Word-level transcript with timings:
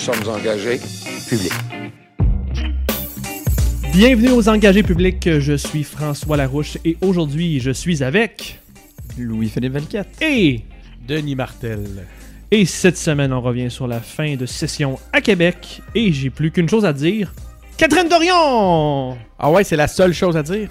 Sommes 0.00 0.28
engagés 0.34 0.80
publics. 1.28 1.52
Bienvenue 3.92 4.30
aux 4.30 4.48
engagés 4.48 4.82
publics. 4.82 5.28
Je 5.40 5.52
suis 5.52 5.84
François 5.84 6.38
Larouche 6.38 6.78
et 6.86 6.96
aujourd'hui 7.02 7.60
je 7.60 7.70
suis 7.70 8.02
avec 8.02 8.58
Louis-Philippe 9.18 9.74
Valquette. 9.74 10.08
et 10.22 10.62
Denis 11.06 11.34
Martel. 11.34 12.06
et 12.50 12.64
cette 12.64 12.96
semaine 12.96 13.30
on 13.34 13.42
revient 13.42 13.70
sur 13.70 13.86
la 13.86 14.00
fin 14.00 14.36
de 14.36 14.46
session 14.46 14.98
à 15.12 15.20
Québec 15.20 15.82
et 15.94 16.10
j'ai 16.12 16.30
plus 16.30 16.50
qu'une 16.50 16.68
chose 16.68 16.86
à 16.86 16.94
dire. 16.94 17.34
Catherine 17.76 18.08
Dorion. 18.08 19.18
Ah 19.38 19.50
ouais, 19.50 19.64
c'est 19.64 19.76
la 19.76 19.88
seule 19.88 20.14
chose 20.14 20.34
à 20.34 20.42
dire? 20.42 20.70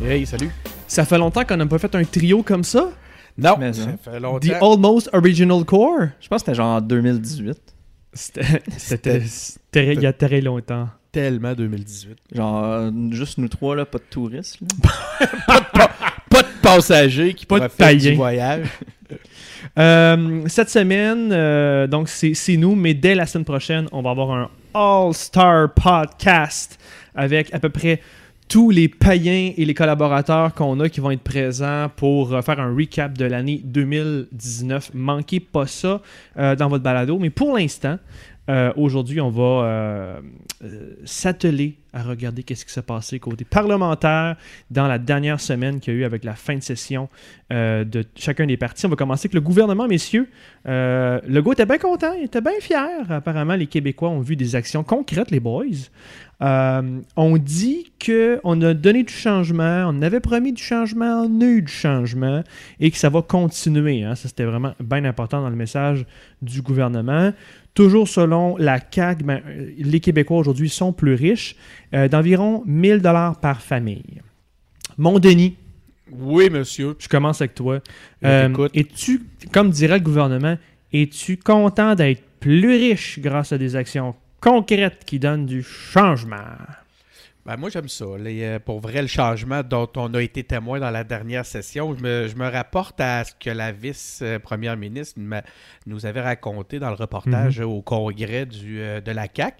Hey, 0.00 0.26
salut. 0.26 0.50
Ça 0.94 1.04
fait 1.04 1.18
longtemps 1.18 1.44
qu'on 1.44 1.56
n'a 1.56 1.66
pas 1.66 1.78
fait 1.78 1.92
un 1.96 2.04
trio 2.04 2.42
comme 2.44 2.62
ça? 2.62 2.90
Non, 3.36 3.56
Mais 3.58 3.72
ça 3.72 3.88
fait 4.00 4.18
The 4.18 4.22
longtemps. 4.22 4.72
Almost 4.72 5.10
Original 5.12 5.64
Core? 5.64 6.06
Je 6.20 6.28
pense 6.28 6.42
que 6.42 6.46
c'était 6.46 6.54
genre 6.54 6.76
en 6.76 6.80
2018. 6.80 7.58
C'était 8.12 9.22
il 9.74 10.00
y 10.00 10.06
a 10.06 10.12
très 10.12 10.40
longtemps. 10.40 10.88
Tellement 11.10 11.52
2018. 11.52 12.16
Genre, 12.32 12.64
euh, 12.64 12.90
juste 13.10 13.38
nous 13.38 13.48
trois, 13.48 13.74
là, 13.74 13.84
pas 13.84 13.98
de 13.98 14.04
touristes. 14.08 14.58
là. 14.82 15.28
Pas 16.30 16.42
de 16.42 16.48
passagers 16.62 17.34
qui 17.34 17.46
Pas 17.46 17.60
de 17.60 17.68
faire 17.68 17.86
païens. 17.88 18.10
du 18.10 18.16
voyage. 18.16 18.66
Euh, 19.78 20.42
cette 20.46 20.68
semaine, 20.70 21.30
euh, 21.32 21.88
donc 21.88 22.08
c'est 22.08 22.34
c'est 22.34 22.56
nous, 22.56 22.76
mais 22.76 22.94
dès 22.94 23.14
la 23.16 23.26
semaine 23.26 23.44
prochaine, 23.46 23.88
on 23.90 24.02
va 24.02 24.10
avoir 24.10 24.30
un 24.30 24.50
All-Star 24.72 25.72
Podcast 25.72 26.78
avec 27.14 27.52
à 27.52 27.58
peu 27.58 27.70
près 27.70 28.00
tous 28.54 28.70
les 28.70 28.88
païens 28.88 29.52
et 29.56 29.64
les 29.64 29.74
collaborateurs 29.74 30.54
qu'on 30.54 30.78
a 30.78 30.88
qui 30.88 31.00
vont 31.00 31.10
être 31.10 31.24
présents 31.24 31.90
pour 31.96 32.32
euh, 32.32 32.40
faire 32.40 32.60
un 32.60 32.72
recap 32.72 33.18
de 33.18 33.24
l'année 33.24 33.60
2019. 33.64 34.92
Manquez 34.94 35.40
pas 35.40 35.66
ça 35.66 36.00
euh, 36.38 36.54
dans 36.54 36.68
votre 36.68 36.84
balado, 36.84 37.18
mais 37.18 37.30
pour 37.30 37.56
l'instant, 37.56 37.98
euh, 38.48 38.72
aujourd'hui, 38.76 39.20
on 39.20 39.30
va 39.30 40.20
s'atteler 41.04 41.78
à 41.92 42.04
regarder 42.04 42.44
qu'est-ce 42.44 42.64
qui 42.64 42.72
s'est 42.72 42.82
passé 42.82 43.18
côté 43.18 43.44
parlementaire 43.44 44.36
dans 44.70 44.86
la 44.86 44.98
dernière 44.98 45.40
semaine 45.40 45.80
qu'il 45.80 45.94
y 45.94 45.96
a 45.96 46.00
eu 46.00 46.04
avec 46.04 46.22
la 46.22 46.34
fin 46.34 46.54
de 46.54 46.62
session 46.62 47.08
de 47.50 48.04
chacun 48.16 48.46
des 48.46 48.56
partis. 48.56 48.86
On 48.86 48.88
va 48.88 48.96
commencer 48.96 49.26
avec 49.26 49.34
le 49.34 49.40
gouvernement, 49.40 49.86
messieurs. 49.86 50.28
Euh, 50.66 51.20
Legault 51.26 51.52
était 51.52 51.66
bien 51.66 51.78
content, 51.78 52.12
il 52.14 52.24
était 52.24 52.40
bien 52.40 52.58
fier. 52.60 53.10
Apparemment, 53.10 53.54
les 53.54 53.66
Québécois 53.66 54.08
ont 54.10 54.20
vu 54.20 54.36
des 54.36 54.56
actions 54.56 54.82
concrètes, 54.82 55.30
les 55.30 55.40
boys. 55.40 55.88
Euh, 56.44 57.00
on 57.16 57.38
dit 57.38 57.90
qu'on 58.04 58.60
a 58.60 58.74
donné 58.74 59.02
du 59.02 59.12
changement, 59.12 59.86
on 59.88 60.02
avait 60.02 60.20
promis 60.20 60.52
du 60.52 60.62
changement, 60.62 61.26
on 61.26 61.40
a 61.40 61.44
eu 61.44 61.62
du 61.62 61.72
changement 61.72 62.44
et 62.80 62.90
que 62.90 62.98
ça 62.98 63.08
va 63.08 63.22
continuer. 63.22 64.02
hein. 64.04 64.14
Ça, 64.14 64.28
c'était 64.28 64.44
vraiment 64.44 64.74
bien 64.78 65.04
important 65.06 65.40
dans 65.40 65.48
le 65.48 65.56
message 65.56 66.04
du 66.42 66.60
gouvernement. 66.60 67.32
Toujours 67.72 68.06
selon 68.08 68.56
la 68.58 68.78
CAQ, 68.78 69.24
ben, 69.24 69.40
euh, 69.46 69.70
les 69.78 70.00
Québécois 70.00 70.36
aujourd'hui 70.36 70.68
sont 70.68 70.92
plus 70.92 71.14
riches, 71.14 71.56
euh, 71.94 72.08
d'environ 72.08 72.62
1000 72.66 72.98
dollars 73.00 73.40
par 73.40 73.62
famille. 73.62 74.20
Mon 74.98 75.18
Denis, 75.18 75.56
Oui, 76.12 76.50
monsieur. 76.50 76.94
je 76.98 77.08
commence 77.08 77.40
avec 77.40 77.54
toi. 77.54 77.80
Euh, 78.24 78.68
es-tu, 78.74 79.22
comme 79.50 79.70
dirait 79.70 79.98
le 79.98 80.04
gouvernement, 80.04 80.58
es-tu 80.92 81.36
content 81.38 81.94
d'être 81.94 82.22
plus 82.38 82.68
riche 82.68 83.18
grâce 83.20 83.52
à 83.52 83.58
des 83.58 83.74
actions 83.76 84.14
concrètes 84.44 85.04
qui 85.06 85.18
donnent 85.18 85.46
du 85.46 85.62
changement? 85.62 86.58
Ben, 87.46 87.56
moi, 87.56 87.70
j'aime 87.70 87.88
ça. 87.88 88.04
Les, 88.18 88.42
euh, 88.42 88.58
pour 88.58 88.80
vrai, 88.80 89.00
le 89.00 89.08
changement 89.08 89.62
dont 89.62 89.88
on 89.96 90.12
a 90.14 90.22
été 90.22 90.44
témoin 90.44 90.80
dans 90.80 90.90
la 90.90 91.02
dernière 91.02 91.46
session, 91.46 91.94
je 91.96 92.02
me, 92.02 92.28
je 92.28 92.36
me 92.36 92.48
rapporte 92.48 93.00
à 93.00 93.24
ce 93.24 93.32
que 93.38 93.50
la 93.50 93.72
vice-première 93.72 94.76
ministre 94.76 95.20
nous 95.86 96.06
avait 96.06 96.20
raconté 96.20 96.78
dans 96.78 96.88
le 96.88 96.94
reportage 96.94 97.60
au 97.60 97.80
congrès 97.82 98.46
du, 98.46 98.80
euh, 98.80 99.00
de 99.00 99.12
la 99.12 99.28
CAQ. 99.34 99.56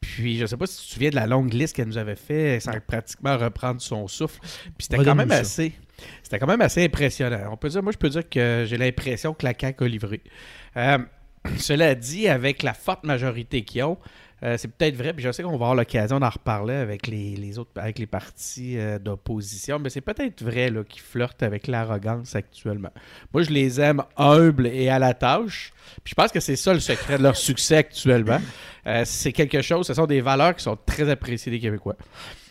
Puis, 0.00 0.36
je 0.36 0.42
ne 0.42 0.46
sais 0.46 0.56
pas 0.56 0.66
si 0.66 0.82
tu 0.82 0.86
te 0.86 0.92
souviens 0.94 1.10
de 1.10 1.16
la 1.16 1.26
longue 1.26 1.52
liste 1.52 1.74
qu'elle 1.74 1.88
nous 1.88 1.98
avait 1.98 2.16
fait 2.16 2.60
sans 2.60 2.78
pratiquement 2.86 3.36
reprendre 3.36 3.80
son 3.80 4.06
souffle. 4.06 4.40
Puis, 4.40 4.86
c'était 4.88 5.04
quand 5.04 5.16
même 5.16 5.30
ça. 5.30 5.38
assez... 5.38 5.72
C'était 6.22 6.38
quand 6.38 6.46
même 6.46 6.60
assez 6.60 6.84
impressionnant. 6.84 7.50
On 7.50 7.56
peut 7.56 7.68
dire, 7.68 7.82
moi, 7.82 7.90
je 7.90 7.98
peux 7.98 8.08
dire 8.08 8.28
que 8.28 8.64
j'ai 8.68 8.76
l'impression 8.76 9.34
que 9.34 9.44
la 9.44 9.52
CAQ 9.58 9.84
a 9.84 9.88
livré. 9.88 10.22
Euh, 10.76 10.98
cela 11.56 11.94
dit, 11.94 12.28
avec 12.28 12.62
la 12.62 12.74
forte 12.74 13.04
majorité 13.04 13.62
qu'ils 13.62 13.82
ont, 13.82 13.98
euh, 14.42 14.56
c'est 14.56 14.68
peut-être 14.68 14.96
vrai, 14.96 15.12
puis 15.12 15.24
je 15.24 15.32
sais 15.32 15.42
qu'on 15.42 15.50
va 15.50 15.54
avoir 15.56 15.74
l'occasion 15.74 16.20
d'en 16.20 16.28
reparler 16.28 16.74
avec 16.74 17.06
les, 17.08 17.34
les 17.34 17.58
autres, 17.58 17.70
avec 17.76 17.98
les 17.98 18.06
partis 18.06 18.78
euh, 18.78 18.98
d'opposition, 18.98 19.78
mais 19.78 19.90
c'est 19.90 20.00
peut-être 20.00 20.42
vrai 20.42 20.72
qu'ils 20.88 21.02
flirtent 21.02 21.42
avec 21.42 21.66
l'arrogance 21.66 22.36
actuellement. 22.36 22.90
Moi, 23.34 23.42
je 23.42 23.50
les 23.50 23.80
aime 23.80 24.02
humbles 24.16 24.68
et 24.68 24.88
à 24.88 24.98
la 24.98 25.14
tâche, 25.14 25.72
puis 26.04 26.10
je 26.10 26.14
pense 26.14 26.30
que 26.30 26.40
c'est 26.40 26.56
ça 26.56 26.72
le 26.72 26.80
secret 26.80 27.18
de 27.18 27.22
leur 27.24 27.36
succès 27.36 27.78
actuellement. 27.78 28.40
Euh, 28.86 29.02
c'est 29.04 29.32
quelque 29.32 29.60
chose, 29.60 29.86
ce 29.86 29.94
sont 29.94 30.06
des 30.06 30.20
valeurs 30.20 30.54
qui 30.54 30.62
sont 30.62 30.78
très 30.86 31.10
appréciées 31.10 31.50
des 31.50 31.58
Québécois. 31.58 31.96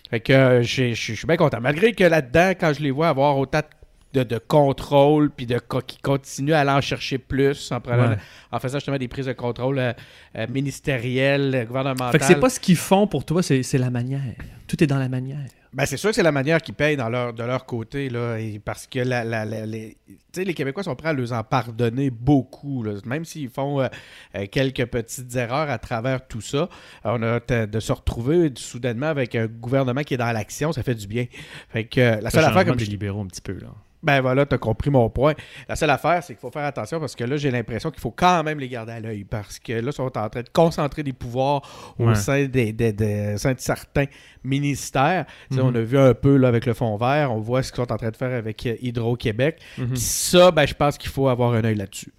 Fait 0.09 0.20
que 0.20 0.62
je 0.62 0.94
suis 0.94 1.28
bien 1.28 1.38
content. 1.38 1.59
Malgré 1.62 1.94
que 1.94 2.03
là-dedans, 2.03 2.52
quand 2.52 2.74
je 2.74 2.81
les 2.81 2.92
vois 2.92 3.09
avoir 3.09 3.38
autant 3.38 3.59
de, 3.59 3.66
de 4.13 4.38
contrôle, 4.40 5.29
puis 5.29 5.45
de 5.45 5.59
qui 5.85 5.97
continuent 6.00 6.53
à 6.53 6.62
aller 6.62 6.72
en 6.72 6.81
chercher 6.81 7.18
plus 7.18 7.72
en, 7.72 7.79
prenant- 7.81 8.09
Ouais. 8.09 8.18
en 8.51 8.59
faisant 8.59 8.78
justement 8.79 8.97
des 8.97 9.07
prises 9.07 9.25
de 9.28 9.34
contrôle 9.34 9.78
euh, 9.79 9.94
euh, 10.38 10.47
ministérielles, 10.50 11.66
gouvernementales. 11.68 12.12
Fait 12.12 12.19
que 12.19 12.25
c'est 12.25 12.40
pas 12.40 12.50
ce 12.50 12.59
qu'ils 12.59 12.75
font 12.78 13.06
pour 13.07 13.25
toi, 13.25 13.44
c'est 13.44 13.78
la 13.78 13.90
manière. 13.90 14.22
Tout 14.67 14.84
est 14.84 14.88
dans 14.88 15.00
la 15.00 15.09
manière. 15.09 15.40
Ben, 15.78 15.86
c'est 15.86 15.96
sûr 15.96 16.10
que 16.10 16.16
c'est 16.16 16.24
la 16.24 16.32
manière 16.32 16.60
qu'ils 16.60 16.74
payent 16.74 16.98
dans 16.98 17.08
leur, 17.08 17.34
de 17.34 17.44
leur 17.44 17.66
côté, 17.68 18.10
là, 18.10 18.38
et 18.38 18.60
parce 18.60 18.88
que 18.88 18.98
la, 18.98 19.24
la- 19.24 19.46
la- 19.46 19.66
les, 19.68 19.96
tu 20.34 20.44
les 20.44 20.54
Québécois 20.56 20.82
sont 20.84 20.96
prêts 20.96 21.10
à 21.10 21.14
leur 21.14 21.32
en 21.34 21.44
pardonner 21.44 22.10
beaucoup, 22.10 22.82
là, 22.82 22.94
même 23.06 23.24
s'ils 23.26 23.50
font 23.50 23.80
euh, 23.82 23.88
euh, 24.36 24.46
quelques 24.52 24.86
petites 24.88 25.36
erreurs 25.36 25.70
à 25.70 25.78
travers 25.78 26.28
tout 26.28 26.42
ça. 26.42 26.68
On 27.04 27.22
a 27.22 27.40
de 27.40 27.80
se 27.80 27.92
retrouver 27.94 28.52
soudainement 28.56 29.06
avec 29.08 29.36
un 29.36 29.46
gouvernement 29.46 30.02
qui 30.02 30.16
est 30.16 30.18
dans 30.18 30.32
l'action, 30.32 30.72
ça 30.74 30.82
fait 30.82 30.96
du 30.96 31.06
bien. 31.06 31.26
Fait 31.70 31.84
que 31.86 32.02
euh, 32.02 32.22
la 32.22 32.32
seule 32.32 32.44
affaire, 32.46 32.66
comme 32.66 32.80
je 32.80 32.86
libéraux 32.90 33.22
un 33.22 33.28
petit 33.28 33.42
peu, 33.42 33.54
là. 33.54 33.68
ben 34.04 34.22
voilà, 34.22 34.46
t'as 34.46 34.58
compris 34.58 34.90
mon 34.90 35.09
point. 35.09 35.34
La 35.70 35.76
seule 35.76 35.90
affaire, 35.90 36.24
c'est 36.24 36.34
qu'il 36.34 36.40
faut 36.42 36.52
faire 36.52 36.66
attention 36.66 37.00
parce 37.00 37.16
que 37.16 37.24
là, 37.24 37.38
j'ai 37.38 37.52
l'impression 37.52 37.92
qu'il 37.92 38.00
faut 38.00 38.12
quand 38.12 38.44
même 38.44 38.59
les 38.59 38.70
garder 38.70 38.94
à 38.94 39.00
l'œil 39.00 39.24
parce 39.26 39.59
que 39.59 39.74
là, 39.74 39.82
ils 39.88 39.94
sont 39.94 40.06
en 40.18 40.30
train 40.30 40.42
de 40.42 40.50
concentrer 40.50 41.04
des 41.04 41.14
pouvoirs 41.14 41.62
au 42.00 42.06
sein, 42.16 42.46
des, 42.46 42.72
des- 42.74 42.94
des- 42.94 43.34
au 43.36 43.38
sein 43.38 43.54
de 43.54 43.59
certains 43.59 44.06
ministères. 44.47 45.25
Tu 45.50 45.58
sais, 45.58 45.62
Mhm. 45.63 45.68
On 45.68 45.75
a 45.75 45.81
vu 45.81 45.97
un 45.97 46.13
peu 46.13 46.35
là, 46.38 46.47
avec 46.47 46.66
le 46.66 46.74
fond 46.74 46.96
vert, 46.97 47.31
on 47.34 47.40
voit 47.40 47.62
ce 47.63 47.72
qu'ils 47.72 47.84
sont 47.84 47.91
en 47.91 47.97
train 47.97 48.09
de 48.12 48.18
faire 48.18 48.34
avec 48.35 48.66
euh, 48.66 48.75
Hydro-Québec. 48.81 49.59
Mhm. 49.78 49.96
Ça, 49.96 50.52
ben, 50.52 50.66
je 50.66 50.74
pense 50.74 50.97
qu'il 50.97 51.09
faut 51.12 51.28
avoir 51.28 51.53
un 51.53 51.63
œil 51.63 51.75
là-dessus. 51.75 52.12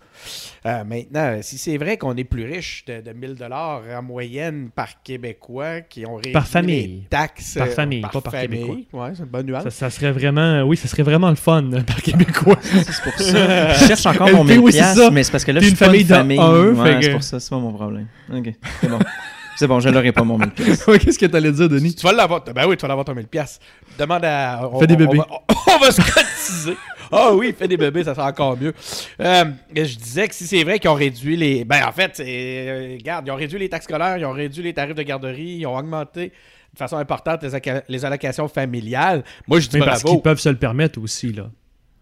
Euh, 0.67 0.83
maintenant, 0.83 1.39
si 1.43 1.59
c'est 1.59 1.77
vrai 1.79 1.97
qu'on 1.97 2.17
est 2.17 2.25
plus 2.25 2.45
riche 2.45 2.85
de, 2.87 3.01
de 3.01 3.13
1000 3.13 3.37
dollars 3.37 3.83
en 3.97 4.03
moyenne 4.03 4.69
par 4.75 5.01
Québécois 5.05 5.83
qui 5.83 6.05
ont 6.07 6.17
réduit 6.17 6.33
Par 6.33 6.49
famille. 6.49 6.87
les 7.03 7.07
taxes 7.09 7.55
Par 7.57 7.69
euh, 7.69 7.71
famille, 7.71 8.01
pas 8.01 8.21
par 8.21 8.33
famille. 8.33 8.65
Québécois. 8.67 9.05
Ouais, 9.05 9.11
c'est 9.15 9.23
une 9.23 9.29
bonne 9.29 9.47
nuance. 9.47 9.63
Ça, 9.63 9.71
ça 9.71 9.91
serait 9.91 10.11
vraiment, 10.11 10.63
oui, 10.63 10.77
ça 10.77 10.89
serait 10.89 11.05
vraiment 11.05 11.29
le 11.31 11.37
fun 11.37 11.63
euh, 11.73 11.83
par 11.83 12.03
Québécois. 12.03 12.59
C'est 12.63 13.03
pour 13.05 13.13
ça. 13.21 13.75
Je 13.79 13.87
cherche 13.87 14.07
encore 14.07 14.29
mon 14.33 14.43
LP, 14.43 14.51
1000 14.51 14.59
oui, 14.59 14.73
c'est 14.73 14.79
piastres, 14.79 15.03
ça. 15.05 15.11
mais 15.13 15.23
c'est 15.23 15.31
parce 15.31 15.45
que 15.45 15.53
là, 15.53 15.61
je 15.61 15.67
suis 15.67 15.73
une 15.75 15.79
pas 15.79 15.85
famille 15.87 16.01
une 16.03 16.09
de 16.09 16.15
famille. 16.15 16.39
un, 16.41 16.73
Ouais, 16.75 16.99
c'est 17.01 17.11
pour 17.13 17.23
ça, 17.23 17.39
c'est 17.39 17.51
pas 17.51 17.59
mon 17.59 17.73
problème. 17.73 18.09
Ok, 18.35 18.53
c'est 18.81 18.89
bon. 18.89 18.99
C'est 19.59 19.67
bon, 19.67 19.81
je 19.81 19.89
l'aurai 19.89 20.13
pas 20.13 20.23
mon 20.23 20.39
1000 20.39 20.51
piastres. 20.51 20.89
Ouais, 20.91 20.99
Qu'est-ce 21.01 21.19
que 21.19 21.27
t'allais 21.27 21.51
dire, 21.51 21.69
Denis? 21.69 21.95
Tu 21.95 22.07
vas 22.07 22.13
l'avoir. 22.13 22.45
Ben 22.45 22.65
oui, 22.67 22.77
tu 22.77 22.83
vas 22.83 22.89
l'avoir 22.89 23.05
ton 23.05 23.15
1000 23.15 23.27
pièces. 23.27 23.59
Demande 23.99 24.25
à. 24.25 24.69
on- 24.73 24.79
Fais 24.79 24.87
des 24.87 24.97
bébés. 24.97 25.19
On 25.19 25.23
va, 25.23 25.75
on 25.75 25.79
va 25.79 25.91
se 25.91 26.01
cotiser. 26.01 26.77
Ah 27.11 27.33
oui, 27.33 27.55
fais 27.59 27.67
des 27.67 27.79
bébés, 27.79 28.05
ça 28.05 28.15
sera 28.15 28.29
encore 28.29 28.55
mieux. 28.59 28.75
Euh, 29.23 29.45
je 29.75 29.97
disais 29.97 30.29
que 30.29 30.35
si 30.35 30.47
c'est 30.47 30.63
vrai 30.63 30.79
qu'ils 30.79 30.91
ont 30.91 30.95
réduit 30.95 31.37
les. 31.39 31.65
Ben 31.65 31.83
en 31.89 31.91
fait, 31.91 32.21
euh, 32.21 32.97
regarde, 32.99 33.27
ils 33.27 33.31
ont 33.31 33.35
réduit 33.37 33.59
les 33.59 33.71
taxes 33.71 33.87
scolaires, 33.87 34.19
ils 34.19 34.27
ont 34.27 34.33
réduit 34.33 34.63
les 34.63 34.75
tarifs 34.75 34.95
de 34.95 35.03
garderie, 35.03 35.57
ils 35.61 35.67
ont 35.67 35.75
augmenté 35.75 36.27
de 36.75 36.79
façon 36.79 36.99
importante 36.99 37.43
les, 37.43 37.55
alloca- 37.55 37.83
les 37.89 38.05
allocations 38.05 38.47
familiales. 38.47 39.25
Moi, 39.47 39.59
je 39.59 39.69
dis 39.71 39.79
Mais 39.79 39.87
parce 39.87 40.03
bravo. 40.03 40.17
qu'ils 40.19 40.23
peuvent 40.23 40.39
se 40.39 40.51
le 40.51 40.57
permettre 40.59 41.01
aussi, 41.01 41.33
là. 41.33 41.45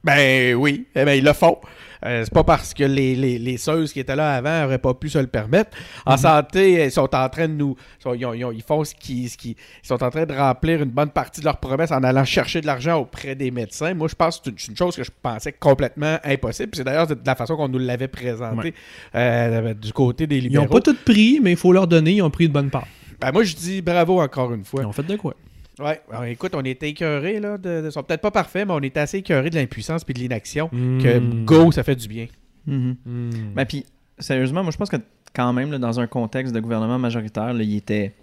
Ben 0.07 0.55
oui, 0.55 0.87
eh 0.95 1.05
ben, 1.05 1.13
ils 1.19 1.25
le 1.25 1.33
font. 1.33 1.59
Euh, 2.05 2.23
c'est 2.25 2.33
pas 2.33 2.45
parce 2.45 2.73
que 2.75 2.85
les, 2.85 3.17
les, 3.17 3.39
les 3.39 3.57
seuses 3.57 3.93
qui 3.93 3.99
étaient 3.99 4.15
là 4.15 4.35
avant 4.37 4.61
n'auraient 4.63 4.79
pas 4.79 4.95
pu 4.95 5.09
se 5.09 5.19
le 5.19 5.27
permettre. 5.27 5.71
En 6.05 6.13
Mhm. 6.13 6.19
santé, 6.19 6.85
ils 6.85 6.93
sont 6.93 7.13
en 7.13 7.29
train 7.29 7.49
de 7.49 7.55
nous. 7.55 7.75
Ils, 7.99 8.03
sont- 8.03 8.15
ils 8.15 8.25
ont- 8.27 8.35
ils 8.35 8.45
ont- 8.45 8.53
ils 8.53 8.63
font 8.63 8.85
ce 8.85 8.95
qui, 8.95 9.29
ce 9.29 9.37
qui. 9.37 9.57
Ils 9.83 9.87
sont 9.89 10.01
en 10.05 10.11
train 10.11 10.25
de 10.25 10.33
remplir 10.33 10.83
une 10.83 10.91
bonne 10.91 11.09
partie 11.11 11.41
de 11.41 11.47
leurs 11.47 11.57
promesses 11.57 11.91
en 11.91 12.05
allant 12.05 12.25
chercher 12.25 12.61
de 12.61 12.67
l'argent 12.67 12.99
auprès 12.99 13.35
des 13.35 13.51
médecins. 13.51 13.95
Moi, 13.95 14.07
je 14.09 14.15
pense 14.15 14.39
que 14.39 14.51
c'est 14.57 14.69
une, 14.69 14.77
chose 14.77 14.95
que 14.95 15.03
je 15.03 15.11
pensais 15.21 15.53
complètement 15.53 16.19
impossible. 16.23 16.69
Puis 16.71 16.79
C'est 16.79 16.85
d'ailleurs 16.85 17.09
de 17.09 17.19
la 17.27 17.35
façon 17.35 17.57
qu'on 17.57 17.69
nous 17.69 17.79
l'avait 17.81 18.07
présenté 18.09 18.75
euh, 19.17 19.75
du 19.75 19.93
côté 19.93 20.27
des 20.29 20.37
Ils 20.37 20.43
libéraux. 20.45 20.67
n'ont 20.67 20.71
pas 20.71 20.81
tout 20.83 20.97
pris, 21.05 21.41
mais 21.43 21.53
il 21.53 21.57
faut 21.57 21.73
leur 21.73 21.89
donner, 21.89 22.13
ils 22.13 22.23
ont 22.23 22.31
pris 22.31 22.47
de 22.47 22.53
bonne 22.53 22.71
part. 22.71 22.87
Ben, 23.21 23.33
moi, 23.33 23.43
je 23.43 23.57
dis 23.57 23.83
bravo 23.83 24.21
encore 24.21 24.53
une 24.53 24.65
fois. 24.65 24.83
Ils 24.83 24.87
ont 24.87 24.93
fait 24.93 25.03
de 25.03 25.17
quoi? 25.17 25.35
Ouais, 25.79 26.01
alors, 26.11 26.25
écoute, 26.25 26.53
on 26.55 26.65
était 26.65 26.89
écœurés, 26.91 27.39
là. 27.39 27.59
De, 27.59 27.91
sont 27.91 28.03
peut-être 28.03 28.23
pas 28.23 28.31
parfaits, 28.31 28.67
mais 28.67 28.73
on 28.73 28.81
était 28.81 29.01
assez 29.01 29.19
écœurés 29.19 29.51
de 29.51 29.57
l'impuissance 29.57 30.05
puis 30.05 30.15
de 30.15 30.21
l'inaction 30.21 30.69
que 30.69 31.19
Mm. 31.19 31.45
go, 31.45 31.71
ça 31.71 31.83
fait 31.83 31.97
du 31.97 32.09
bien. 32.09 32.27
Mhm. 32.67 32.97
Mm. 33.05 33.31
Ben, 33.55 33.65
puis, 33.67 33.85
sérieusement, 34.19 34.63
moi, 34.63 34.73
je 34.73 34.79
pense 34.79 34.89
que 34.89 34.97
quand 35.35 35.53
même, 35.53 35.71
là, 35.71 35.79
dans 35.79 36.01
un 36.01 36.07
contexte 36.07 36.55
de 36.55 36.61
gouvernement 36.61 36.99
majoritaire, 36.99 37.53
là, 37.53 37.63
il 37.63 37.77
était. 37.77 38.15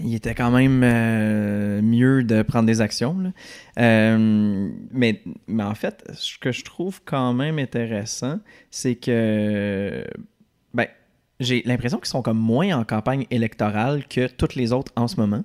Il 0.00 0.12
était 0.16 0.34
quand 0.34 0.50
même 0.50 0.82
euh, 0.82 1.80
mieux 1.80 2.24
de 2.24 2.42
prendre 2.42 2.66
des 2.66 2.80
actions. 2.80 3.16
là. 3.20 3.30
Euh, 3.78 4.68
mais, 4.90 5.22
mais 5.46 5.62
en 5.62 5.76
fait, 5.76 6.02
ce 6.12 6.36
que 6.38 6.50
je 6.50 6.64
trouve 6.64 7.00
quand 7.04 7.32
même 7.32 7.60
intéressant, 7.60 8.40
c'est 8.72 8.96
que 8.96 10.04
ben, 10.74 10.88
j'ai 11.38 11.62
l'impression 11.64 11.98
qu'ils 11.98 12.08
sont 12.08 12.20
comme 12.22 12.36
moins 12.36 12.76
en 12.76 12.82
campagne 12.82 13.26
électorale 13.30 14.04
que 14.08 14.26
toutes 14.26 14.56
les 14.56 14.72
autres 14.72 14.90
en 14.96 15.06
ce 15.06 15.20
moment. 15.20 15.44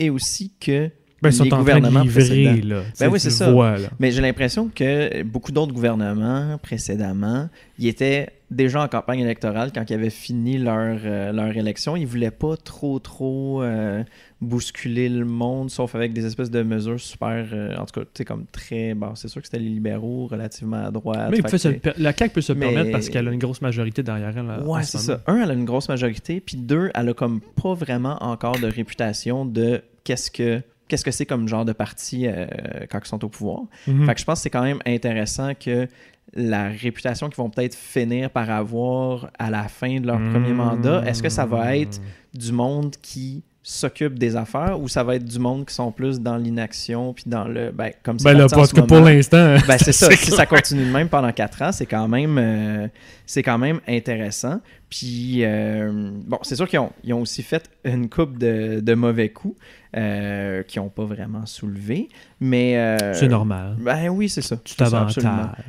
Et 0.00 0.10
aussi 0.10 0.52
que 0.58 0.90
Ben, 1.22 1.30
les 1.30 1.48
gouvernements 1.50 2.00
livrer, 2.02 2.24
précédents. 2.24 2.68
là. 2.76 2.82
Tu 2.96 3.04
Ben 3.04 3.08
oui, 3.10 3.20
c'est 3.20 3.30
ça. 3.30 3.52
vois. 3.52 3.76
Mais 4.00 4.10
j'ai 4.10 4.22
l'impression 4.22 4.70
que 4.74 5.22
beaucoup 5.22 5.52
d'autres 5.52 5.72
gouvernements 5.74 6.56
précédemment, 6.62 7.48
ils 7.78 7.88
étaient 7.88 8.30
déjà 8.50 8.82
en 8.82 8.88
campagne 8.88 9.20
électorale 9.20 9.70
quand 9.72 9.88
ils 9.90 9.94
avaient 9.94 10.08
fini 10.10 10.56
leur, 10.58 10.98
euh, 11.04 11.30
leur 11.32 11.54
élection. 11.56 11.94
Ils 11.94 12.06
voulaient 12.06 12.30
pas 12.32 12.56
trop, 12.56 12.98
trop 12.98 13.62
euh, 13.62 14.02
bousculer 14.40 15.08
le 15.08 15.24
monde, 15.26 15.70
sauf 15.70 15.94
avec 15.94 16.12
des 16.14 16.24
espèces 16.26 16.50
de 16.50 16.62
mesures 16.62 16.98
super, 16.98 17.46
euh, 17.52 17.76
en 17.76 17.84
tout 17.84 18.00
cas, 18.00 18.06
tu 18.06 18.08
sais, 18.18 18.24
comme 18.24 18.46
très... 18.50 18.94
Bon, 18.94 19.14
c'est 19.14 19.28
sûr 19.28 19.40
que 19.42 19.46
c'était 19.46 19.62
les 19.62 19.68
libéraux 19.68 20.26
relativement 20.26 20.86
à 20.86 20.90
droite. 20.90 21.28
Mais 21.30 21.42
Fait 21.48 21.58
se 21.58 21.68
la 21.98 22.12
CAQ 22.16 22.32
peut 22.34 22.40
se 22.40 22.52
Mais- 22.54 22.66
permettre 22.72 22.90
parce 22.92 23.08
qu'elle 23.10 23.28
a 23.28 23.30
une 23.32 23.38
grosse 23.38 23.60
majorité 23.60 24.02
derrière 24.02 24.32
elle. 24.36 24.66
Ouais, 24.66 24.82
ce 24.82 24.92
c'est 24.98 25.04
ça. 25.04 25.20
Un, 25.26 25.36
elle 25.42 25.50
a 25.50 25.54
une 25.54 25.66
grosse 25.66 25.88
majorité, 25.88 26.40
puis 26.40 26.56
deux, 26.56 26.90
elle 26.94 27.10
a 27.10 27.14
comme 27.14 27.40
pas 27.62 27.74
vraiment 27.74 28.16
encore 28.22 28.58
de 28.58 28.66
réputation 28.66 29.44
de 29.44 29.82
qu'est-ce 30.04 30.30
que 30.30 30.62
qu'est-ce 30.88 31.04
que 31.04 31.10
c'est 31.12 31.26
comme 31.26 31.46
genre 31.46 31.64
de 31.64 31.72
parti 31.72 32.26
euh, 32.26 32.46
quand 32.90 32.98
ils 33.04 33.06
sont 33.08 33.24
au 33.24 33.28
pouvoir. 33.28 33.60
Mhm. 33.86 34.06
Fait 34.06 34.14
que 34.14 34.20
je 34.20 34.24
pense 34.24 34.40
que 34.40 34.42
c'est 34.42 34.50
quand 34.50 34.62
même 34.64 34.80
intéressant 34.84 35.52
que 35.54 35.86
la 36.34 36.68
réputation 36.68 37.28
qu'ils 37.28 37.36
vont 37.36 37.50
peut-être 37.50 37.74
finir 37.76 38.30
par 38.30 38.50
avoir 38.50 39.30
à 39.38 39.50
la 39.50 39.68
fin 39.68 40.00
de 40.00 40.06
leur 40.06 40.18
premier 40.18 40.52
Mm. 40.52 40.56
mandat, 40.56 41.02
est-ce 41.06 41.22
que 41.22 41.28
ça 41.28 41.46
va 41.46 41.76
être 41.76 42.00
du 42.34 42.52
monde 42.52 42.94
qui 43.02 43.42
s'occupe 43.62 44.18
des 44.18 44.36
affaires 44.36 44.80
ou 44.80 44.88
ça 44.88 45.04
va 45.04 45.16
être 45.16 45.24
du 45.24 45.38
monde 45.38 45.66
qui 45.66 45.74
sont 45.74 45.92
plus 45.92 46.18
dans 46.18 46.38
l'inaction 46.38 47.12
puis 47.12 47.24
dans 47.26 47.44
le 47.44 47.70
ben 47.72 47.90
comme 48.02 48.16
Ben 48.24 48.32
là, 48.32 48.46
parce 48.48 48.70
ce 48.70 48.74
que 48.74 48.80
pour 48.80 49.00
l'instant. 49.00 49.56
Ben, 49.68 49.76
c'est 49.78 49.92
ça. 49.92 50.10
Si 50.12 50.30
ça 50.30 50.46
continue 50.46 50.86
de 50.86 50.90
même 50.90 51.08
pendant 51.10 51.30
quatre 51.32 51.60
ans, 51.60 51.70
c'est 51.70 51.84
quand 51.84 52.08
même, 52.08 52.38
euh, 52.38 52.88
c'est 53.26 53.42
quand 53.42 53.58
même 53.58 53.80
intéressant. 53.86 54.60
Puis, 54.88 55.44
euh, 55.44 56.10
bon, 56.26 56.38
c'est 56.42 56.56
sûr 56.56 56.66
qu'ils 56.68 56.78
ont, 56.78 56.90
ils 57.04 57.12
ont 57.12 57.20
aussi 57.20 57.42
fait 57.42 57.68
une 57.84 58.08
coupe 58.08 58.38
de, 58.38 58.80
de 58.80 58.94
mauvais 58.94 59.28
coups 59.28 59.56
euh, 59.96 60.62
qui 60.62 60.78
n'ont 60.78 60.88
pas 60.88 61.04
vraiment 61.04 61.44
soulevé. 61.44 62.08
Mais. 62.40 62.76
euh, 62.78 63.12
C'est 63.14 63.28
normal. 63.28 63.76
Ben 63.78 64.08
oui, 64.08 64.28
c'est 64.30 64.42
ça. 64.42 64.56
Tu 64.64 64.74
t'avantages. 64.74 65.16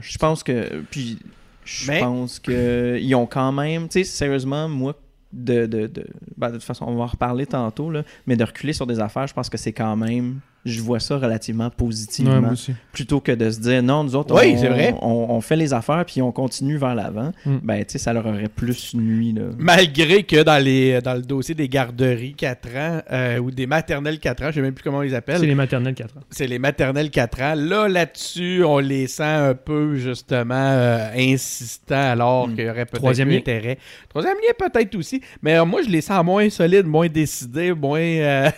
Je 0.02 0.18
pense 0.18 0.44
que. 0.44 0.82
Puis, 0.90 1.20
je 1.66 1.92
Mais- 1.92 2.00
pense 2.00 2.40
que 2.40 2.98
ils 3.02 3.14
ont 3.16 3.26
quand 3.28 3.52
même. 3.52 3.90
Tu 3.90 4.00
sais, 4.00 4.10
sérieusement, 4.10 4.68
moi, 4.70 4.96
de. 5.34 5.66
de, 5.66 5.88
de, 5.88 6.08
ben, 6.38 6.50
de 6.50 6.54
toute 6.54 6.64
façon, 6.64 6.86
on 6.88 6.96
va 6.96 7.04
en 7.04 7.08
reparler 7.08 7.46
tantôt, 7.46 7.92
là, 7.92 8.04
mais 8.28 8.36
de 8.36 8.44
reculer 8.44 8.74
sur 8.74 8.88
des 8.88 9.00
affaires, 9.00 9.28
je 9.28 9.34
pense 9.34 9.50
que 9.50 9.58
c'est 9.58 9.74
quand 9.74 9.96
même. 9.96 10.40
Je 10.64 10.80
vois 10.82 11.00
ça 11.00 11.18
relativement 11.18 11.70
positivement 11.72 12.34
Ouais, 12.34 12.40
moi 12.42 12.52
aussi. 12.52 12.74
plutôt 12.92 13.20
que 13.20 13.32
de 13.32 13.50
se 13.50 13.60
dire 13.60 13.82
non, 13.82 14.04
nous 14.04 14.16
autres, 14.16 14.36
Oui, 14.40 14.54
on, 14.56 14.58
c'est 14.60 14.68
vrai. 14.70 14.94
On, 15.02 15.26
on 15.30 15.42
fait 15.42 15.56
les 15.56 15.74
affaires 15.74 16.06
puis 16.06 16.22
on 16.22 16.32
continue 16.32 16.78
vers 16.78 16.94
l'avant, 16.94 17.32
Mm. 17.46 17.58
ben, 17.64 17.78
tu 17.80 17.94
sais, 17.94 17.98
ça 17.98 18.14
leur 18.14 18.26
aurait 18.28 18.48
plus 18.48 18.94
nuit. 18.94 19.34
Là. 19.34 19.44
Malgré 19.58 20.24
que 20.24 20.44
dans, 20.44 20.64
les, 20.64 21.02
dans 21.02 21.16
le 21.16 21.22
dossier 21.24 21.56
des 21.56 21.68
garderies 21.68 22.34
4 22.36 22.68
ans 22.78 23.02
euh, 23.12 23.38
ou 23.40 23.50
des 23.50 23.66
maternelles 23.66 24.20
4 24.20 24.44
ans, 24.44 24.48
je 24.50 24.56
sais 24.56 24.62
même 24.62 24.74
plus 24.74 24.84
comment 24.84 25.00
on 25.00 25.02
les 25.02 25.10
C'est 25.10 25.16
appelle, 25.16 25.42
les 25.42 25.56
maternelles 25.56 25.96
4 25.96 26.18
ans. 26.18 26.22
c'est 26.30 26.46
les 26.48 26.60
maternelles 26.60 27.10
4 27.10 27.42
ans. 27.42 27.54
Là, 27.56 27.88
là-dessus, 27.88 28.64
on 28.64 28.78
les 28.80 29.08
sent 29.08 29.24
un 29.24 29.56
peu, 29.56 29.96
justement, 29.96 30.54
euh, 30.56 31.10
insistants 31.18 31.96
alors 32.12 32.48
Mm. 32.48 32.56
qu'il 32.56 32.66
y 32.66 32.70
aurait 32.70 32.86
peut-être 32.86 33.26
lien. 33.30 33.38
intérêt. 33.38 33.78
Troisième 34.10 34.36
lien, 34.36 34.54
peut-être 34.70 34.96
aussi. 34.96 35.22
Mais 35.42 35.56
euh, 35.58 35.66
moi, 35.66 35.82
je 35.84 35.90
les 35.90 36.02
sens 36.02 36.24
moins 36.24 36.50
solides, 36.50 36.86
moins 36.86 37.08
décidés, 37.08 37.74
moins... 37.74 38.00
euh, 38.00 38.50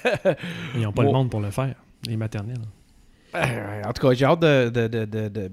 Ils 0.76 0.82
n'ont 0.82 0.92
pas 0.92 1.04
Bon. 1.04 1.08
le 1.10 1.14
monde 1.14 1.30
pour 1.30 1.40
le 1.40 1.50
faire, 1.52 1.76
les 2.08 2.18
maternelles. 2.18 2.58
En 3.36 3.94
tout 3.94 4.08
cas, 4.08 4.14
j'ai 4.14 4.26
hâte 4.26 4.42
de, 4.42 4.70
de, 4.70 4.88
de, 4.88 5.06
de 5.06 5.52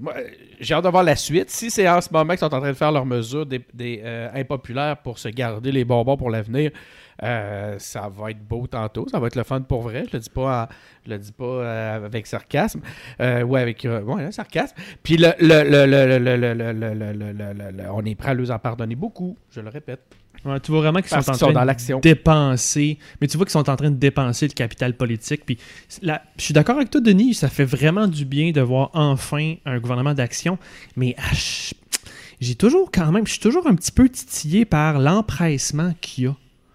j'ai 0.59 0.75
hâte 0.75 0.83
de 0.83 0.89
voir 0.89 1.03
la 1.03 1.15
suite. 1.15 1.49
Si 1.49 1.71
c'est 1.71 1.89
en 1.89 1.99
ce 1.99 2.09
moment 2.13 2.29
qu'ils 2.29 2.37
sont 2.37 2.53
en 2.53 2.59
train 2.59 2.69
de 2.69 2.75
faire 2.75 2.91
leurs 2.91 3.07
mesures 3.07 3.47
des, 3.47 3.65
des 3.73 4.03
impopulaires 4.35 4.97
pour 4.97 5.17
se 5.17 5.29
garder 5.29 5.71
les 5.71 5.83
bonbons 5.83 6.15
pour 6.15 6.29
l'avenir, 6.29 6.69
euh, 7.23 7.75
ça 7.79 8.07
va 8.07 8.29
être 8.29 8.45
beau 8.47 8.67
tantôt. 8.67 9.07
Ça 9.09 9.19
va 9.19 9.25
être 9.27 9.35
le 9.35 9.43
fun 9.43 9.61
pour 9.61 9.81
vrai. 9.81 10.03
Je 10.07 10.13
le 10.13 10.19
dis 10.19 10.29
pas, 10.29 10.69
je 11.05 11.09
le 11.09 11.17
dis 11.17 11.31
pas 11.31 11.93
avec 11.95 12.27
sarcasme 12.27 12.81
ou 13.19 13.55
avec 13.55 13.87
ouais, 13.89 14.31
sarcasme. 14.31 14.75
Puis 15.01 15.17
le, 15.17 15.33
le, 15.39 15.63
le, 17.71 17.89
on 17.89 18.05
est 18.05 18.15
prêt 18.15 18.31
à 18.31 18.35
nous 18.35 18.51
en 18.51 18.59
pardonner 18.59 18.95
beaucoup. 18.95 19.35
Je 19.49 19.59
le 19.59 19.69
répète. 19.69 20.01
Ouais, 20.45 20.59
tu 20.59 20.71
vois 20.71 20.81
vraiment 20.81 20.99
qu'ils 21.01 21.09
sont 21.09 21.15
en 21.29 21.33
train 21.45 21.53
de 21.53 21.53
dépenser. 22.01 22.97
Mais 23.19 23.27
tu 23.27 23.37
vois 23.37 23.45
qu'ils 23.45 23.51
sont 23.51 23.69
en 23.69 23.75
train 23.75 23.91
de 23.91 23.95
dépenser 23.97 24.47
le 24.47 24.53
capital 24.53 24.95
politique. 24.95 25.41
Puis 25.45 25.57
je 26.01 26.09
suis 26.37 26.53
d'accord 26.53 26.77
avec 26.77 26.89
toi, 26.89 26.99
Denis. 27.01 27.33
Ça 27.35 27.47
fait 27.47 27.65
vraiment 27.65 28.07
du 28.07 28.25
bien 28.25 28.51
de 28.51 28.61
voir 28.61 28.89
enfin 28.93 29.55
un 29.65 29.79
gouvernement 29.79 30.13
d'action. 30.13 30.57
Mais 30.95 31.15
ah, 31.17 31.33
je- 31.33 31.73
j'ai 32.39 32.55
toujours 32.55 32.89
quand 32.91 33.11
même, 33.11 33.27
je 33.27 33.33
suis 33.33 33.39
toujours 33.39 33.67
un 33.67 33.75
petit 33.75 33.91
peu 33.91 34.09
titillé 34.09 34.65
par 34.65 34.97
l'empressement 34.99 35.93
qu'il 36.01 36.23
y 36.23 36.27
a. 36.27 36.31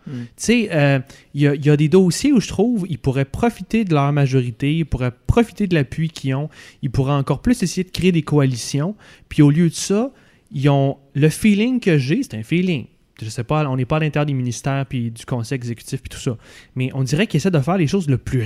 Mm. 0.06 0.10
Tu 0.12 0.26
sais, 0.36 0.68
euh, 0.70 1.00
il 1.34 1.40
y, 1.40 1.48
a- 1.48 1.56
y 1.56 1.68
a 1.68 1.76
des 1.76 1.88
dossiers 1.88 2.32
où 2.32 2.40
je 2.40 2.46
trouve 2.46 2.86
ils 2.88 2.98
pourraient 2.98 3.24
profiter 3.24 3.84
de 3.84 3.92
leur 3.92 4.12
majorité, 4.12 4.72
ils 4.76 4.84
pourraient 4.86 5.10
profiter 5.26 5.66
de 5.66 5.74
l'appui 5.74 6.10
qu'ils 6.10 6.36
ont, 6.36 6.48
ils 6.82 6.90
pourraient 6.92 7.14
encore 7.14 7.42
plus 7.42 7.60
essayer 7.64 7.82
de 7.82 7.90
créer 7.90 8.12
des 8.12 8.22
coalitions. 8.22 8.94
Puis 9.28 9.42
au 9.42 9.50
lieu 9.50 9.68
de 9.68 9.74
ça, 9.74 10.12
ils 10.52 10.68
ont 10.68 10.98
le 11.14 11.28
feeling 11.28 11.80
que 11.80 11.98
j'ai, 11.98 12.22
c'est 12.22 12.34
un 12.36 12.44
feeling. 12.44 12.86
Je 13.22 13.30
sais 13.30 13.44
pas, 13.44 13.66
on 13.66 13.76
n'est 13.76 13.86
pas 13.86 13.96
à 13.96 14.00
l'intérieur 14.00 14.26
des 14.26 14.34
ministères 14.34 14.84
puis 14.84 15.10
du 15.10 15.24
conseil 15.24 15.56
exécutif 15.56 16.02
puis 16.02 16.10
tout 16.10 16.18
ça. 16.18 16.36
Mais 16.74 16.90
on 16.92 17.02
dirait 17.02 17.26
qu'ils 17.26 17.38
essaient 17.38 17.50
de 17.50 17.60
faire 17.60 17.78
les 17.78 17.86
choses 17.86 18.08
le 18.08 18.18
plus 18.18 18.44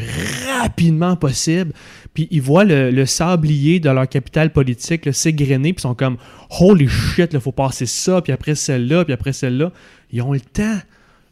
rapidement 0.60 1.16
possible. 1.16 1.72
Puis 2.14 2.28
ils 2.30 2.40
voient 2.40 2.64
le, 2.64 3.04
sablier 3.04 3.80
de 3.80 3.90
leur 3.90 4.08
capital 4.08 4.52
politique 4.52 5.12
s'égrener 5.12 5.72
puis 5.72 5.80
ils 5.80 5.88
sont 5.88 5.96
comme 5.96 6.18
holy 6.60 6.88
shit, 6.88 7.32
il 7.32 7.40
faut 7.40 7.50
passer 7.50 7.86
ça 7.86 8.22
puis 8.22 8.32
après 8.32 8.54
celle-là 8.54 9.04
puis 9.04 9.12
après 9.12 9.32
celle-là. 9.32 9.72
Ils 10.12 10.22
ont 10.22 10.32
le 10.32 10.40
temps. 10.40 10.78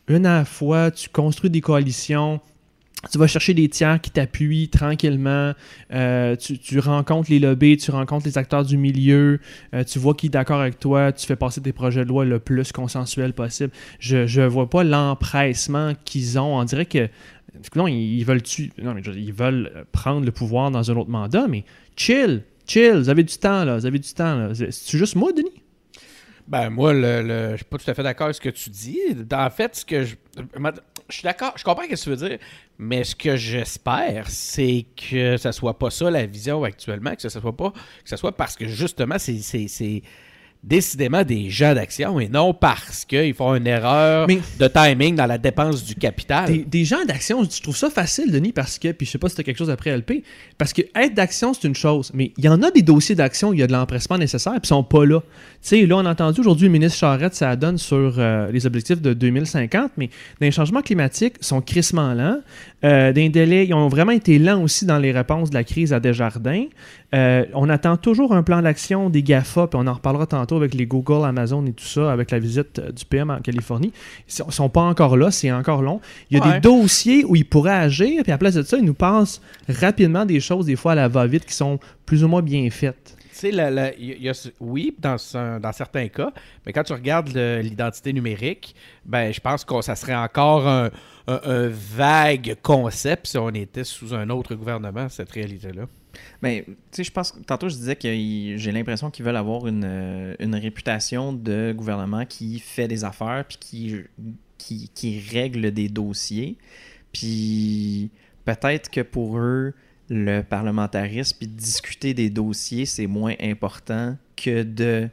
Une 0.09 0.27
à 0.27 0.39
la 0.39 0.45
fois, 0.45 0.91
tu 0.91 1.09
construis 1.09 1.51
des 1.51 1.61
coalitions. 1.61 2.41
Tu 3.13 3.17
vas 3.17 3.29
chercher 3.29 3.55
des 3.55 3.69
tiers 3.69 4.01
qui 4.01 4.11
t'appuient 4.11 4.69
tranquillement. 4.69 5.53
Euh, 5.93 6.35
tu, 6.37 6.79
rencontres 6.81 7.31
les 7.31 7.39
lobbies, 7.39 7.77
tu 7.77 7.93
rencontres 7.93 8.27
les 8.27 8.39
acteurs 8.39 8.65
du 8.65 8.77
milieu. 8.77 9.39
euh, 9.75 9.85
tu 9.85 9.99
vois 10.01 10.15
qui 10.15 10.27
est 10.27 10.31
d'accord 10.31 10.61
avec 10.61 10.81
toi. 10.81 11.13
Tu 11.13 11.25
fais 11.27 11.37
passer 11.37 11.61
tes 11.61 11.73
projets 11.73 12.05
de 12.05 12.09
loi 12.09 12.25
le 12.25 12.41
plus 12.41 12.73
consensuel 12.73 13.35
possible. 13.35 13.71
Je 14.01 14.41
ne 14.41 14.47
vois 14.47 14.69
pas 14.69 14.83
l'empressement 14.83 15.93
qu'ils 16.05 16.39
ont. 16.39 16.59
On 16.59 16.65
dirait 16.65 16.87
que. 16.87 17.09
Non, 17.77 17.87
ils, 17.87 18.25
veulent 18.25 19.87
prendre 19.93 20.25
le 20.25 20.33
pouvoir 20.33 20.71
dans 20.71 20.91
un 20.91 20.97
autre 20.97 21.11
mandat, 21.11 21.47
mais 21.49 21.65
chill, 21.97 22.43
chill, 22.67 22.93
vous 22.99 23.09
avez 23.09 23.25
du 23.25 23.37
temps 23.37 23.65
là, 23.65 23.79
vous 23.79 23.87
avez 23.87 23.99
du 23.99 24.13
temps 24.13 24.37
là. 24.37 24.51
C'est 24.55 24.99
juste 24.99 25.17
moi, 25.17 25.33
Denis? 25.33 25.63
Ben 26.47 26.71
moi, 26.71 26.93
le, 26.93 27.23
le- 27.23 27.51
je 27.53 27.57
suis 27.57 27.65
pas 27.65 27.79
tout 27.79 27.91
à 27.91 27.95
fait 27.95 28.03
d'accord 28.03 28.27
avec 28.27 28.37
ce 28.37 28.41
que 28.41 28.49
tu 28.49 28.71
dis. 28.71 28.99
En 29.33 29.51
fait, 29.51 29.77
ce 29.77 29.85
que 29.85 30.05
je. 30.05 30.15
Je 31.09 31.15
suis 31.15 31.23
d'accord, 31.23 31.55
je 31.57 31.65
comprends 31.65 31.85
ce 31.85 31.89
que 31.89 31.95
tu 31.95 32.11
veux 32.11 32.29
dire, 32.29 32.39
mais 32.79 33.03
ce 33.03 33.17
que 33.17 33.37
j'espère, 33.37 34.29
c'est 34.29 34.85
que 34.95 35.39
ça 35.39 35.53
soit 35.53 35.79
pas 35.79 35.89
ça 35.89 36.11
la 36.11 36.27
vision 36.27 36.65
actuellement, 36.65 37.15
que 37.15 37.23
ce 37.23 37.29
soit 37.31 37.57
pas. 37.57 37.71
Que 37.71 38.09
ce 38.11 38.17
soit 38.17 38.33
parce 38.33 38.57
que 38.57 38.67
justement, 38.69 39.17
c'est. 39.19 40.03
Décidément 40.65 41.23
des 41.23 41.51
gens 41.51 41.75
d'action 41.75 42.19
et 42.19 42.29
non 42.29 42.53
parce 42.53 43.05
qu'ils 43.05 43.33
font 43.35 43.55
une 43.55 43.67
erreur 43.67 44.27
Mais- 44.27 44.41
de 44.59 44.67
timing 44.69 45.15
dans 45.15 45.27
la 45.27 45.39
dépense 45.39 45.85
du 45.85 45.95
capital. 45.95 46.47
Des, 46.47 46.59
des 46.65 46.85
gens 46.85 47.05
d'action, 47.07 47.45
je 47.45 47.63
trouve 47.63 47.77
ça 47.77 47.91
facile, 47.91 48.33
Denis, 48.33 48.53
parce 48.53 48.79
que, 48.79 48.93
puis 48.93 49.07
je 49.07 49.13
sais 49.13 49.19
pas 49.19 49.29
si 49.29 49.37
t'as 49.37 49.43
quelque 49.45 49.57
chose 49.59 49.71
après 49.71 49.97
LP, 49.97 50.25
parce 50.59 50.73
que 50.73 50.83
être 50.97 51.15
d'action, 51.15 51.55
c'est 51.55 51.67
une 51.69 51.75
chose, 51.77 52.11
mais 52.13 52.33
il 52.37 52.45
y 52.45 52.49
en 52.49 52.61
a 52.63 52.71
des 52.71 52.83
dossiers 52.83 53.15
d'action, 53.15 53.53
il 53.53 53.61
y 53.61 53.63
a 53.63 53.67
de 53.67 53.73
l'empressement 53.73 54.19
nécessaire, 54.19 54.53
puis 54.55 54.63
ils 54.65 54.69
sont 54.69 54.83
pas 54.85 55.05
là. 55.07 55.21
Tu 55.21 55.27
sais, 55.63 55.87
là, 55.87 55.97
on 55.97 56.07
a 56.07 56.11
entendu 56.11 56.41
aujourd'hui 56.41 56.67
le 56.67 56.73
ministre 56.73 56.99
Charette, 56.99 57.35
ça 57.35 57.55
donne 57.57 57.79
sur 57.79 58.17
euh, 58.19 58.51
les 58.51 58.67
objectifs 58.67 59.01
de 59.01 59.15
2050, 59.15 59.93
mais 59.97 60.07
dans 60.41 60.47
les 60.47 60.51
changements 60.51 60.83
climatiques, 60.83 61.35
sont 61.41 61.61
crissement 61.61 62.15
lents. 62.15 62.39
Euh, 62.85 63.13
des 63.13 63.29
délais, 63.29 63.67
ils 63.67 63.75
ont 63.75 63.89
vraiment 63.89 64.13
été 64.13 64.39
lents 64.39 64.63
aussi 64.63 64.87
dans 64.87 64.99
les 64.99 65.11
réponses 65.11 65.51
de 65.51 65.55
la 65.55 65.65
crise 65.65 65.93
à 65.93 65.99
Desjardins. 65.99 66.67
Euh, 67.13 67.45
on 67.55 67.69
attend 67.69 67.97
toujours 67.97 68.33
un 68.33 68.45
plan 68.45 68.63
d'action 68.63 69.11
des 69.11 69.23
GAFA, 69.25 69.67
puis 69.67 69.81
on 69.83 69.87
en 69.89 69.95
reparlera 69.95 70.27
tantôt 70.27 70.57
avec 70.57 70.75
les 70.75 70.87
Google, 70.87 71.25
Amazon 71.27 71.67
et 71.67 71.73
tout 71.73 71.85
ça, 71.85 72.13
avec 72.13 72.31
la 72.31 72.39
visite 72.39 72.79
euh, 72.79 72.93
du 72.93 73.05
PM 73.05 73.31
en 73.31 73.41
Californie. 73.41 73.93
Ils 74.29 74.33
sont, 74.33 74.51
sont 74.51 74.69
pas 74.69 74.83
encore 74.83 75.17
là, 75.17 75.33
c'est 75.33 75.51
encore 75.51 75.83
long. 75.83 76.01
Il 76.31 76.39
y 76.39 76.41
a 76.41 76.47
Ouais. 76.47 76.55
des 76.55 76.61
dossiers 76.61 77.25
où 77.25 77.35
ils 77.35 77.45
pourraient 77.45 77.73
agir, 77.73 78.23
puis 78.23 78.31
à 78.31 78.35
la 78.35 78.39
place 78.39 78.55
de 78.55 78.63
ça, 78.63 78.77
ils 78.79 78.85
nous 78.85 78.95
passent 78.95 79.41
rapidement 79.69 80.25
des 80.25 80.39
choses, 80.39 80.67
des 80.67 80.77
fois 80.77 80.93
à 80.93 80.95
la 80.95 81.09
va-vite, 81.09 81.47
qui 81.47 81.55
sont 81.55 81.81
plus 82.07 82.23
ou 82.23 82.29
moins 82.29 82.43
bien 82.43 82.69
faites. 82.71 83.17
Sais, 83.39 83.53
oui, 84.59 84.97
dans, 84.99 85.17
ce- 85.17 85.61
dans 85.61 85.73
certains 85.73 86.09
cas, 86.09 86.33
mais 86.67 86.73
quand 86.73 86.83
tu 86.83 86.93
regardes 86.93 87.29
l'identité 87.29 88.13
numérique, 88.13 88.75
ben, 89.05 89.33
je 89.33 89.39
pense 89.39 89.65
que 89.65 89.81
ça 89.81 89.95
serait 89.95 90.17
encore 90.17 90.67
un, 90.67 90.91
vague 91.69 92.57
concept 92.63 93.29
si 93.29 93.39
on 93.39 93.51
était 93.51 93.85
sous 93.85 94.13
un 94.13 94.29
autre 94.31 94.57
gouvernement, 94.57 95.09
cette 95.09 95.31
réalité-là. 95.31 95.85
Mais 96.43 96.65
tu 96.67 96.75
sais, 96.91 97.05
je 97.05 97.13
pense 97.13 97.31
que 97.31 97.39
tantôt 97.39 97.69
je 97.69 97.77
disais 97.77 97.95
que 97.95 98.09
j'ai 98.09 98.73
l'impression 98.73 99.09
qu'ils 99.09 99.25
veulent 99.25 99.37
avoir 99.37 99.69
une, 99.69 100.35
une 100.41 100.55
réputation 100.57 101.33
de 101.33 101.73
gouvernement 101.77 102.25
qui 102.25 102.59
fait 102.59 102.89
des 102.89 103.05
affaires 103.05 103.45
puis 103.47 103.59
qui, 103.61 103.97
qui, 104.57 104.89
qui 104.93 105.21
règle 105.31 105.71
des 105.71 105.89
dossiers. 105.89 106.57
Puis 107.13 108.11
peut-être 108.45 108.91
que 108.91 109.03
pour 109.03 109.39
eux, 109.39 109.75
le 110.11 110.43
parlementarisme 110.43 111.37
puis 111.39 111.47
discuter 111.49 112.15
des 112.15 112.31
dossiers, 112.31 112.87
c'est 112.87 113.07
moins 113.07 113.35
important 113.41 114.17
que 114.37 114.63
de 114.63 115.09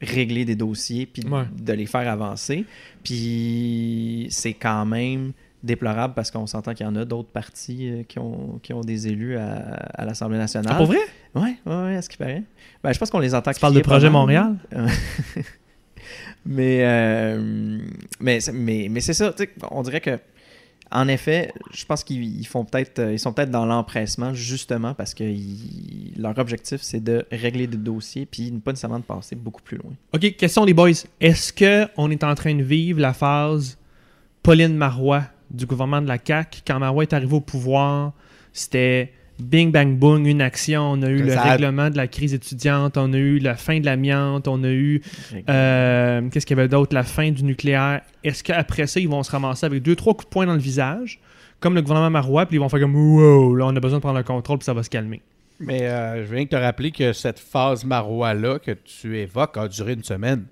régler 0.00 0.44
des 0.44 0.54
dossiers 0.56 1.06
puis 1.06 1.24
Ouais. 1.26 1.44
de 1.58 1.72
les 1.72 1.86
faire 1.86 2.08
avancer. 2.08 2.64
Puis 3.02 4.26
c'est 4.30 4.52
quand 4.54 4.84
même 4.86 5.32
déplorable 5.62 6.14
parce 6.14 6.30
qu'on 6.30 6.46
s'entend 6.46 6.74
qu'il 6.74 6.86
y 6.86 6.88
en 6.88 6.94
a 6.96 7.04
d'autres 7.04 7.30
partis 7.30 7.88
euh, 7.88 8.02
qui, 8.04 8.18
ont, 8.20 8.60
qui 8.62 8.72
ont 8.72 8.82
des 8.82 9.08
élus 9.08 9.36
à, 9.36 9.56
à 9.94 10.04
l'Assemblée 10.04 10.38
nationale. 10.38 10.72
Ah, 10.74 10.76
pour 10.76 10.86
vrai? 10.86 10.98
Ouais, 11.34 11.56
ouais, 11.66 11.74
ouais, 11.84 11.96
à 11.96 12.02
ce 12.02 12.08
qui 12.08 12.16
paraît. 12.16 12.42
Ben, 12.84 12.92
je 12.92 12.98
pense 12.98 13.10
qu'on 13.10 13.18
les 13.18 13.34
entend 13.34 13.52
Tu 13.52 13.58
parles 13.58 13.74
de 13.74 13.80
Projet. 13.80 14.08
Montréal? 14.10 14.54
mais, 16.44 16.80
euh, 16.84 17.78
mais, 18.20 18.40
c'est- 18.40 18.52
mais, 18.52 18.88
mais 18.90 19.00
c'est 19.00 19.12
ça, 19.14 19.34
on 19.70 19.82
dirait 19.82 20.00
que, 20.00 20.18
en 20.92 21.08
effet, 21.08 21.52
je 21.72 21.84
pense 21.84 22.04
qu'ils 22.04 22.22
ils 22.22 22.46
font 22.46 22.64
peut-être, 22.64 23.00
euh, 23.00 23.12
ils 23.12 23.18
sont 23.18 23.32
peut-être 23.32 23.50
dans 23.50 23.66
l'empressement 23.66 24.34
justement 24.34 24.94
parce 24.94 25.14
que 25.14 25.24
leur 26.16 26.38
objectif 26.38 26.80
c'est 26.82 27.02
de 27.02 27.26
régler 27.32 27.66
des 27.66 27.76
dossiers 27.76 28.26
puis 28.26 28.50
pas 28.52 28.70
nécessairement 28.70 29.00
de 29.00 29.04
passer 29.04 29.34
beaucoup 29.34 29.62
plus 29.62 29.78
loin. 29.78 29.92
OK, 30.14 30.36
question 30.36 30.64
les 30.64 30.74
boys. 30.74 30.90
Est-ce 31.20 31.52
qu'on 31.52 32.10
est 32.10 32.24
en 32.24 32.34
train 32.34 32.54
de 32.54 32.62
vivre 32.62 33.00
la 33.00 33.12
phase 33.12 33.78
Pauline 34.42 34.76
Marois 34.76 35.24
du 35.50 35.66
gouvernement 35.66 36.02
de 36.02 36.08
la 36.08 36.18
CAQ? 36.24 36.60
Quand 36.66 36.78
Marois 36.78 37.02
est 37.02 37.12
arrivé 37.12 37.34
au 37.34 37.40
pouvoir, 37.40 38.12
c'était 38.52 39.12
bing, 39.38 39.70
bang, 39.72 39.96
boom, 39.98 40.26
une 40.26 40.40
action. 40.40 40.82
On 40.92 41.02
a 41.02 41.08
eu 41.08 41.22
le 41.22 41.36
a- 41.36 41.42
règlement 41.42 41.90
de 41.90 41.96
la 41.96 42.06
crise 42.06 42.34
étudiante, 42.34 42.96
on 42.96 43.12
a 43.12 43.16
eu 43.16 43.38
la 43.38 43.54
fin 43.56 43.78
de 43.80 43.84
l'amiante, 43.86 44.48
on 44.48 44.62
a 44.64 44.68
eu, 44.70 45.02
euh, 45.48 46.28
qu'est-ce 46.30 46.46
qu'il 46.46 46.56
y 46.56 46.60
avait 46.60 46.68
d'autre? 46.68 46.94
La 46.94 47.02
fin 47.02 47.30
du 47.30 47.44
nucléaire. 47.44 48.02
Est-ce 48.24 48.42
qu'après 48.42 48.86
ça, 48.86 49.00
ils 49.00 49.08
vont 49.08 49.22
se 49.22 49.30
ramasser 49.30 49.66
avec 49.66 49.82
deux, 49.82 49.96
trois 49.96 50.14
coups 50.14 50.26
de 50.26 50.30
poing 50.30 50.46
dans 50.46 50.54
le 50.54 50.58
visage, 50.60 51.20
comme 51.60 51.74
le 51.74 51.82
gouvernement 51.82 52.10
Marois, 52.10 52.46
puis 52.46 52.56
ils 52.56 52.60
vont 52.60 52.68
faire 52.68 52.80
comme 52.80 52.96
wow, 52.96 53.54
là, 53.54 53.66
on 53.66 53.76
a 53.76 53.80
besoin 53.80 53.98
de 53.98 54.02
prendre 54.02 54.18
le 54.18 54.24
contrôle, 54.24 54.58
puis 54.58 54.64
ça 54.66 54.74
va 54.74 54.82
se 54.82 54.90
calmer. 54.90 55.22
Mais 55.58 55.82
euh, 55.88 56.26
je 56.26 56.34
viens 56.34 56.44
de 56.44 56.48
te 56.50 56.56
rappeler 56.56 56.90
que 56.90 57.14
cette 57.14 57.38
phase 57.38 57.82
marois-là 57.84 58.58
que 58.58 58.72
tu 58.72 59.18
évoques 59.18 59.56
a 59.56 59.68
duré 59.68 59.94
une 59.94 60.04
semaine. 60.04 60.44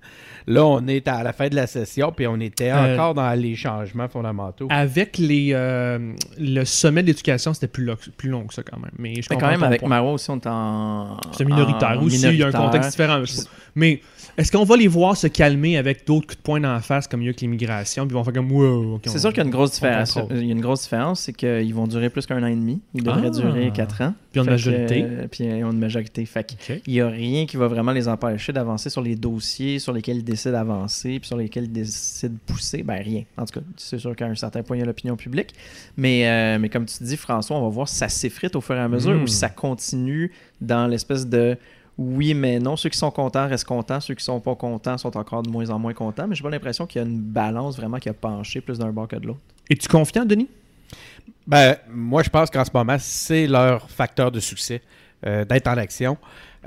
Là, 0.47 0.63
on 0.65 0.85
est 0.87 1.07
à 1.07 1.23
la 1.23 1.33
fin 1.33 1.47
de 1.49 1.55
la 1.55 1.65
session, 1.65 2.11
puis 2.15 2.27
on 2.27 2.39
était 2.39 2.69
Euh, 2.71 2.93
encore 2.93 3.15
dans 3.15 3.33
les 3.39 3.55
changements 3.55 4.07
fondamentaux. 4.07 4.67
Avec 4.69 5.17
les, 5.17 5.49
euh, 5.53 6.13
le 6.39 6.63
sommet 6.65 7.01
de 7.01 7.07
l'éducation, 7.07 7.53
c'était 7.53 7.67
plus, 7.67 7.83
lo- 7.85 7.95
plus 8.17 8.29
long 8.29 8.45
que 8.45 8.53
ça 8.53 8.61
quand 8.61 8.77
même. 8.79 8.91
Mais 8.99 9.15
je 9.15 9.21
Mais 9.21 9.35
comprends 9.35 9.47
quand 9.47 9.51
même, 9.53 9.63
avec. 9.63 9.81
Marois 9.81 10.13
aussi, 10.13 10.29
on 10.29 10.35
est 10.37 10.47
en. 10.47 11.17
C'est 11.31 11.45
minoritaire 11.45 11.99
en 11.99 12.03
aussi, 12.03 12.21
il 12.27 12.35
y 12.37 12.43
a 12.43 12.47
un 12.47 12.51
contexte 12.51 12.91
différent. 12.91 13.23
Mais 13.73 14.01
est-ce 14.37 14.51
qu'on 14.51 14.63
va 14.65 14.75
les 14.75 14.87
voir 14.87 15.15
se 15.15 15.27
calmer 15.27 15.77
avec 15.77 16.05
d'autres 16.05 16.27
coups 16.27 16.37
de 16.37 16.41
poing 16.43 16.59
dans 16.59 16.73
la 16.73 16.81
face 16.81 17.07
comme 17.07 17.21
il 17.21 17.25
y 17.25 17.27
a 17.27 17.29
avec 17.29 17.41
l'immigration, 17.41 18.05
puis 18.05 18.13
ils 18.13 18.17
vont 18.17 18.23
faire 18.23 18.33
comme 18.33 18.51
wow, 18.51 18.95
ok, 18.95 19.03
C'est 19.05 19.19
sûr 19.19 19.29
qu'il 19.29 19.37
y 19.37 19.41
a 19.41 19.45
une 19.45 19.51
grosse 19.51 19.71
différence. 19.71 20.17
Il 20.31 20.45
y 20.45 20.49
a 20.49 20.51
une 20.51 20.61
grosse 20.61 20.83
différence, 20.83 21.21
c'est 21.21 21.33
qu'ils 21.33 21.73
vont 21.73 21.87
durer 21.87 22.09
plus 22.09 22.25
qu'un 22.25 22.41
an 22.43 22.47
et 22.47 22.55
demi. 22.55 22.81
Ils 22.93 23.03
devraient 23.03 23.27
Ah. 23.27 23.29
durer 23.29 23.71
quatre 23.73 24.01
ans. 24.01 24.13
Puis 24.31 24.41
en 24.41 24.43
Fait 24.43 24.49
que, 24.49 24.51
majorité. 24.53 25.03
euh, 25.03 25.27
puis 25.31 25.45
ils 25.45 25.63
ont 25.63 25.71
une 25.71 25.79
majorité. 25.79 26.25
Fait 26.25 26.43
que 26.43 26.53
Ok. 26.73 26.81
il 26.85 26.93
n'y 26.93 26.99
a 27.01 27.07
rien 27.07 27.45
qui 27.45 27.55
va 27.55 27.67
vraiment 27.67 27.93
les 27.93 28.07
empêcher 28.09 28.51
d'avancer 28.51 28.89
sur 28.89 29.01
les 29.01 29.15
dossiers 29.15 29.79
sur 29.79 29.93
lesquels 29.93 30.17
ils 30.17 30.23
décident 30.23 30.51
d'avancer, 30.53 31.19
puis 31.19 31.27
sur 31.27 31.37
lesquels 31.37 31.63
ils 31.65 31.71
décident 31.71 32.33
de 32.33 32.53
pousser. 32.53 32.83
Ben 32.83 33.01
rien. 33.01 33.23
En 33.37 33.45
tout 33.45 33.59
cas, 33.59 33.65
c'est 33.77 33.97
sûr 33.99 34.15
qu'à 34.15 34.25
un 34.25 34.35
certain 34.35 34.61
point, 34.63 34.75
il 34.75 34.81
y 34.81 34.83
a 34.83 34.85
l'opinion 34.85 35.15
publique. 35.15 35.53
Mais, 35.95 36.27
euh, 36.27 36.59
mais 36.59 36.67
comme 36.69 36.85
tu 36.85 37.03
dis, 37.03 37.15
François, 37.15 37.55
on 37.57 37.61
va 37.63 37.69
voir 37.69 37.87
si 37.87 37.95
ça 37.95 38.09
s'effrite 38.09 38.55
au 38.57 38.61
fur 38.61 38.75
et 38.75 38.79
à 38.79 38.89
mesure 38.89 39.13
Mm. 39.13 39.23
ou 39.23 39.27
si 39.27 39.37
ça 39.37 39.47
continue 39.49 40.31
dans 40.59 40.87
l'espèce 40.87 41.27
de 41.27 41.57
oui, 41.97 42.33
mais 42.33 42.59
non. 42.59 42.75
Ceux 42.75 42.89
qui 42.89 42.97
sont 42.97 43.11
contents 43.11 43.47
restent 43.47 43.65
contents. 43.65 43.99
Ceux 44.01 44.15
qui 44.15 44.23
sont 44.23 44.39
pas 44.39 44.55
contents 44.55 44.97
sont 44.97 45.15
encore 45.15 45.43
de 45.43 45.49
moins 45.49 45.69
en 45.69 45.79
moins 45.79 45.93
contents. 45.93 46.27
Mais 46.27 46.35
j'ai 46.35 46.43
pas 46.43 46.49
l'impression 46.49 46.85
qu'il 46.85 47.01
y 47.01 47.05
a 47.05 47.07
une 47.07 47.21
balance 47.21 47.77
vraiment 47.77 47.97
qui 47.99 48.09
a 48.09 48.13
penché 48.13 48.61
plus 48.61 48.79
d'un 48.79 48.91
bord 48.91 49.07
que 49.07 49.15
de 49.15 49.27
l'autre. 49.27 49.39
Es-tu 49.69 49.87
confiant, 49.87 50.25
Denis? 50.25 50.49
Ben, 51.47 51.77
moi, 51.89 52.21
je 52.23 52.29
pense 52.29 52.49
qu'en 52.49 52.65
ce 52.65 52.71
moment, 52.73 52.97
c'est 52.99 53.47
leur 53.47 53.89
facteur 53.89 54.31
de 54.31 54.39
succès 54.39 54.81
euh, 55.25 55.45
d'être 55.45 55.67
en 55.67 55.77
action. 55.77 56.17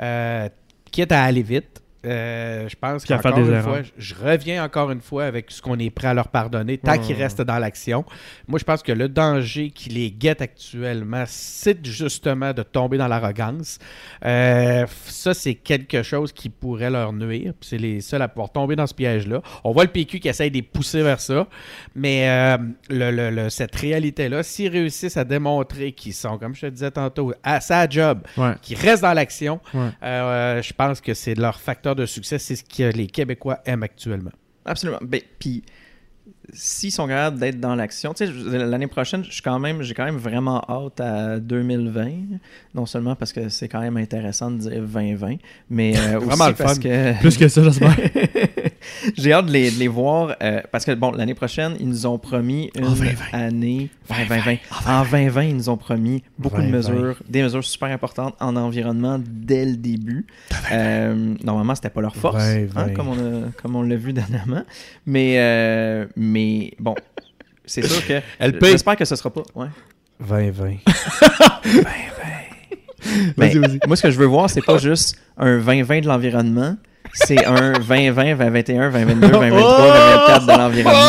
Euh, 0.01 0.49
quitte 0.91 1.13
à 1.13 1.25
aller 1.25 1.43
vite. 1.43 1.83
Euh, 2.07 2.69
je 2.69 2.77
pense 2.77 3.05
Puis 3.05 3.13
à 3.13 3.19
faire 3.19 3.33
qu'encore 3.33 3.47
des 3.49 3.55
une 3.57 3.63
fois, 3.63 3.81
je 3.99 4.15
reviens 4.15 4.65
encore 4.65 4.91
une 4.91 5.01
fois 5.01 5.25
avec 5.25 5.51
ce 5.51 5.61
qu'on 5.61 5.79
est 5.79 5.91
prêt 5.91 6.09
à 6.09 6.15
leur 6.15 6.29
pardonner 6.29 6.79
tant 6.79 6.97
qu'ils 6.99 7.17
restent 7.17 7.43
dans 7.43 7.59
l'action. 7.59 8.05
Moi, 8.47 8.59
je 8.59 8.65
pense 8.65 8.83
que 8.83 8.93
le 8.93 9.09
danger 9.09 9.71
qui 9.71 9.89
les 9.91 10.11
guette 10.11 10.41
actuellement, 10.41 11.25
c'est 11.27 11.85
justement 11.85 12.53
de 12.53 12.63
tomber 12.63 12.99
dans 12.99 13.09
l'arrogance. 13.09 13.79
Euh, 14.25 14.87
ça, 15.07 15.35
c'est 15.35 15.55
quelque 15.55 16.03
chose 16.03 16.33
qui 16.33 16.49
pourrait 16.49 16.91
leur 16.91 17.13
nuire. 17.13 17.53
C'est 17.61 17.79
les 17.79 18.01
seuls 18.01 18.23
à 18.23 18.29
pouvoir 18.29 18.51
tomber 18.51 18.77
dans 18.77 18.87
ce 18.87 18.95
piège-là. 18.95 19.43
On 19.65 19.73
voit 19.73 19.85
le 19.85 19.91
PQ 19.91 20.21
qui 20.21 20.29
essaye 20.29 20.51
de 20.51 20.57
les 20.57 20.63
pousser 20.63 21.03
vers 21.03 21.21
ça. 21.21 21.47
Mais 21.95 22.29
euh, 22.29 22.59
le- 22.91 23.11
le- 23.11 23.31
le- 23.31 23.49
cette 23.51 23.75
réalité-là, 23.75 24.43
s'ils 24.43 24.71
réussissent 24.71 25.17
à 25.17 25.25
démontrer 25.25 25.93
qu'ils 25.93 26.15
sont, 26.15 26.39
comme 26.39 26.55
je 26.55 26.63
te 26.63 26.67
disais 26.67 26.91
tantôt, 26.91 27.33
à 27.43 27.61
sa 27.61 27.89
job, 27.89 28.21
Ouais. 28.37 28.53
qu'ils 28.63 28.79
restent 28.79 29.03
dans 29.03 29.13
l'action, 29.15 29.61
Ouais. 29.75 29.91
je 30.63 30.73
pense 30.73 31.01
que 31.01 31.13
c'est 31.15 31.35
leur 31.35 31.59
facteur 31.61 31.88
de 31.95 32.07
succès. 32.07 32.39
C'est 32.39 32.57
ce 32.57 32.65
que 32.65 32.97
les 32.97 33.07
Québécois 33.07 33.61
aiment 33.65 33.83
actuellement. 33.83 34.33
Absolument. 34.65 34.99
Ben, 35.03 35.21
puis 35.39 35.63
s'ils 36.53 36.93
sont 36.93 37.07
capables 37.07 37.39
d'être 37.39 37.61
dans 37.61 37.75
l'action, 37.75 38.15
tu 38.15 38.27
sais, 38.27 38.33
l'année 38.33 38.87
prochaine, 38.87 39.25
je 39.25 39.31
suis 39.33 39.43
quand 39.43 39.59
même, 39.59 39.83
j'ai 39.83 39.95
quand 39.95 40.05
même 40.05 40.17
vraiment 40.17 40.63
hâte 40.69 41.01
à 41.01 41.39
2020. 41.39 42.11
Non 42.75 42.87
seulement 42.87 43.15
parce 43.17 43.33
que 43.33 43.49
c'est 43.49 43.69
quand 43.69 43.81
même 43.81 43.97
intéressant 43.97 44.51
de 44.51 44.59
dire 44.59 44.83
2020, 44.83 45.37
mais 45.71 45.97
euh, 45.99 46.19
aussi 46.21 46.29
le 46.49 46.55
parce 46.55 46.75
fun. 46.75 46.81
que 46.81 47.21
Plus 47.21 47.37
que 47.37 47.49
ça, 47.49 47.63
j'espère. 47.63 47.97
j'ai 49.17 49.33
hâte 49.33 49.47
de 49.47 49.53
les, 49.53 49.71
de 49.71 49.79
les 49.79 49.89
voir 49.89 50.37
euh, 50.43 50.61
parce 50.73 50.85
que 50.85 50.93
bon, 50.95 51.11
l'année 51.13 51.35
prochaine, 51.35 51.77
ils 51.81 51.89
nous 51.89 52.07
ont 52.07 52.19
promis 52.19 52.71
une 52.77 52.85
En 52.87 52.93
2020. 52.93 53.25
année 53.33 53.91
en 54.09 54.15
2020. 54.25 54.57
En 54.87 55.03
2020, 55.05 55.43
ils 55.45 55.57
nous 55.57 55.69
ont 55.69 55.77
promis 55.77 56.23
beaucoup 56.39 56.57
de 56.63 56.67
2020. 56.67 56.93
mesures, 56.93 57.17
des 57.29 57.43
mesures 57.43 57.65
super 57.65 57.89
importantes 57.91 58.35
en 58.41 58.57
environnement 58.57 59.19
dès 59.23 59.65
le 59.65 59.77
début. 59.77 60.27
Euh, 60.73 61.35
normalement, 61.45 61.75
c'était 61.75 61.91
pas 61.91 62.01
leur 62.01 62.17
force, 62.17 62.43
2020. 62.45 62.81
hein, 62.83 63.51
comme 63.63 63.77
on 63.77 63.83
l'a 63.83 63.97
vu 63.97 64.13
dernièrement. 64.13 64.63
Mais 65.07 65.35
euh, 65.39 66.07
mais 66.17 66.73
bon, 66.79 66.95
c'est 67.67 67.85
sûr 67.87 68.07
que 68.07 68.21
j'espère 68.63 68.97
que 68.97 69.05
ce 69.05 69.17
sera 69.17 69.31
pas. 69.31 69.43
Ouais. 69.55 69.69
2020. 70.21 70.77
Mais 73.37 73.49
Vas-y, 73.49 73.59
vas-y. 73.59 73.79
moi, 73.87 73.97
ce 73.97 74.03
que 74.03 74.11
je 74.11 74.19
veux 74.19 74.27
voir, 74.27 74.51
c'est 74.51 74.65
pas 74.65 74.79
juste 74.79 75.17
un 75.37 75.59
2020 75.59 76.01
de 76.01 76.07
l'environnement. 76.09 76.77
C'est 77.15 77.45
un 77.45 77.73
2020, 77.73 78.35
2021, 78.37 78.91
2022, 78.91 79.29
2023, 79.29 79.41
2024 79.41 80.47
de 80.47 80.53
l'environnement. 80.53 81.01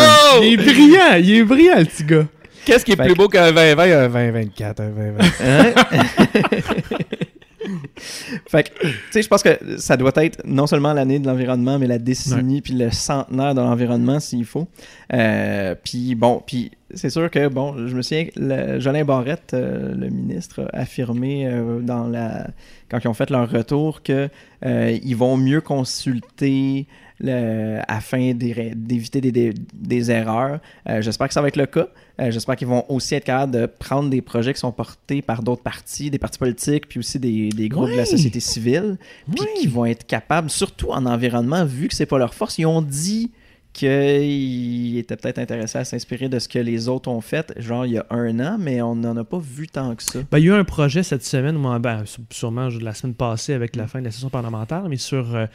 Il 0.42 0.54
est 0.54 0.58
brillant, 0.58 1.16
il 1.20 1.36
est 1.36 1.44
brillant, 1.44 1.78
le 1.80 1.86
petit 1.86 2.04
gars. 2.04 2.26
Qu'est-ce 2.66 2.86
qui 2.86 2.92
est 2.92 2.96
Fait 2.96 3.04
plus 3.04 3.14
que- 3.14 3.18
beau 3.18 3.28
qu'un 3.28 3.52
2020, 3.52 3.84
un 3.84 4.08
2024, 4.10 4.80
un 4.82 4.90
2020? 4.90 5.26
Hein? 5.44 5.74
fait 8.48 8.70
que, 8.70 8.82
tu 8.82 8.94
sais, 9.12 9.22
je 9.22 9.28
pense 9.28 9.44
que 9.44 9.78
ça 9.78 9.98
doit 9.98 10.12
être 10.18 10.42
non 10.46 10.68
seulement 10.68 10.94
l'année 10.94 11.20
de 11.20 11.28
l'environnement, 11.28 11.80
mais 11.80 11.88
la 11.88 12.00
décennie, 12.00 12.62
puis 12.62 12.74
le 12.74 12.92
centenaire 12.92 13.56
de 13.56 13.62
l'environnement 13.62 14.20
s'il 14.20 14.46
faut. 14.46 14.68
Euh, 15.14 15.76
puis 15.84 16.16
bon, 16.16 16.42
puis 16.46 16.72
c'est 16.94 17.10
sûr 17.10 17.30
que, 17.30 17.48
bon, 17.48 17.88
je 17.88 17.96
me 17.96 18.02
souviens, 18.02 18.28
le, 18.36 18.80
Jolin 18.80 19.04
Barrette, 19.04 19.54
euh, 19.54 19.94
le 19.94 20.10
ministre, 20.10 20.68
a 20.74 20.80
affirmé 20.80 21.46
euh, 21.46 21.82
dans 21.82 22.08
la, 22.08 22.48
quand 22.90 23.00
ils 23.04 23.08
ont 23.08 23.14
fait 23.14 23.30
leur 23.30 23.50
retour 23.50 24.02
que 24.02 24.30
euh, 24.66 24.98
ils 25.04 25.16
vont 25.16 25.38
mieux 25.38 25.62
consulter 25.62 26.88
le- 27.20 27.80
afin 27.88 28.34
d'é- 28.34 28.74
d'éviter 28.76 29.22
des, 29.22 29.32
des- 29.32 29.54
des 29.74 30.12
erreurs. 30.12 30.60
Euh, 30.88 31.02
J'espère 31.02 31.28
que 31.28 31.34
ça 31.34 31.42
va 31.42 31.48
être 31.50 31.58
le 31.58 31.66
cas. 31.66 31.88
Euh, 32.22 32.32
J'espère 32.32 32.56
qu'ils 32.56 32.68
vont 32.68 32.86
aussi 32.90 33.16
être 33.16 33.24
capables 33.26 33.54
de 33.54 33.66
prendre 33.66 34.10
des 34.10 34.22
projets 34.22 34.54
qui 34.54 34.60
sont 34.60 34.72
portés 34.72 35.22
par 35.22 35.44
d'autres 35.44 35.64
partis, 35.64 36.10
des 36.10 36.18
partis 36.20 36.40
politiques, 36.40 36.88
puis 36.88 37.00
aussi 37.00 37.20
des, 37.20 37.50
des 37.50 37.70
groupes 37.70 37.90
de 37.90 37.96
la 37.96 38.06
société 38.06 38.40
civile, 38.40 38.98
puis 39.36 39.46
qui 39.60 39.68
vont 39.68 39.86
être 39.86 40.06
capables, 40.06 40.50
surtout 40.50 40.92
en 40.92 41.06
environnement, 41.06 41.66
vu 41.66 41.88
que 41.88 41.96
c'est 41.96 42.06
pas 42.06 42.18
leur 42.18 42.34
force, 42.34 42.58
ils 42.58 42.66
ont 42.66 42.82
dit 42.82 43.32
qu'ils 43.74 44.98
étaient 44.98 45.16
peut-être 45.16 45.40
intéressés 45.40 45.78
à 45.78 45.86
s'inspirer 45.86 46.28
de 46.28 46.40
ce 46.40 46.48
que 46.48 46.60
les 46.60 46.88
autres 46.88 47.10
ont 47.10 47.22
fait, 47.22 47.54
genre 47.58 47.86
il 47.86 47.94
y 47.94 47.98
a 47.98 48.06
un 48.10 48.40
an, 48.40 48.58
mais 48.60 48.82
on 48.82 48.96
n'en 48.96 49.16
a 49.18 49.24
pas 49.24 49.40
vu 49.40 49.68
tant 49.68 49.96
que 49.96 50.04
ça. 50.04 50.20
Ben, 50.32 50.40
il 50.40 50.46
y 50.46 50.50
a 50.50 50.56
eu 50.56 50.60
un 50.60 50.64
projet 50.64 51.04
cette 51.04 51.24
semaine, 51.24 51.56
moi, 51.56 51.80
ben, 51.80 52.04
sûrement 52.30 52.68
la 52.82 52.94
semaine 52.94 53.14
passée 53.16 53.54
avec 53.54 53.76
la 53.76 53.88
fin 53.88 54.00
de 54.00 54.06
la 54.06 54.12
session 54.12 54.30
parlementaire, 54.30 54.84
mais 54.90 54.98
sur 54.98 55.36
euh, 55.36 55.46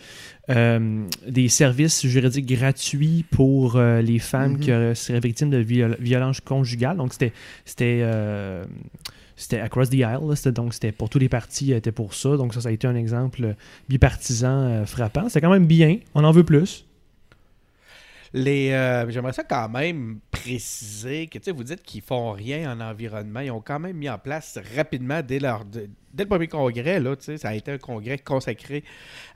euh, 0.50 1.04
des 1.28 1.48
services 1.48 2.06
juridiques 2.06 2.46
gratuits 2.46 3.24
pour 3.30 3.76
euh, 3.76 4.00
les 4.00 4.18
femmes 4.18 4.52
Mhm. 4.54 4.60
qui 4.60 4.70
seraient 5.00 5.20
victimes 5.20 5.50
de 5.50 5.58
viol- 5.58 5.96
violences 6.00 6.40
conjugales. 6.40 6.96
Donc, 6.96 7.12
c'était. 7.12 7.32
c'était 7.64 8.02
c'était 9.36 9.58
across 9.58 9.90
the. 9.90 9.96
C'était- 10.36 10.52
donc 10.52 10.74
c'était 10.74 10.92
pour 10.92 11.10
tous 11.10 11.18
les 11.18 11.28
partis 11.28 11.72
étaient 11.72 11.90
pour 11.90 12.14
ça. 12.14 12.36
Donc 12.36 12.54
ça, 12.54 12.60
ça 12.60 12.68
a 12.68 12.72
été 12.72 12.86
un 12.86 12.94
exemple 12.94 13.56
bipartisan 13.88 14.48
euh, 14.62 14.84
frappant. 14.86 15.28
C'est 15.28 15.40
quand 15.40 15.50
même 15.50 15.66
bien. 15.66 15.98
On 16.14 16.22
en 16.22 16.30
veut 16.30 16.44
plus. 16.44 16.86
Les, 18.36 18.72
euh, 18.72 19.08
J'aimerais 19.10 19.32
ça 19.32 19.44
quand 19.44 19.68
même 19.68 20.18
préciser 20.32 21.28
que 21.28 21.38
tu 21.38 21.44
sais, 21.44 21.52
vous 21.52 21.62
dites 21.62 21.82
qu'ils 21.82 22.02
font 22.02 22.32
rien 22.32 22.72
en 22.72 22.80
environnement. 22.80 23.38
Ils 23.38 23.52
ont 23.52 23.60
quand 23.60 23.78
même 23.78 23.96
mis 23.96 24.10
en 24.10 24.18
place 24.18 24.58
rapidement 24.76 25.22
dès 25.22 25.38
leur 25.38 25.64
dès 26.14 26.22
le 26.24 26.28
premier 26.28 26.46
congrès, 26.48 27.00
là, 27.00 27.14
ça 27.18 27.48
a 27.48 27.54
été 27.54 27.72
un 27.72 27.78
congrès 27.78 28.18
consacré 28.18 28.84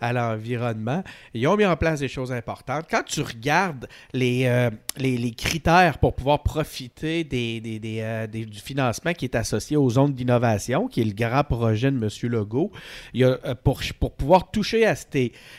à 0.00 0.12
l'environnement. 0.12 1.02
Ils 1.34 1.46
ont 1.48 1.56
mis 1.56 1.66
en 1.66 1.76
place 1.76 2.00
des 2.00 2.08
choses 2.08 2.32
importantes. 2.32 2.86
Quand 2.90 3.02
tu 3.04 3.20
regardes 3.20 3.88
les, 4.12 4.46
euh, 4.46 4.70
les, 4.96 5.32
critères 5.32 5.98
pour 5.98 6.14
pouvoir 6.14 6.42
profiter 6.42 7.26
euh, 7.32 8.26
du 8.26 8.58
financement 8.60 9.12
qui 9.12 9.24
est 9.24 9.34
associé 9.34 9.76
aux 9.76 9.90
zones 9.90 10.12
d'innovation, 10.14 10.86
qui 10.88 11.00
est 11.00 11.04
le 11.04 11.12
grand 11.12 11.44
projet 11.44 11.90
de 11.90 11.96
M. 11.96 12.08
Legault, 12.30 12.70
il 13.12 13.20
y 13.20 13.24
a, 13.24 13.38
euh, 13.44 13.54
pour, 13.62 13.80
pour 13.98 14.12
pouvoir 14.14 14.50
toucher 14.50 14.86
à, 14.86 14.94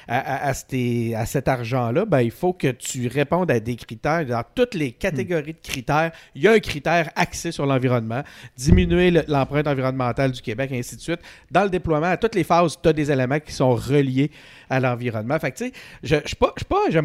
à, 0.08 0.50
à- 0.50 1.26
cet 1.26 1.48
argent-là, 1.48 2.06
ben, 2.06 2.22
il 2.22 2.32
faut 2.32 2.54
que 2.54 2.70
tu 2.72 3.08
répondes 3.08 3.52
à 3.52 3.60
des 3.60 3.76
critères. 3.76 4.26
Dans 4.26 4.44
toutes 4.56 4.74
les 4.74 4.92
catégories 4.92 5.54
de 5.54 5.60
critères, 5.62 6.12
il 6.36 6.44
y 6.44 6.48
a 6.48 6.54
un 6.54 6.60
critère 6.60 7.12
axé 7.16 7.52
sur 7.52 7.66
l'environnement, 7.66 8.24
diminuer 8.58 9.12
le- 9.12 9.24
l'empreinte 9.28 9.68
environnementale 9.68 10.32
du 10.32 10.42
Québec, 10.42 10.72
ainsi 10.74 10.96
de 10.96 11.02
suite. 11.02 11.09
Dans 11.52 11.64
le 11.64 11.70
déploiement, 11.70 12.08
à 12.08 12.18
toutes 12.18 12.36
les 12.36 12.44
phases, 12.44 12.78
tu 12.82 12.90
as 12.90 12.94
des 12.94 13.12
éléments 13.12 13.40
qui 13.40 13.52
sont 13.54 13.76
reliés 13.76 14.32
à 14.70 14.80
l'environnement. 14.80 15.38
Fait 15.40 15.52
que, 15.52 15.58
tu 15.58 15.66
sais, 15.66 15.74
je, 16.04 16.36
pas, 16.36 16.54
je, 16.58 16.64
pas- 16.64 16.90
je, 16.90 17.00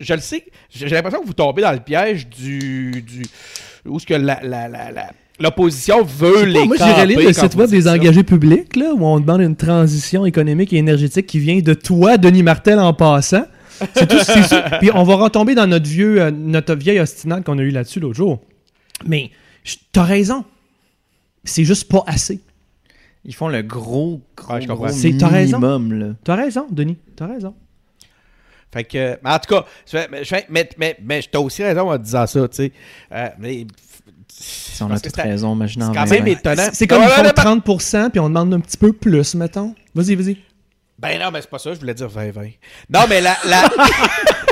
je 0.00 0.14
le 0.14 0.20
sais, 0.20 0.44
j'ai 0.70 0.88
l'impression 0.88 1.20
que 1.22 1.26
vous 1.26 1.32
tombez 1.32 1.62
dans 1.62 1.72
le 1.72 1.80
piège 1.80 2.28
du. 2.28 3.02
du 3.02 3.22
où 3.86 3.98
ce 3.98 4.06
que 4.06 4.14
la- 4.14 4.40
la- 4.42 4.68
la- 4.68 4.90
la- 4.92 5.10
l'opposition 5.38 6.04
veut 6.04 6.44
les 6.44 6.66
moi, 6.66 6.76
j'irais 6.76 7.06
lire 7.06 7.18
le 7.20 7.32
site 7.32 7.54
web 7.54 7.70
des 7.70 7.88
engagés 7.88 8.22
publics, 8.24 8.76
là, 8.76 8.92
où 8.94 9.04
on 9.06 9.18
demande 9.20 9.40
une 9.40 9.56
transition 9.56 10.26
économique 10.26 10.72
et 10.72 10.76
énergétique 10.76 11.26
qui 11.26 11.38
vient 11.38 11.58
de 11.60 11.72
toi, 11.72 12.18
Denis 12.18 12.42
Martel, 12.42 12.78
en 12.78 12.92
passant. 12.92 13.46
C'est 13.94 14.06
tout, 14.06 14.18
c'est 14.22 14.42
ça. 14.42 14.62
Puis 14.80 14.90
on 14.92 15.02
va 15.04 15.14
retomber 15.14 15.54
dans 15.54 15.66
notre 15.66 15.86
vieux, 15.88 16.20
euh, 16.20 16.30
notre 16.30 16.74
vieille 16.74 17.00
ostinade 17.00 17.42
qu'on 17.44 17.58
a 17.58 17.62
eu 17.62 17.70
là-dessus 17.70 18.00
l'autre 18.00 18.16
jour. 18.16 18.38
Mais 19.06 19.30
t'as 19.92 20.02
raison. 20.04 20.44
C'est 21.44 21.64
juste 21.64 21.90
pas 21.90 22.04
assez. 22.06 22.40
Ils 23.24 23.34
font 23.34 23.48
le 23.48 23.62
gros, 23.62 24.22
gros, 24.36 24.54
Ouais, 24.54 24.60
je 24.62 24.66
comprends. 24.66 24.86
gros 24.86 24.94
C'est- 24.94 25.16
t'as 25.18 25.28
raison. 25.28 25.58
minimum, 25.58 25.92
là. 25.92 26.06
T'as 26.24 26.36
raison, 26.36 26.66
Denis. 26.70 26.98
T'as 27.16 27.26
raison. 27.26 27.54
Fait 28.72 28.84
que, 28.84 29.18
mais 29.22 29.30
en 29.30 29.38
tout 29.38 29.54
cas, 29.54 29.64
je 29.84 29.98
fais- 30.24 30.46
mais, 30.48 30.68
mais, 30.78 30.96
mais, 31.02 31.22
t'as 31.30 31.40
aussi 31.40 31.62
raison 31.62 31.90
en 31.90 31.98
disant 31.98 32.26
ça, 32.26 32.48
tu 32.48 32.56
sais. 32.56 32.72
Euh, 33.12 33.28
mais, 33.38 33.66
Si 34.32 34.82
on 34.82 34.90
a 34.90 34.98
toute 34.98 35.14
c'est- 35.14 35.22
raison, 35.22 35.48
en 35.48 35.66
c'est 35.66 35.76
quand 35.98 36.04
20 36.04 36.10
même 36.10 36.28
étonnant. 36.28 36.62
C'est 36.66 36.74
c'est 36.74 36.86
comme 36.86 37.00
Non, 37.02 37.06
ils 37.06 37.10
non, 37.10 37.14
font 37.16 37.22
non, 37.24 37.60
30%, 37.60 38.10
puis 38.10 38.20
on 38.20 38.28
demande 38.28 38.54
un 38.54 38.60
petit 38.60 38.76
peu 38.78 38.92
plus, 38.92 39.34
mettons. 39.34 39.74
Vas-y, 39.94 40.14
vas-y. 40.14 40.36
Ben 40.98 41.18
non, 41.20 41.30
mais 41.32 41.40
c'est 41.42 41.50
pas 41.50 41.58
ça, 41.58 41.74
je 41.74 41.80
voulais 41.80 41.94
dire 41.94 42.08
20-20. 42.08 42.52
Non, 42.88 43.00
mais 43.08 43.20
la. 43.20 43.36
la- 43.46 43.68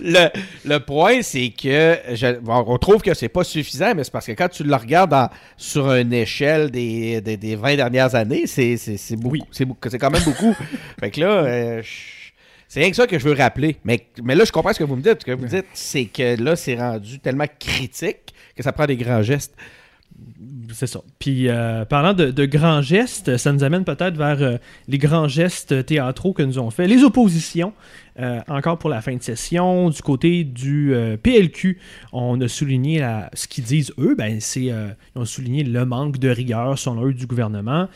le, 0.00 0.28
le 0.64 0.78
point, 0.80 1.22
c'est 1.22 1.50
que 1.50 1.96
je- 2.14 2.38
bon, 2.40 2.64
on 2.66 2.78
trouve 2.78 3.02
que 3.02 3.14
c'est 3.14 3.28
pas 3.28 3.44
suffisant, 3.44 3.94
mais 3.94 4.04
c'est 4.04 4.12
parce 4.12 4.26
que 4.26 4.32
quand 4.32 4.48
tu 4.48 4.64
le 4.64 4.74
regardes 4.74 5.14
en- 5.14 5.28
sur 5.56 5.92
une 5.92 6.12
échelle 6.12 6.70
des, 6.70 7.20
des, 7.20 7.36
des 7.36 7.56
20 7.56 7.76
dernières 7.76 8.14
années, 8.14 8.46
c'est 8.46 8.76
c'est- 8.76 8.96
c'est 8.96 9.16
beaucoup. 9.16 9.46
C'est 9.52 9.98
quand 9.98 10.10
même 10.10 10.22
beaucoup. 10.24 10.54
fait 11.00 11.10
que 11.10 11.20
là, 11.20 11.28
euh, 11.28 11.82
c'est 12.68 12.80
rien 12.80 12.90
que 12.90 12.96
ça 12.96 13.06
que 13.06 13.18
je 13.18 13.24
veux 13.28 13.34
rappeler. 13.34 13.76
Mais, 13.84 14.06
mais 14.22 14.34
là, 14.34 14.44
je 14.44 14.52
comprends 14.52 14.72
ce 14.72 14.78
que 14.78 14.84
vous 14.84 14.96
me 14.96 15.02
dites. 15.02 15.20
Ce 15.20 15.26
que 15.26 15.32
vous 15.32 15.46
dites, 15.46 15.66
c'est 15.72 16.06
que 16.06 16.40
là, 16.42 16.56
c'est 16.56 16.74
rendu 16.76 17.18
tellement 17.20 17.46
critique 17.58 18.34
que 18.56 18.62
ça 18.62 18.72
prend 18.72 18.86
des 18.86 18.96
grands 18.96 19.22
gestes. 19.22 19.54
C'est 20.72 20.86
ça. 20.86 21.00
Puis, 21.18 21.48
euh, 21.48 21.84
parlant 21.84 22.12
de, 22.14 22.30
de 22.30 22.44
grands 22.46 22.80
gestes, 22.82 23.36
ça 23.36 23.52
nous 23.52 23.62
amène 23.64 23.84
peut-être 23.84 24.16
vers 24.16 24.42
euh, 24.42 24.56
les 24.88 24.98
grands 24.98 25.28
gestes 25.28 25.84
théâtraux 25.86 26.32
que 26.32 26.42
nous 26.42 26.58
ont 26.58 26.70
fait 26.70 26.86
les 26.86 27.02
oppositions. 27.04 27.72
Euh, 28.18 28.40
encore 28.48 28.78
pour 28.78 28.88
la 28.88 29.02
fin 29.02 29.14
de 29.14 29.22
session, 29.22 29.90
du 29.90 30.00
côté 30.00 30.44
du 30.44 30.94
euh, 30.94 31.16
PLQ, 31.16 31.78
on 32.12 32.40
a 32.40 32.48
souligné 32.48 33.04
ce 33.34 33.46
qu'ils 33.46 33.64
disent 33.64 33.92
eux, 33.98 34.14
ben, 34.16 34.40
c'est, 34.40 34.70
euh, 34.70 34.88
souligné 35.24 35.64
le 35.64 35.84
manque 35.84 36.18
de 36.18 36.28
rigueur, 36.30 36.78
selon 36.78 37.06
eux, 37.06 37.14
du 37.14 37.26
gouvernement, 37.26 37.88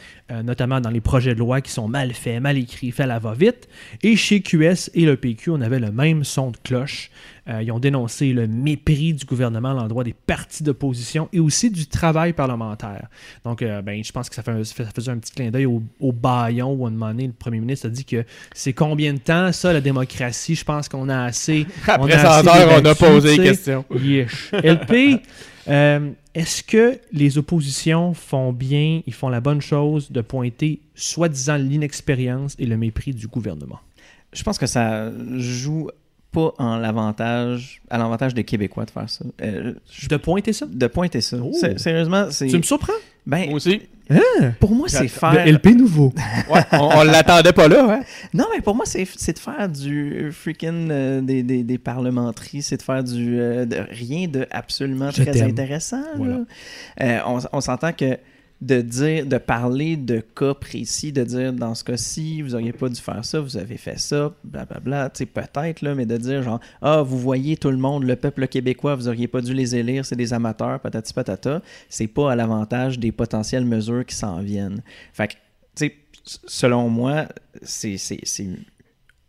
notamment 0.44 0.80
dans 0.80 0.90
les 0.90 1.00
projets 1.00 1.34
de 1.34 1.38
loi 1.38 1.60
qui 1.60 1.70
sont 1.70 1.88
mal 1.88 2.12
faits, 2.12 2.40
mal 2.40 2.56
écrits, 2.56 2.92
faits 2.92 3.04
à 3.04 3.06
la 3.06 3.18
va-vite. 3.18 3.68
Et 4.02 4.16
chez 4.16 4.42
QS 4.42 4.90
et 4.94 5.04
le 5.04 5.16
PQ, 5.16 5.50
on 5.50 5.60
avait 5.60 5.80
le 5.80 5.90
même 5.90 6.24
son 6.24 6.50
de 6.50 6.56
cloche. 6.62 7.10
Euh, 7.48 7.62
ils 7.62 7.72
ont 7.72 7.78
dénoncé 7.78 8.32
le 8.32 8.46
mépris 8.46 9.14
du 9.14 9.24
gouvernement 9.24 9.70
à 9.70 9.74
l'endroit 9.74 10.04
des 10.04 10.12
partis 10.14 10.62
d'opposition 10.62 11.28
et 11.32 11.40
aussi 11.40 11.70
du 11.70 11.86
travail 11.86 12.32
parlementaire. 12.32 13.08
Donc, 13.44 13.62
euh, 13.62 13.80
ben, 13.82 14.02
je 14.04 14.12
pense 14.12 14.28
que 14.28 14.34
ça, 14.34 14.42
fait 14.42 14.50
un- 14.50 14.64
ça 14.64 14.84
faisait 14.94 15.10
un 15.10 15.18
petit 15.18 15.32
clin 15.32 15.50
d'œil 15.50 15.66
au, 15.66 15.82
au 16.00 16.12
baillon 16.12 16.72
où 16.72 16.84
à 16.84 16.88
un 16.88 16.92
moment 16.92 17.08
donné, 17.08 17.26
le 17.26 17.32
premier 17.32 17.60
ministre 17.60 17.86
a 17.86 17.90
dit 17.90 18.04
que 18.04 18.24
c'est 18.54 18.72
combien 18.72 19.14
de 19.14 19.18
temps, 19.18 19.52
ça, 19.52 19.72
la 19.72 19.80
démocratie? 19.80 20.54
Je 20.54 20.64
pense 20.64 20.88
qu'on 20.88 21.08
a 21.08 21.24
assez. 21.24 21.66
on 21.88 21.92
Après 21.92 22.12
a 22.12 22.42
100 22.42 22.48
assez 22.50 22.60
heures, 22.62 22.80
on 22.82 22.84
a 22.84 22.94
posé 22.94 23.36
des 23.36 23.42
questions. 23.42 23.84
LP, 24.52 25.20
euh, 25.68 26.10
est-ce 26.34 26.62
que 26.62 26.98
les 27.12 27.38
oppositions 27.38 28.14
font 28.14 28.52
bien, 28.52 29.00
ils 29.06 29.14
font 29.14 29.28
la 29.28 29.40
bonne 29.40 29.60
chose 29.60 30.10
de 30.12 30.20
pointer 30.20 30.80
soi-disant 30.94 31.56
l'inexpérience 31.56 32.54
et 32.58 32.66
le 32.66 32.76
mépris 32.76 33.12
du 33.14 33.26
gouvernement? 33.26 33.80
Je 34.32 34.42
pense 34.44 34.58
que 34.58 34.66
ça 34.66 35.10
joue 35.36 35.90
pas 36.32 36.52
en 36.58 36.76
l'avantage, 36.76 37.80
à 37.90 37.98
l'avantage 37.98 38.34
des 38.34 38.44
Québécois 38.44 38.84
de 38.84 38.90
faire 38.90 39.08
ça. 39.10 39.24
Euh, 39.42 39.74
je- 39.90 40.08
De 40.08 40.16
pointer 40.16 40.52
ça? 40.52 40.66
de 40.70 40.86
pointer 40.86 41.20
ça. 41.20 41.36
Oh. 41.42 41.52
Sérieusement, 41.76 42.26
c'est. 42.30 42.46
Tu 42.48 42.56
me 42.56 42.62
surprends? 42.62 42.92
Ben, 43.26 43.46
Moi 43.46 43.56
aussi. 43.56 43.82
pour 44.58 44.74
moi, 44.74 44.88
c'est 44.88 45.02
Le 45.02 45.08
faire. 45.08 45.46
LP 45.46 45.66
nouveau. 45.76 46.12
Ouais, 46.50 46.62
on, 46.72 46.88
on 46.98 47.02
l'attendait 47.04 47.52
pas 47.52 47.68
là, 47.68 47.86
hein? 47.98 48.00
Non, 48.34 48.46
mais 48.54 48.60
pour 48.60 48.74
moi, 48.74 48.84
c'est 48.86 49.06
c'est 49.16 49.34
de 49.34 49.38
faire 49.38 49.68
du 49.68 50.30
freaking 50.32 50.88
euh, 50.90 51.20
des, 51.20 51.42
des, 51.42 51.62
des 51.62 51.78
parlementaries, 51.78 52.62
c'est 52.62 52.78
de 52.78 52.82
faire 52.82 53.04
du 53.04 53.38
euh, 53.38 53.66
de 53.66 53.76
rien 53.90 54.26
de 54.26 54.46
absolument 54.50 55.10
Je 55.10 55.22
très 55.22 55.42
intéressant. 55.42 56.00
là. 56.00 56.06
Voilà. 56.16 56.38
Euh, 57.02 57.18
on 57.26 57.38
on 57.52 57.60
s'entend 57.60 57.92
que 57.92 58.16
de 58.60 58.82
dire, 58.82 59.26
de 59.26 59.38
parler 59.38 59.96
de 59.96 60.20
cas 60.20 60.54
précis, 60.54 61.12
de 61.12 61.24
dire 61.24 61.52
dans 61.52 61.74
ce 61.74 61.82
cas-ci, 61.82 62.42
vous 62.42 62.54
auriez 62.54 62.72
pas 62.72 62.88
dû 62.88 63.00
faire 63.00 63.24
ça, 63.24 63.40
vous 63.40 63.56
avez 63.56 63.78
fait 63.78 63.98
ça, 63.98 64.34
blablabla, 64.44 65.10
tu 65.10 65.18
sais, 65.18 65.26
peut-être, 65.26 65.80
là, 65.80 65.94
mais 65.94 66.04
de 66.04 66.16
dire 66.18 66.42
genre, 66.42 66.60
ah, 66.82 67.00
vous 67.02 67.18
voyez 67.18 67.56
tout 67.56 67.70
le 67.70 67.78
monde, 67.78 68.04
le 68.04 68.16
peuple 68.16 68.46
québécois, 68.48 68.94
vous 68.96 69.08
auriez 69.08 69.28
pas 69.28 69.40
dû 69.40 69.54
les 69.54 69.74
élire, 69.76 70.04
c'est 70.04 70.16
des 70.16 70.34
amateurs, 70.34 70.78
patati 70.80 71.14
patata, 71.14 71.62
c'est 71.88 72.06
pas 72.06 72.32
à 72.32 72.36
l'avantage 72.36 72.98
des 72.98 73.12
potentielles 73.12 73.64
mesures 73.64 74.04
qui 74.04 74.14
s'en 74.14 74.40
viennent. 74.40 74.82
Fait 75.14 75.28
que, 75.28 75.32
tu 75.74 75.86
sais, 75.86 75.96
selon 76.24 76.88
moi, 76.90 77.26
c'est 77.62 77.96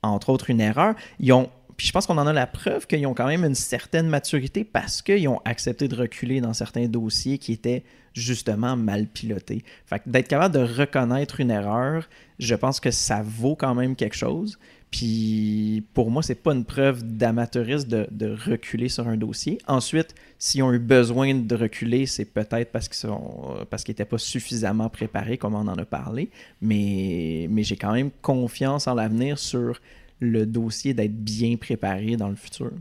entre 0.03 0.29
autres 0.29 0.49
une 0.49 0.61
erreur. 0.61 0.95
Ils 1.19 1.33
ont 1.33 1.49
puis 1.77 1.87
je 1.87 1.91
pense 1.91 2.05
qu'on 2.05 2.17
en 2.17 2.27
a 2.27 2.33
la 2.33 2.47
preuve 2.47 2.87
qu'ils 2.87 3.05
ont 3.07 3.13
quand 3.13 3.27
même 3.27 3.43
une 3.43 3.55
certaine 3.55 4.07
maturité 4.07 4.63
parce 4.63 5.01
qu'ils 5.01 5.27
ont 5.27 5.41
accepté 5.45 5.87
de 5.87 5.95
reculer 5.95 6.41
dans 6.41 6.53
certains 6.53 6.87
dossiers 6.87 7.37
qui 7.37 7.53
étaient 7.53 7.83
justement 8.13 8.75
mal 8.75 9.07
pilotés. 9.07 9.63
Fait 9.85 9.99
que 9.99 10.09
d'être 10.09 10.27
capable 10.27 10.53
de 10.53 10.63
reconnaître 10.63 11.39
une 11.39 11.51
erreur, 11.51 12.09
je 12.39 12.55
pense 12.55 12.79
que 12.79 12.91
ça 12.91 13.21
vaut 13.23 13.55
quand 13.55 13.75
même 13.75 13.95
quelque 13.95 14.15
chose. 14.15 14.57
Puis 14.91 15.85
pour 15.93 16.11
moi, 16.11 16.21
c'est 16.21 16.35
pas 16.35 16.51
une 16.51 16.65
preuve 16.65 17.03
d'amateurisme 17.03 17.87
de, 17.87 18.35
reculer 18.49 18.89
sur 18.89 19.07
un 19.07 19.15
dossier. 19.15 19.57
Ensuite, 19.67 20.13
s'ils 20.37 20.63
ont 20.63 20.73
eu 20.73 20.79
besoin 20.79 21.33
de 21.33 21.55
reculer, 21.55 22.05
c'est 22.05 22.25
peut-être 22.25 22.73
parce 22.73 22.89
qu'ils 22.89 22.97
sont 22.97 23.55
parce 23.69 23.83
qu'ils 23.83 23.93
n'étaient 23.93 24.05
pas 24.05 24.17
suffisamment 24.17 24.89
préparés, 24.89 25.37
comme 25.37 25.55
on 25.55 25.67
en 25.67 25.77
a 25.77 25.85
parlé. 25.85 26.29
Mais, 26.59 27.47
mais 27.49 27.63
j'ai 27.63 27.77
quand 27.77 27.93
même 27.93 28.11
confiance 28.21 28.87
en 28.87 28.95
l'avenir 28.95 29.39
sur 29.39 29.79
le 30.21 30.45
dossier 30.45 30.93
d'être 30.93 31.15
bien 31.15 31.57
préparé 31.57 32.15
dans 32.15 32.29
le 32.29 32.35
futur. 32.35 32.71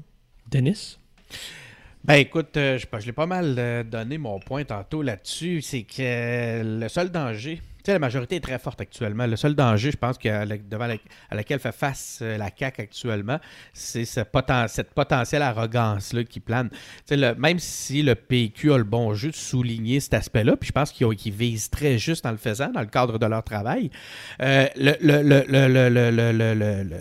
Denis? 0.50 0.96
Ben 2.04 2.14
écoute, 2.14 2.56
euh, 2.56 2.78
je, 2.78 2.86
je 3.00 3.06
l'ai 3.06 3.12
pas 3.12 3.26
mal 3.26 3.56
euh, 3.58 3.82
donné 3.82 4.16
mon 4.18 4.38
point 4.38 4.64
tantôt 4.64 5.02
là-dessus. 5.02 5.60
C'est 5.60 5.82
que 5.82 5.96
euh, 6.00 6.80
le 6.80 6.88
seul 6.88 7.10
danger, 7.10 7.56
tu 7.56 7.62
sais, 7.84 7.92
la 7.92 7.98
majorité 7.98 8.36
est 8.36 8.40
très 8.40 8.58
forte 8.58 8.80
actuellement. 8.80 9.26
Le 9.26 9.36
seul 9.36 9.54
danger, 9.54 9.90
je 9.90 9.96
pense, 9.98 10.16
que, 10.16 10.46
devant 10.68 10.86
la- 10.86 10.96
à 11.30 11.34
laquelle 11.34 11.58
fait 11.58 11.72
face 11.74 12.20
euh, 12.22 12.38
la 12.38 12.50
CAQ 12.58 12.80
actuellement, 12.82 13.38
c'est 13.74 14.06
ce 14.06 14.20
poten- 14.20 14.66
cette 14.68 14.94
potentielle 14.94 15.42
arrogance-là 15.42 16.24
qui 16.24 16.40
plane. 16.40 16.70
Tu 16.70 16.78
sais, 17.04 17.16
le- 17.18 17.34
même 17.34 17.58
si 17.58 18.02
le 18.02 18.14
PQ 18.14 18.72
a 18.72 18.78
le 18.78 18.84
bon 18.84 19.12
jeu 19.12 19.30
de 19.30 19.36
souligner 19.36 20.00
cet 20.00 20.14
aspect-là, 20.14 20.56
puis 20.56 20.68
je 20.68 20.72
pense 20.72 20.92
qu'ils 20.92 21.32
visent 21.32 21.68
très 21.68 21.98
juste 21.98 22.24
en 22.24 22.30
le 22.30 22.38
faisant, 22.38 22.70
dans 22.72 22.80
le 22.80 22.86
cadre 22.86 23.18
de 23.18 23.26
leur 23.26 23.44
travail, 23.44 23.90
euh, 24.40 24.66
le, 24.76 24.94
le- 25.02 25.22
le- 25.22 26.96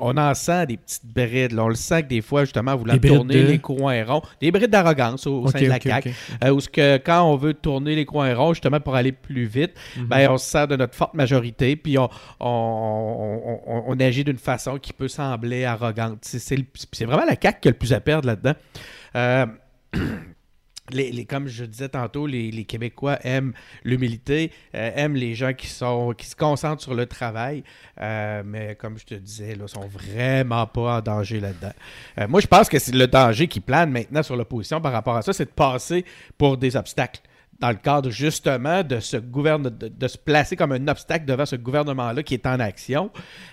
on 0.00 0.16
en 0.16 0.34
sent 0.34 0.66
des 0.66 0.76
petites 0.76 1.06
brides. 1.06 1.58
On 1.58 1.68
le 1.68 1.74
sent 1.74 2.02
que 2.04 2.08
des 2.08 2.20
fois, 2.20 2.44
justement, 2.44 2.76
Des 2.76 2.98
brides 2.98 3.06
tourner 3.14 3.42
de- 3.42 3.46
les 3.48 3.58
coins 3.58 4.04
ronds, 4.04 4.22
des 4.40 4.50
brides 4.50 4.70
d'arrogance 4.70 5.26
au, 5.26 5.46
sein 5.48 5.60
de 5.60 5.66
la 5.66 5.80
CAQ. 5.80 6.08
ok. 6.10 6.14
Euh, 6.44 6.50
où 6.50 6.60
ce 6.60 6.68
que 6.68 6.96
quand 6.98 7.22
on 7.24 7.36
veut 7.36 7.54
tourner 7.54 7.94
les 7.94 8.04
coins 8.04 8.34
ronds, 8.34 8.52
justement 8.54 8.80
pour 8.80 8.94
aller 8.94 9.12
plus 9.12 9.44
vite, 9.46 9.72
Mhm. 9.96 10.06
ben, 10.06 10.30
on 10.30 10.38
se 10.38 10.48
sert 10.48 10.68
de 10.68 10.76
notre 10.76 10.94
forte 10.94 11.14
majorité, 11.14 11.76
puis 11.76 11.98
on, 11.98 12.08
on, 12.40 12.46
on- 12.46 13.60
on- 13.66 13.84
on 13.88 14.00
agit 14.00 14.24
d'une 14.24 14.38
façon 14.38 14.78
qui 14.78 14.92
peut 14.92 15.08
sembler 15.08 15.64
arrogante. 15.64 16.18
C'est 16.22 17.04
vraiment 17.04 17.24
la 17.24 17.36
CAQ 17.40 17.60
qui 17.60 17.68
a 17.68 17.70
le 17.70 17.76
plus 17.76 17.92
à 17.92 18.00
perdre 18.00 18.26
là-dedans. 18.28 18.54
Euh, 19.16 19.46
les, 20.90 21.10
les- 21.12 21.24
comme 21.24 21.48
je 21.48 21.64
disais 21.64 21.88
tantôt, 21.88 22.26
les, 22.26 22.50
les 22.50 22.64
Québécois 22.64 23.18
aiment 23.22 23.52
l'humilité, 23.84 24.52
euh, 24.74 24.90
aiment 24.94 25.14
les 25.16 25.34
gens 25.34 25.52
qui 25.52 25.66
sont 25.66 26.12
qui 26.16 26.26
se 26.26 26.36
concentrent 26.36 26.82
sur 26.82 26.94
le 26.94 27.06
travail, 27.06 27.62
euh, 28.00 28.42
mais 28.44 28.74
comme 28.76 28.98
je 28.98 29.04
te 29.04 29.14
disais, 29.14 29.54
là, 29.54 29.66
sont 29.68 29.86
vraiment 29.86 30.66
pas 30.66 30.98
en 30.98 31.00
danger 31.00 31.40
là-dedans. 31.40 31.72
Euh, 32.18 32.28
moi, 32.28 32.40
je 32.40 32.46
pense 32.46 32.68
que 32.68 32.78
c'est 32.78 32.94
le 32.94 33.06
danger 33.06 33.48
qui 33.48 33.60
plane 33.60 33.90
maintenant 33.90 34.22
sur 34.22 34.36
l'opposition 34.36 34.80
par 34.80 34.92
rapport 34.92 35.16
à 35.16 35.22
ça, 35.22 35.32
c'est 35.32 35.44
de 35.46 35.50
passer 35.50 36.04
pour 36.36 36.56
des 36.56 36.76
obstacles 36.76 37.20
dans 37.60 37.70
le 37.70 37.74
cadre 37.76 38.08
justement 38.10 38.82
de 38.84 39.00
ce 39.00 39.16
gouverne 39.16 39.64
de, 39.70 39.88
de 39.88 40.08
se 40.08 40.16
placer 40.16 40.54
comme 40.54 40.70
un 40.72 40.86
obstacle 40.86 41.24
devant 41.24 41.44
ce 41.46 41.56
gouvernement-là 41.56 42.22
qui 42.22 42.34
est 42.34 42.46
en 42.46 42.60
action. 42.60 43.10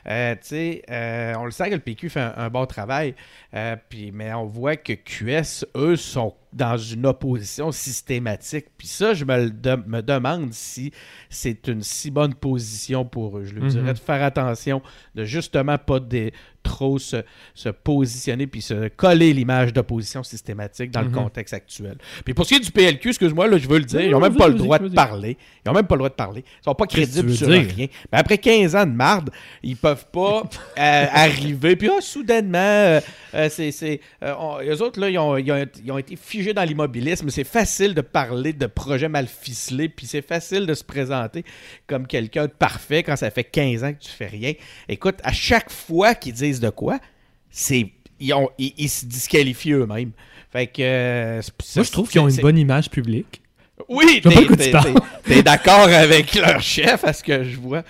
Euh, 0.07 0.35
euh, 0.53 1.33
on 1.37 1.45
le 1.45 1.51
sait 1.51 1.69
que 1.69 1.73
le 1.75 1.79
PQ 1.81 2.09
fait 2.09 2.19
un, 2.21 2.33
un 2.37 2.49
bon 2.49 2.65
travail, 2.67 3.15
euh, 3.55 3.75
puis, 3.89 4.11
mais 4.11 4.31
on 4.33 4.45
voit 4.45 4.75
que 4.75 4.93
QS, 4.93 5.65
eux, 5.75 5.95
sont 5.95 6.35
dans 6.53 6.77
une 6.77 7.05
opposition 7.05 7.71
systématique. 7.71 8.67
Puis 8.77 8.87
ça, 8.87 9.13
je 9.13 9.25
me, 9.25 9.49
de- 9.49 9.83
me 9.87 10.01
demande 10.01 10.53
si 10.53 10.91
c'est 11.29 11.67
une 11.67 11.81
si 11.81 12.11
bonne 12.11 12.33
position 12.33 13.05
pour 13.05 13.39
eux. 13.39 13.43
Je 13.45 13.55
leur 13.55 13.63
Mhm. 13.65 13.69
dirais 13.69 13.93
de 13.93 13.99
faire 13.99 14.23
attention, 14.23 14.81
de 15.15 15.25
justement 15.25 15.77
pas 15.77 15.99
de, 15.99 16.31
trop 16.65 16.99
se, 16.99 17.23
se 17.53 17.69
positionner 17.69 18.47
puis 18.47 18.61
se 18.61 18.87
coller 18.89 19.31
l'image 19.33 19.71
d'opposition 19.71 20.23
systématique 20.23 20.91
dans 20.91 21.01
Mhm. 21.03 21.11
le 21.11 21.13
contexte 21.17 21.53
actuel. 21.53 21.97
Puis 22.25 22.33
pour 22.33 22.45
ce 22.45 22.49
qui 22.49 22.55
est 22.55 22.63
du 22.65 22.71
PLQ, 22.71 23.09
excuse-moi, 23.09 23.47
là, 23.47 23.57
je 23.57 23.67
veux 23.69 23.77
le 23.77 23.85
dire, 23.85 24.01
ils 24.01 24.11
n'ont 24.11 24.19
non, 24.19 24.27
même 24.29 24.35
pas 24.35 24.47
le 24.47 24.55
droit 24.55 24.79
de 24.79 24.89
parler. 24.89 25.37
Ils 25.63 25.69
n'ont 25.69 25.73
même 25.75 25.87
pas 25.87 25.95
le 25.95 25.99
droit 25.99 26.09
de 26.09 26.15
parler. 26.15 26.43
Ils 26.61 26.63
sont 26.65 26.75
pas 26.75 26.87
crédibles 26.87 27.33
sur 27.33 27.47
dire? 27.47 27.67
rien. 27.75 27.87
Mais 28.11 28.17
après 28.17 28.37
15 28.37 28.75
ans 28.75 28.85
de 28.85 28.91
marde, 28.91 29.29
ils 29.63 29.77
peuvent 29.77 30.05
pas 30.11 30.43
euh, 30.79 31.05
arriver. 31.11 31.75
Puis 31.75 31.89
ah, 31.89 32.01
soudainement, 32.01 32.57
euh, 32.57 32.99
euh, 33.35 33.49
c'est, 33.49 33.71
c'est, 33.71 34.01
euh, 34.23 34.33
on- 34.39 34.59
eux 34.61 34.81
autres, 34.81 34.99
là, 34.99 35.09
ils 35.09 35.17
ont, 35.17 35.37
ils 35.37 35.51
ont- 35.51 35.65
ils 35.83 35.91
ont 35.91 35.97
été 35.97 36.15
figés 36.15 36.53
dans 36.53 36.63
l'immobilisme. 36.63 37.29
C'est 37.29 37.43
facile 37.43 37.93
de 37.93 38.01
parler 38.01 38.53
de 38.53 38.65
projets 38.65 39.09
mal 39.09 39.27
ficelés. 39.27 39.89
Puis 39.89 40.07
c'est 40.07 40.21
facile 40.25 40.65
de 40.65 40.73
se 40.73 40.83
présenter 40.83 41.43
comme 41.87 42.07
quelqu'un 42.07 42.43
de 42.45 42.51
parfait 42.51 43.03
quand 43.03 43.15
ça 43.15 43.29
fait 43.31 43.43
15 43.43 43.83
ans 43.83 43.93
que 43.93 43.99
tu 43.99 44.09
fais 44.09 44.25
rien. 44.27 44.53
Écoute, 44.89 45.15
à 45.23 45.31
chaque 45.33 45.69
fois 45.71 46.15
qu'ils 46.15 46.33
disent 46.33 46.54
de 46.59 46.69
quoi, 46.69 46.99
c'est 47.49 47.91
ils, 48.19 48.33
ont, 48.33 48.49
ils, 48.57 48.73
ils 48.77 48.89
se 48.89 49.05
disqualifient 49.05 49.73
eux-mêmes. 49.73 50.11
Fait 50.51 50.67
que. 50.67 50.81
euh, 50.81 51.41
Moi, 51.75 51.83
je 51.83 51.91
trouve 51.91 52.09
qu'ils 52.09 52.21
ont 52.21 52.29
une 52.29 52.35
bonne 52.41 52.57
image 52.57 52.89
publique. 52.89 53.41
oui, 53.89 54.21
t'es, 55.25 55.43
d'accord 55.43 55.89
avec 55.89 56.33
leur 56.35 56.61
chef, 56.61 57.03
à 57.03 57.11
ce 57.13 57.21
que 57.23 57.43
je 57.43 57.57
vois. 57.57 57.83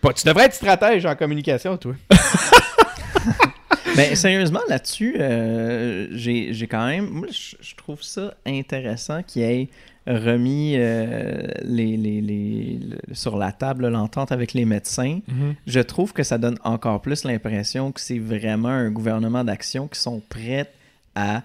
Pas- 0.00 0.12
tu 0.14 0.26
devrais 0.26 0.46
être 0.46 0.54
stratège 0.54 1.04
en 1.04 1.14
communication, 1.14 1.76
toi. 1.76 1.94
Mais 3.96 4.14
sérieusement, 4.14 4.60
là-dessus, 4.68 5.16
euh, 5.20 6.08
j'ai 6.12 6.54
j'ai 6.54 6.66
quand 6.66 6.86
même. 6.86 7.08
Moi, 7.10 7.28
je, 7.30 7.56
je 7.60 7.74
trouve 7.74 8.02
ça 8.02 8.34
intéressant 8.46 9.22
qu'il 9.22 9.42
ait 9.42 9.68
remis 10.06 10.74
euh, 10.76 11.42
les, 11.62 11.96
les- 11.96 12.20
les- 12.20 12.78
le- 12.82 13.14
sur 13.14 13.36
la 13.36 13.52
table 13.52 13.88
l'entente 13.88 14.32
avec 14.32 14.52
les 14.52 14.64
médecins. 14.64 15.20
Je 15.66 15.80
trouve 15.80 16.12
que 16.12 16.22
ça 16.22 16.38
donne 16.38 16.58
encore 16.64 17.00
plus 17.02 17.24
l'impression 17.24 17.92
que 17.92 18.00
c'est 18.00 18.18
vraiment 18.18 18.68
un 18.68 18.90
gouvernement 18.90 19.44
d'action 19.44 19.88
qui 19.88 20.00
sont 20.00 20.20
prêts 20.28 20.70
à. 21.14 21.42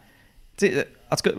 euh, 0.64 0.84
en 1.12 1.16
tout 1.16 1.30
cas, 1.30 1.36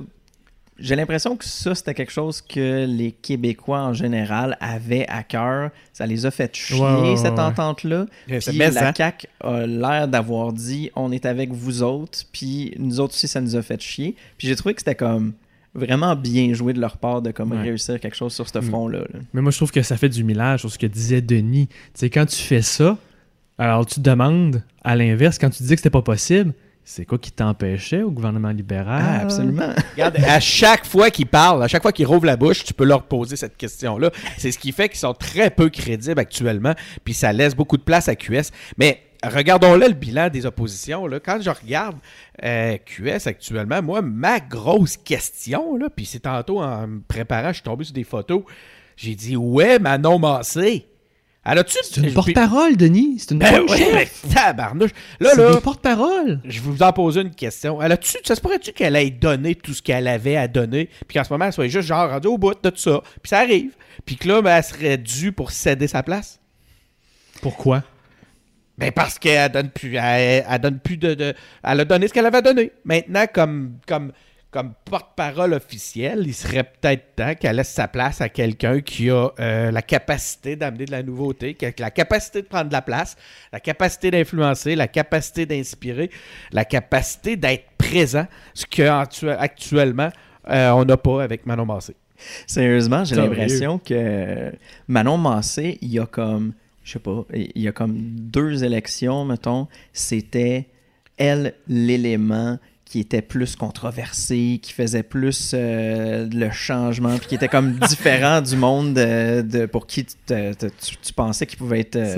j'ai 0.78 0.94
l'impression 0.94 1.36
que 1.36 1.44
ça, 1.44 1.74
c'était 1.74 1.92
quelque 1.92 2.12
chose 2.12 2.40
que 2.40 2.86
les 2.86 3.10
Québécois 3.10 3.80
en 3.80 3.92
général 3.94 4.56
avaient 4.60 5.06
à 5.08 5.24
cœur. 5.24 5.70
Ça 5.92 6.06
les 6.06 6.24
a 6.24 6.30
fait 6.30 6.54
chier, 6.54 6.78
Ouais, 6.80 7.00
ouais, 7.10 7.16
cette 7.16 7.32
ouais. 7.32 7.40
entente-là. 7.40 8.06
Mais 8.28 8.38
Puis 8.38 8.62
hein? 8.62 8.70
la 8.70 8.94
CAQ 8.94 9.26
a 9.40 9.66
l'air 9.66 10.06
d'avoir 10.06 10.52
dit 10.52 10.90
on 10.94 11.10
est 11.10 11.26
avec 11.26 11.50
vous 11.50 11.82
autres, 11.82 12.20
puis 12.32 12.74
nous 12.78 13.00
autres 13.00 13.14
aussi, 13.14 13.26
ça 13.26 13.40
nous 13.40 13.56
a 13.56 13.62
fait 13.62 13.80
chier. 13.80 14.14
Puis 14.36 14.46
j'ai 14.46 14.54
trouvé 14.54 14.74
que 14.74 14.80
c'était 14.80 14.94
comme 14.94 15.32
vraiment 15.74 16.16
bien 16.16 16.52
joué 16.54 16.72
de 16.72 16.80
leur 16.80 16.96
part 16.96 17.22
de 17.22 17.30
comme 17.30 17.52
Ouais. 17.52 17.62
réussir 17.62 18.00
quelque 18.00 18.16
chose 18.16 18.32
sur 18.32 18.48
ce 18.48 18.58
Mm. 18.58 18.62
front-là. 18.62 18.98
là. 19.00 19.20
Mais 19.34 19.40
moi, 19.42 19.50
je 19.50 19.56
trouve 19.56 19.70
que 19.70 19.82
ça 19.82 19.96
fait 19.96 20.08
du 20.08 20.24
millage 20.24 20.60
sur 20.60 20.70
ce 20.70 20.78
que 20.78 20.86
disait 20.86 21.20
Denis. 21.20 21.68
Tu 21.68 21.74
sais, 21.94 22.10
quand 22.10 22.26
tu 22.26 22.36
fais 22.36 22.62
ça, 22.62 22.96
alors 23.58 23.86
tu 23.86 23.96
te 23.96 24.00
demandes, 24.00 24.62
à 24.84 24.96
l'inverse, 24.96 25.38
quand 25.38 25.50
tu 25.50 25.62
dis 25.62 25.70
que 25.70 25.76
c'était 25.76 25.90
pas 25.90 26.02
possible, 26.02 26.52
c'est 26.84 27.04
quoi 27.04 27.18
qui 27.18 27.30
t'empêchait 27.30 28.02
au 28.02 28.10
gouvernement 28.10 28.50
libéral? 28.50 29.02
Ah, 29.04 29.18
absolument. 29.20 29.68
Regarde, 29.94 30.16
à 30.26 30.40
chaque 30.40 30.86
fois 30.86 31.10
qu'ils 31.10 31.26
parlent, 31.26 31.62
à 31.62 31.68
chaque 31.68 31.82
fois 31.82 31.92
qu'ils 31.92 32.06
rouvrent 32.06 32.24
la 32.24 32.36
bouche, 32.38 32.64
tu 32.64 32.72
peux 32.72 32.84
leur 32.86 33.02
poser 33.02 33.36
cette 33.36 33.58
question-là. 33.58 34.10
C'est 34.38 34.50
ce 34.52 34.58
qui 34.58 34.72
fait 34.72 34.88
qu'ils 34.88 34.98
sont 34.98 35.12
très 35.12 35.50
peu 35.50 35.68
crédibles 35.68 36.18
actuellement, 36.18 36.74
puis 37.04 37.12
ça 37.12 37.30
laisse 37.32 37.54
beaucoup 37.54 37.76
de 37.76 37.82
place 37.82 38.08
à 38.08 38.16
QS. 38.16 38.50
Mais 38.78 39.02
regardons-le 39.24 39.86
le 39.88 39.92
bilan 39.94 40.28
des 40.28 40.46
oppositions. 40.46 41.06
Là. 41.06 41.20
Quand 41.20 41.40
je 41.40 41.50
regarde 41.50 41.96
euh, 42.44 42.76
QS 42.78 43.26
actuellement, 43.26 43.82
moi, 43.82 44.02
ma 44.02 44.40
grosse 44.40 44.96
question, 44.96 45.78
puis 45.94 46.06
c'est 46.06 46.20
tantôt 46.20 46.60
en 46.60 46.86
me 46.86 47.00
préparant, 47.00 47.48
je 47.48 47.54
suis 47.54 47.62
tombé 47.62 47.84
sur 47.84 47.94
des 47.94 48.04
photos, 48.04 48.42
j'ai 48.96 49.14
dit 49.14 49.36
Ouais, 49.36 49.78
Manon 49.78 50.18
Massé. 50.18 50.86
Elle 51.50 51.58
a-tu. 51.58 51.78
C'est 51.82 52.02
une 52.02 52.12
porte-parole, 52.12 52.76
Denis. 52.76 53.20
C'est 53.20 53.30
une 53.30 53.38
Ben 53.38 53.62
ouais, 53.62 53.92
mais 53.94 54.08
tabarnouche. 54.34 54.90
Là, 55.18 55.30
C'est 55.34 55.42
là, 55.42 55.54
des 55.54 55.60
porte-paroles. 55.60 56.40
je 56.44 56.60
vais 56.60 56.70
vous 56.70 56.82
en 56.82 56.92
poser 56.92 57.22
une 57.22 57.34
question. 57.34 57.80
Elle 57.80 57.92
a-tu, 57.92 58.18
ça 58.22 58.34
se 58.34 58.40
pourrait-tu 58.40 58.72
qu'elle 58.72 58.96
ait 58.96 59.08
donné 59.08 59.54
tout 59.54 59.72
ce 59.72 59.80
qu'elle 59.80 60.08
avait 60.08 60.36
à 60.36 60.46
donner, 60.46 60.90
puis 61.06 61.16
qu'en 61.16 61.24
ce 61.24 61.32
moment, 61.32 61.46
elle 61.46 61.52
soit 61.54 61.68
juste 61.68 61.88
genre 61.88 62.10
rendue 62.10 62.28
au 62.28 62.36
bout 62.36 62.52
de 62.52 62.68
tout 62.68 62.76
ça, 62.76 63.00
puis 63.22 63.30
ça 63.30 63.38
arrive, 63.38 63.76
puis 64.04 64.16
que 64.16 64.28
là, 64.28 64.42
ben, 64.42 64.56
elle 64.56 64.64
serait 64.64 64.98
due 64.98 65.32
pour 65.32 65.50
céder 65.50 65.88
sa 65.88 66.02
place? 66.02 66.38
Pourquoi? 67.40 67.82
Ben 68.78 68.92
parce 68.92 69.18
qu'elle 69.18 69.50
donne 69.50 69.70
plus, 69.70 69.96
elle, 69.96 70.44
elle 70.48 70.58
donne 70.60 70.78
plus 70.78 70.96
de, 70.96 71.14
de- 71.14 71.34
elle 71.64 71.80
a 71.80 71.84
donné 71.84 72.06
ce 72.08 72.12
qu'elle 72.14 72.26
avait 72.26 72.42
donné. 72.42 72.70
Maintenant, 72.84 73.24
comme, 73.32 73.78
comme, 73.86 74.12
comme 74.52 74.72
porte-parole 74.84 75.52
officielle, 75.52 76.22
il 76.24 76.32
serait 76.32 76.62
peut-être 76.62 77.16
temps 77.16 77.34
qu'elle 77.34 77.56
laisse 77.56 77.70
sa 77.72 77.88
place 77.88 78.20
à 78.20 78.28
quelqu'un 78.28 78.80
qui 78.80 79.10
a 79.10 79.28
euh, 79.40 79.70
la 79.72 79.82
capacité 79.82 80.54
d'amener 80.54 80.84
de 80.86 80.92
la 80.92 81.02
nouveauté, 81.02 81.54
qui 81.54 81.66
a 81.66 81.72
la 81.78 81.90
capacité 81.90 82.40
de 82.40 82.46
prendre 82.46 82.68
de 82.68 82.72
la 82.72 82.80
place, 82.80 83.16
la 83.52 83.60
capacité 83.60 84.10
d'influencer, 84.12 84.76
la 84.76 84.86
capacité 84.88 85.44
d'inspirer, 85.44 86.08
la 86.52 86.64
capacité 86.64 87.36
d'être 87.36 87.64
présent, 87.76 88.26
ce 88.54 88.64
qu'actuellement 88.64 90.10
on 90.46 90.84
n'a 90.84 90.96
pas 90.96 91.22
avec 91.22 91.44
Manon 91.44 91.66
Massé. 91.66 91.94
Sérieusement, 92.46 93.04
j'ai 93.04 93.16
l'impression 93.16 93.78
que 93.78 94.52
Manon 94.86 95.18
Massé, 95.18 95.78
il 95.82 95.92
y 95.92 95.98
a 95.98 96.06
comme, 96.06 96.54
je 96.88 96.92
sais 96.94 96.98
pas, 97.00 97.26
il 97.34 97.60
y 97.62 97.68
a 97.68 97.72
comme 97.72 97.98
deux 97.98 98.64
élections, 98.64 99.26
mettons, 99.26 99.68
c'était 99.92 100.66
elle 101.18 101.52
l'élément 101.68 102.58
qui 102.86 103.00
était 103.00 103.20
plus 103.20 103.56
controversé, 103.56 104.58
qui 104.62 104.72
faisait 104.72 105.02
plus 105.02 105.50
euh, 105.52 106.26
le 106.32 106.50
changement, 106.50 107.18
puis 107.18 107.26
qui 107.28 107.34
était 107.34 107.48
comme 107.48 107.72
différent 107.88 108.40
du 108.40 108.56
monde 108.56 108.94
de, 108.94 109.42
de- 109.42 109.66
pour 109.66 109.86
qui 109.86 110.06
tu, 110.06 110.14
te- 110.24 110.54
te- 110.54 110.66
tu- 110.66 110.96
tu 110.96 111.12
pensais 111.12 111.44
qu'il 111.44 111.58
pouvait 111.58 111.80
être 111.80 111.96
euh, 111.96 112.14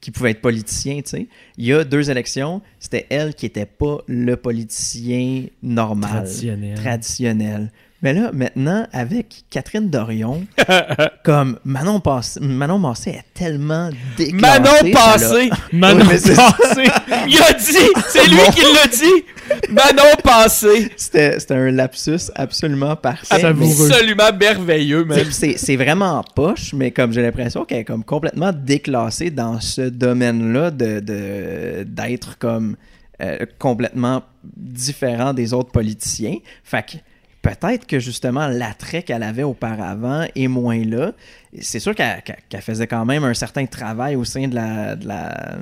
qui 0.00 0.12
pouvait 0.12 0.30
être 0.30 0.40
politicien, 0.40 1.00
tu 1.02 1.08
sais. 1.10 1.26
Il 1.58 1.64
y 1.64 1.72
a 1.72 1.82
deux 1.82 2.08
élections, 2.08 2.62
c'était 2.78 3.06
elle 3.10 3.34
qui 3.34 3.46
était 3.46 3.66
pas 3.66 3.98
le 4.06 4.36
politicien 4.36 5.46
normal 5.64 6.10
Traditionnel. 6.10 6.74
traditionnel. 6.76 7.72
Mais 8.06 8.12
là, 8.14 8.30
maintenant, 8.32 8.86
avec 8.92 9.42
Catherine 9.50 9.90
Dorion, 9.90 10.46
comme 11.24 11.58
Manon, 11.64 11.98
Passé, 11.98 12.38
Manon 12.40 12.78
Massé 12.78 13.10
est 13.10 13.24
tellement 13.34 13.90
déclassée. 14.16 14.40
Manon 14.40 14.92
Passé! 14.92 15.50
Manon 15.72 16.04
c'est- 16.16 16.36
Passé. 16.36 16.84
Il 17.26 17.42
a 17.42 17.52
dit! 17.52 18.02
C'est 18.08 18.28
lui 18.28 18.38
qui 18.54 18.60
l'a 18.62 18.86
dit! 18.86 19.24
Manon 19.70 20.14
Passé! 20.22 20.92
C'était 20.96 21.36
un 21.50 21.72
lapsus 21.72 22.30
absolument 22.36 22.94
parfait. 22.94 23.44
Absolument 23.44 24.32
merveilleux, 24.38 25.04
même. 25.04 25.32
C'est 25.32 25.74
vraiment 25.76 26.22
poche, 26.36 26.74
mais 26.74 26.92
comme 26.92 27.12
j'ai 27.12 27.22
l'impression 27.22 27.64
qu'elle 27.64 27.78
est 27.80 27.84
comme 27.84 28.04
complètement 28.04 28.52
déclassée 28.52 29.30
dans 29.30 29.58
ce 29.60 29.80
domaine-là 29.82 30.70
de 30.70 31.00
de- 31.00 31.82
d'être 31.82 32.38
comme 32.38 32.76
euh, 33.20 33.38
complètement 33.58 34.22
différent 34.44 35.34
des 35.34 35.52
autres 35.52 35.72
politiciens. 35.72 36.36
Fait 36.62 36.84
que 36.86 36.96
peut-être 37.54 37.86
que 37.86 37.98
justement 38.00 38.46
l'attrait 38.48 39.02
qu'elle 39.02 39.22
avait 39.22 39.42
auparavant 39.42 40.24
est 40.34 40.48
moins 40.48 40.82
là. 40.84 41.12
C'est 41.60 41.80
sûr 41.80 41.94
qu'elle 41.94 42.22
faisait 42.60 42.86
quand 42.86 43.04
même 43.04 43.24
un 43.24 43.34
certain 43.34 43.66
travail 43.66 44.16
au 44.16 44.24
sein 44.24 44.48
de 44.48 44.54
la... 44.54 44.96
de 44.96 45.06
la- 45.06 45.58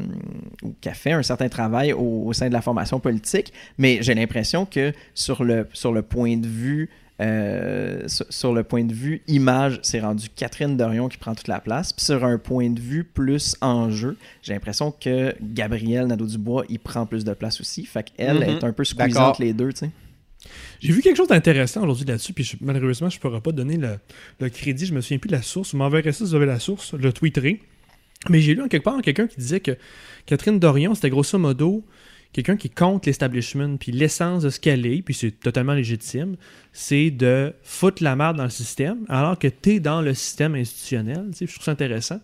qu'elle 0.81 0.95
fait 0.95 1.13
un 1.13 1.23
certain 1.23 1.49
travail 1.49 1.93
au, 1.93 2.25
au 2.27 2.33
sein 2.33 2.49
de 2.49 2.53
la 2.53 2.63
formation 2.63 2.99
politique, 3.01 3.53
mais 3.79 3.99
j'ai 4.03 4.15
l'impression 4.15 4.65
que 4.67 4.93
sur 5.15 5.45
le, 5.45 5.69
sur 5.73 5.93
le 5.93 6.03
point 6.03 6.37
de 6.37 6.47
vue... 6.49 6.91
euh, 7.21 8.03
sur, 8.09 8.27
sur 8.29 8.53
le 8.53 8.65
point 8.65 8.83
de 8.85 8.93
vue 8.93 9.23
image, 9.29 9.79
c'est 9.83 10.01
rendu 10.01 10.29
Catherine 10.35 10.77
Dorion 10.77 11.09
qui 11.09 11.17
prend 11.17 11.35
toute 11.35 11.47
la 11.49 11.61
place. 11.61 11.93
Puis 11.93 12.05
sur 12.07 12.25
un 12.25 12.39
point 12.39 12.71
de 12.71 12.81
vue 12.81 13.05
plus 13.05 13.55
enjeu, 13.61 14.17
j'ai 14.43 14.53
l'impression 14.53 14.91
que 14.91 15.33
Gabriel 15.41 16.07
Nadeau-Dubois, 16.09 16.65
il 16.69 16.81
prend 16.81 17.07
plus 17.07 17.25
de 17.25 17.33
place 17.35 17.61
aussi. 17.61 17.85
Fait 17.87 18.03
qu'elle 18.11 18.39
Mhm. 18.39 18.43
est 18.43 18.65
un 18.65 18.73
peu 18.73 18.85
squeezante 18.85 19.39
les 19.39 19.53
deux, 19.53 19.73
tu 19.73 19.81
sais. 19.81 19.91
J'ai 20.81 20.93
vu 20.93 21.01
quelque 21.01 21.17
chose 21.17 21.29
d'intéressant 21.29 21.83
aujourd'hui 21.83 22.05
là-dessus, 22.05 22.33
puis 22.33 22.57
malheureusement, 22.61 23.09
je 23.09 23.17
ne 23.17 23.21
pourrais 23.21 23.41
pas 23.41 23.53
donner 23.53 23.77
le, 23.77 24.49
crédit. 24.49 24.87
Je 24.87 24.95
me 24.95 25.01
souviens 25.01 25.19
plus 25.19 25.29
de 25.29 25.35
la 25.35 25.43
source. 25.43 25.73
Vous 25.73 25.79
m'enverrez 25.79 26.13
ça 26.13 26.25
si 26.25 26.31
vous 26.31 26.35
avez 26.35 26.47
la 26.47 26.59
source, 26.59 26.95
le 26.95 27.13
tweeterai. 27.13 27.61
Mais 28.31 28.41
j'ai 28.41 28.55
lu 28.55 28.63
en 28.63 28.69
quelque 28.69 28.85
part 28.85 29.01
quelqu'un 29.03 29.27
qui 29.27 29.37
disait 29.37 29.61
que 29.61 29.77
Catherine 30.27 30.59
Dorion, 30.59 30.95
c'était 30.95 31.11
grosso 31.11 31.39
modo 31.39 31.85
quelqu'un 32.35 32.57
qui 32.57 32.69
compte 32.69 33.07
l'establishment, 33.07 33.77
puis 33.79 33.93
l'essence 33.93 34.43
de 34.43 34.51
ce 34.51 34.59
qu'elle 34.59 34.85
est, 34.87 35.03
puis 35.03 35.15
c'est 35.15 35.31
totalement 35.31 35.73
légitime, 35.73 36.37
c'est 36.73 37.11
de 37.11 37.55
foutre 37.63 38.03
la 38.03 38.17
merde 38.17 38.37
dans 38.37 38.45
le 38.45 38.51
système, 38.51 39.07
alors 39.09 39.39
que 39.39 39.47
tu 39.47 39.75
es 39.75 39.81
dans 39.81 40.03
le 40.03 40.15
système 40.15 40.57
institutionnel. 40.57 41.31
Je 41.41 41.47
trouve 41.47 41.65
ça 41.65 41.71
intéressant. 41.71 42.21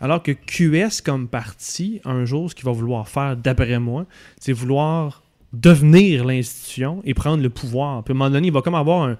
Alors 0.00 0.20
que 0.22 0.32
QS, 0.32 1.00
comme 1.02 1.28
parti, 1.28 2.00
un 2.04 2.24
jour, 2.24 2.50
ce 2.50 2.56
qu'il 2.56 2.64
va 2.64 2.72
vouloir 2.72 3.08
faire, 3.08 3.36
d'après 3.36 3.78
moi, 3.78 4.06
c'est 4.40 4.52
vouloir 4.52 5.21
devenir 5.52 6.24
l'institution 6.24 7.02
et 7.04 7.14
prendre 7.14 7.42
le 7.42 7.50
pouvoir. 7.50 8.02
Puis 8.04 8.12
à 8.12 8.14
un 8.14 8.18
moment 8.18 8.30
donné, 8.30 8.48
il 8.48 8.52
va 8.52 8.62
comme 8.62 8.74
avoir 8.74 9.02
un, 9.08 9.16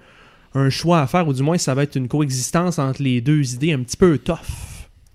un 0.55 0.69
choix 0.69 1.01
à 1.01 1.07
faire, 1.07 1.27
ou 1.27 1.33
du 1.33 1.43
moins, 1.43 1.57
ça 1.57 1.73
va 1.73 1.83
être 1.83 1.95
une 1.95 2.07
coexistence 2.07 2.79
entre 2.79 3.01
les 3.01 3.21
deux 3.21 3.53
idées 3.53 3.73
un 3.73 3.79
petit 3.79 3.97
peu 3.97 4.17
tough. 4.17 4.37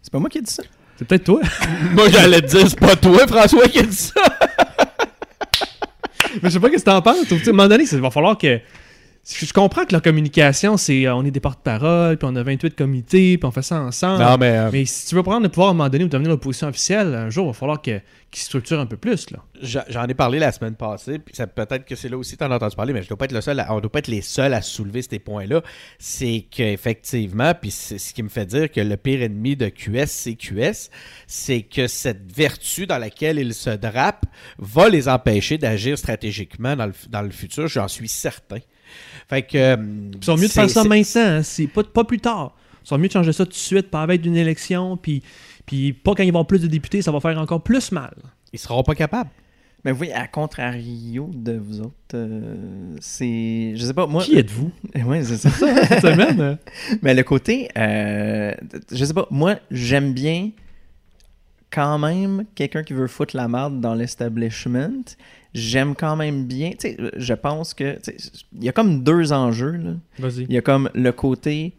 C'est 0.03 0.13
pas 0.13 0.19
moi 0.19 0.29
qui 0.29 0.39
ai 0.39 0.43
dit 0.43 0.53
ça. 0.53 0.63
C'est 0.97 1.07
peut-être 1.07 1.25
toi. 1.25 1.41
Moi, 1.93 2.09
j'allais 2.11 2.41
te 2.41 2.47
dire, 2.47 2.69
c'est 2.69 2.81
pas 2.81 2.97
toi, 2.97 3.25
François, 3.29 3.69
qui 3.69 3.79
a 3.79 3.83
dit 3.83 3.95
ça. 3.95 4.21
Mais 6.43 6.49
je 6.49 6.55
sais 6.55 6.61
pas 6.61 6.71
qu'est-ce 6.71 6.85
que 6.85 6.91
t'en 6.91 7.01
penses. 7.01 7.31
À 7.31 7.35
un 7.35 7.53
moment 7.53 7.69
donné, 7.69 7.85
il 7.91 8.01
va 8.01 8.11
falloir 8.11 8.37
que. 8.37 8.59
Je 9.31 9.53
comprends 9.53 9.85
que 9.85 9.93
la 9.93 10.01
communication, 10.01 10.77
c'est 10.79 11.07
euh, 11.07 11.15
on 11.15 11.25
est 11.25 11.31
des 11.31 11.41
porte-parole, 11.41 12.17
puis 12.17 12.27
on 12.31 12.35
a 12.35 12.43
28 12.43 12.75
comités, 12.75 13.37
puis 13.37 13.47
on 13.47 13.51
fait 13.51 13.63
ça 13.63 13.81
ensemble. 13.83 14.23
Non, 14.25 14.39
mais. 14.39 14.57
euh, 14.57 14.71
Mais 14.73 14.85
si 14.87 15.07
tu 15.09 15.15
veux 15.15 15.23
prendre 15.23 15.43
le 15.43 15.51
pouvoir 15.51 15.69
à 15.69 15.71
un 15.73 15.75
moment 15.75 15.89
donné 15.91 16.05
ou 16.05 16.09
devenir 16.09 16.31
l'opposition 16.31 16.69
officielle, 16.69 17.15
un 17.15 17.29
jour, 17.29 17.45
il 17.45 17.49
va 17.49 17.53
falloir 17.53 17.83
que- 17.83 18.01
qu'il 18.31 18.43
structure 18.43 18.81
un 18.81 18.87
peu 18.87 18.97
plus. 18.97 19.31
Là. 19.31 19.39
J'en 19.89 20.07
ai 20.07 20.15
parlé 20.15 20.39
la 20.39 20.51
semaine 20.53 20.77
passée, 20.77 21.19
puis 21.19 21.35
peut-être 21.55 21.85
que 21.85 21.95
c'est 21.95 22.09
là 22.09 22.17
aussi 22.17 22.33
que 22.37 22.39
tu 22.39 22.45
en 22.45 22.51
as 22.53 22.57
entendu 22.57 22.77
parler, 22.77 22.93
mais 22.95 23.03
je 23.03 23.09
dois 23.09 23.19
pas 23.19 23.27
être 23.27 23.33
le 23.33 23.41
seul, 23.43 23.61
à- 23.61 23.75
on 23.75 23.81
doit 23.81 23.93
pas 23.93 23.99
être 23.99 24.09
les 24.09 24.23
seuls 24.23 24.55
à 24.55 24.63
soulever 24.63 25.03
ces 25.03 25.19
points-là. 25.19 25.63
C'est 25.99 26.47
qu'effectivement, 26.51 27.53
puis 27.55 27.71
c'est 27.71 27.99
ce 27.99 28.15
qui 28.15 28.23
me 28.23 28.29
fait 28.31 28.47
dire 28.47 28.71
que 28.71 28.81
le 28.81 28.97
pire 28.97 29.23
ennemi 29.23 29.57
de 29.57 29.69
QS, 29.69 30.07
c'est 30.07 30.35
QS, 30.37 30.91
c'est 31.27 31.63
que 31.63 31.87
cette 31.87 32.33
vertu 32.35 32.87
dans 32.87 32.99
laquelle 32.99 33.39
ils 33.39 33.55
se 33.55 33.71
drapent 33.71 34.25
va 34.59 34.89
les 34.89 35.09
empêcher 35.09 35.59
d'agir 35.59 35.99
stratégiquement 35.99 36.77
dans 36.77 36.87
le, 36.87 36.93
dans 37.11 37.23
le 37.23 37.31
futur, 37.31 37.69
j'en 37.69 37.89
suis 37.89 38.09
certain. 38.09 38.59
Fait 39.29 39.43
que. 39.43 39.57
euh, 39.59 39.77
Ils 40.15 40.25
sont 40.25 40.37
mieux 40.37 40.47
de 40.49 40.53
faire 40.53 40.71
ça 40.71 40.85
maintenant, 40.85 41.21
hein, 41.23 41.43
c'est 41.43 41.67
pas, 41.67 41.85
pas 41.85 42.05
plus 42.05 42.19
tard. 42.21 42.55
Ils 42.85 42.89
sont 42.89 42.99
mieux 42.99 43.09
de 43.09 43.13
changer 43.13 43.33
ça 43.33 43.45
tout 43.45 43.51
de 43.53 43.57
suite, 43.57 43.91
pas 43.91 44.03
avec 44.03 44.21
d'une 44.23 44.37
élection, 44.37 44.97
puis, 44.97 45.23
puis 45.67 45.93
pas 45.93 46.13
quand 46.13 46.23
il 46.23 46.27
va 46.27 46.27
y 46.27 46.29
avoir 46.31 46.47
plus 46.47 46.63
de 46.63 46.67
députés, 46.67 47.03
ça 47.03 47.13
va 47.13 47.21
faire 47.21 47.39
encore 47.39 47.63
plus 47.63 47.93
mal. 47.93 48.15
Ils 48.53 48.59
seront 48.59 48.83
pas 48.83 48.95
capables. 48.95 49.31
Mais 49.85 49.93
oui, 49.93 50.11
à 50.11 50.27
contrario 50.27 51.31
de 51.33 51.53
vous 51.53 51.81
autres, 51.83 51.93
euh, 52.15 52.97
c'est. 53.01 53.75
Je 53.77 53.85
sais 53.85 53.95
pas, 53.95 54.07
moi. 54.07 54.25
Qui 54.25 54.37
êtes-vous? 54.39 54.73
Ouais, 55.07 55.23
c'est 55.23 55.37
ça. 55.37 55.51
cette 55.87 56.01
semaine? 56.01 56.41
euh? 56.41 56.57
Mais 57.03 57.15
le 57.15 57.23
côté, 57.23 57.69
euh, 57.77 58.53
je 58.91 59.05
sais 59.05 59.15
pas, 59.15 59.29
moi, 59.31 59.57
j'aime 59.71 60.15
bien 60.15 60.51
quand 61.71 61.99
même 61.99 62.45
quelqu'un 62.55 62.83
qui 62.83 62.93
veut 62.95 63.07
foutre 63.07 63.37
la 63.37 63.47
merde 63.47 63.81
dans 63.81 63.95
l'establishment. 63.95 65.05
J'aime 65.59 65.95
quand 65.95 66.17
même 66.17 66.45
bien, 66.47 66.71
tu 66.71 66.77
sais, 66.81 66.97
je 67.17 67.35
pense 67.35 67.75
que, 67.75 67.99
il 68.57 68.65
y 68.65 68.69
a 68.69 68.73
comme 68.73 69.03
deux 69.03 69.33
enjeux. 69.33 69.97
Vas-y. 70.19 70.45
Il 70.49 70.53
y 70.53 70.59
a 70.59 70.63
comme 70.63 70.89
le 70.95 71.13
côté 71.13 71.73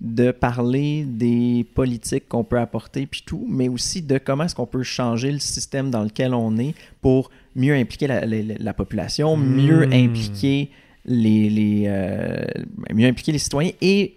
de 0.00 0.30
parler 0.30 1.04
des 1.06 1.64
politiques 1.74 2.28
qu'on 2.28 2.44
peut 2.44 2.58
apporter 2.60 3.06
puis 3.06 3.22
tout, 3.24 3.46
mais 3.48 3.68
aussi 3.68 4.02
de 4.02 4.18
comment 4.18 4.44
est-ce 4.44 4.54
qu'on 4.54 4.66
peut 4.66 4.82
changer 4.82 5.32
le 5.32 5.38
système 5.38 5.90
dans 5.90 6.02
lequel 6.02 6.34
on 6.34 6.58
est 6.58 6.74
pour 7.00 7.30
mieux 7.54 7.74
impliquer 7.74 8.06
la, 8.06 8.26
la- 8.26 8.42
la 8.58 8.74
population, 8.74 9.36
mieux 9.38 9.86
Hmm. 9.86 9.92
impliquer 9.94 10.70
les, 11.06 11.48
les 11.48 11.84
euh, 11.86 12.44
mieux 12.92 13.06
impliquer 13.08 13.32
les 13.32 13.38
citoyens 13.38 13.72
et 13.80 14.16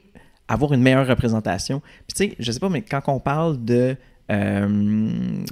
avoir 0.49 0.73
une 0.73 0.81
meilleure 0.81 1.07
représentation. 1.07 1.81
Puis 2.07 2.13
tu 2.27 2.29
sais, 2.31 2.35
je 2.39 2.51
sais 2.51 2.59
pas, 2.59 2.67
mais 2.69 2.81
quand 2.81 3.01
on 3.07 3.19
parle 3.19 3.63
de 3.63 3.95
euh, 4.31 4.67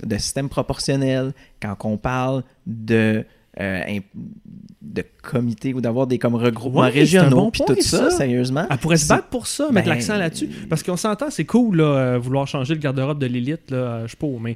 de 0.04 0.18
système 0.18 0.50
proportionnel, 0.50 1.32
quand 1.62 1.76
on 1.86 1.98
parle 1.98 2.44
de 2.66 3.24
euh, 3.60 3.82
de 4.82 5.04
comités 5.22 5.74
ou 5.74 5.82
d'avoir 5.82 6.08
des 6.08 6.18
comme 6.18 6.36
regroupements 6.36 6.82
Ouais, 6.82 6.90
régionaux 6.90 7.36
bon 7.46 7.52
puis 7.52 7.62
tout 7.68 7.76
ça, 7.82 8.10
ça. 8.10 8.12
sérieusement. 8.12 8.66
Elle 8.70 8.78
pourrait 8.78 8.98
se 8.98 9.08
battre 9.08 9.28
pour 9.28 9.48
ça, 9.48 9.70
mettre 9.72 9.88
Ben, 9.88 9.96
l'accent 9.96 10.18
là-dessus. 10.18 10.48
Parce 10.70 10.84
qu'on 10.84 10.98
s'entend, 10.98 11.30
c'est 11.30 11.46
cool, 11.46 11.78
là, 11.78 11.84
euh, 11.84 12.18
vouloir 12.20 12.48
changer 12.48 12.74
le 12.74 12.80
garde-robe 12.80 13.20
de 13.20 13.26
l'élite, 13.28 13.72
là, 13.72 13.78
euh, 13.78 14.02
je 14.08 14.12
sais 14.12 14.18
pas, 14.18 14.28
mais 14.42 14.56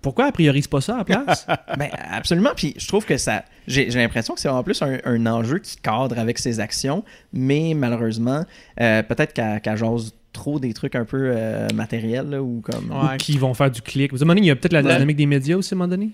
pourquoi 0.00 0.26
elle 0.26 0.32
priorise 0.32 0.66
pas 0.66 0.80
ça 0.80 0.94
à 0.94 0.98
la 0.98 1.04
place? 1.04 1.46
Ben, 1.78 1.88
absolument. 2.10 2.50
Puis 2.56 2.74
je 2.78 2.86
trouve 2.88 3.04
que 3.04 3.16
ça. 3.16 3.44
J'ai 3.66 3.90
j'ai 3.90 3.98
l'impression 3.98 4.34
que 4.34 4.40
c'est 4.40 4.48
en 4.48 4.62
plus 4.62 4.80
un, 4.82 4.98
un 5.04 5.26
enjeu 5.26 5.58
qui 5.58 5.76
cadre 5.76 6.18
avec 6.18 6.38
ses 6.38 6.60
actions, 6.60 7.04
mais 7.32 7.74
malheureusement, 7.76 8.44
euh, 8.80 9.02
peut-être 9.02 9.32
qu'elle 9.32 9.60
qu'elle 9.60 9.76
jase 9.76 10.12
trop 10.32 10.58
des 10.58 10.72
trucs 10.72 10.94
un 10.94 11.04
peu 11.04 11.30
euh, 11.34 11.68
matériels 11.74 12.30
là, 12.30 12.42
ou 12.42 12.60
comme. 12.62 12.90
Ouais. 12.90 13.14
Ou 13.14 13.16
qui 13.18 13.36
vont 13.38 13.52
faire 13.54 13.70
du 13.70 13.82
clic. 13.82 14.12
Vous 14.12 14.16
avez 14.18 14.24
demandé, 14.24 14.40
il 14.40 14.46
y 14.46 14.50
a 14.50 14.56
peut-être 14.56 14.72
la 14.72 14.80
Ouais. 14.82 14.92
dynamique 14.94 15.16
des 15.18 15.26
médias 15.26 15.56
aussi 15.56 15.74
à 15.74 15.76
un 15.76 15.78
moment 15.78 15.88
donné? 15.88 16.10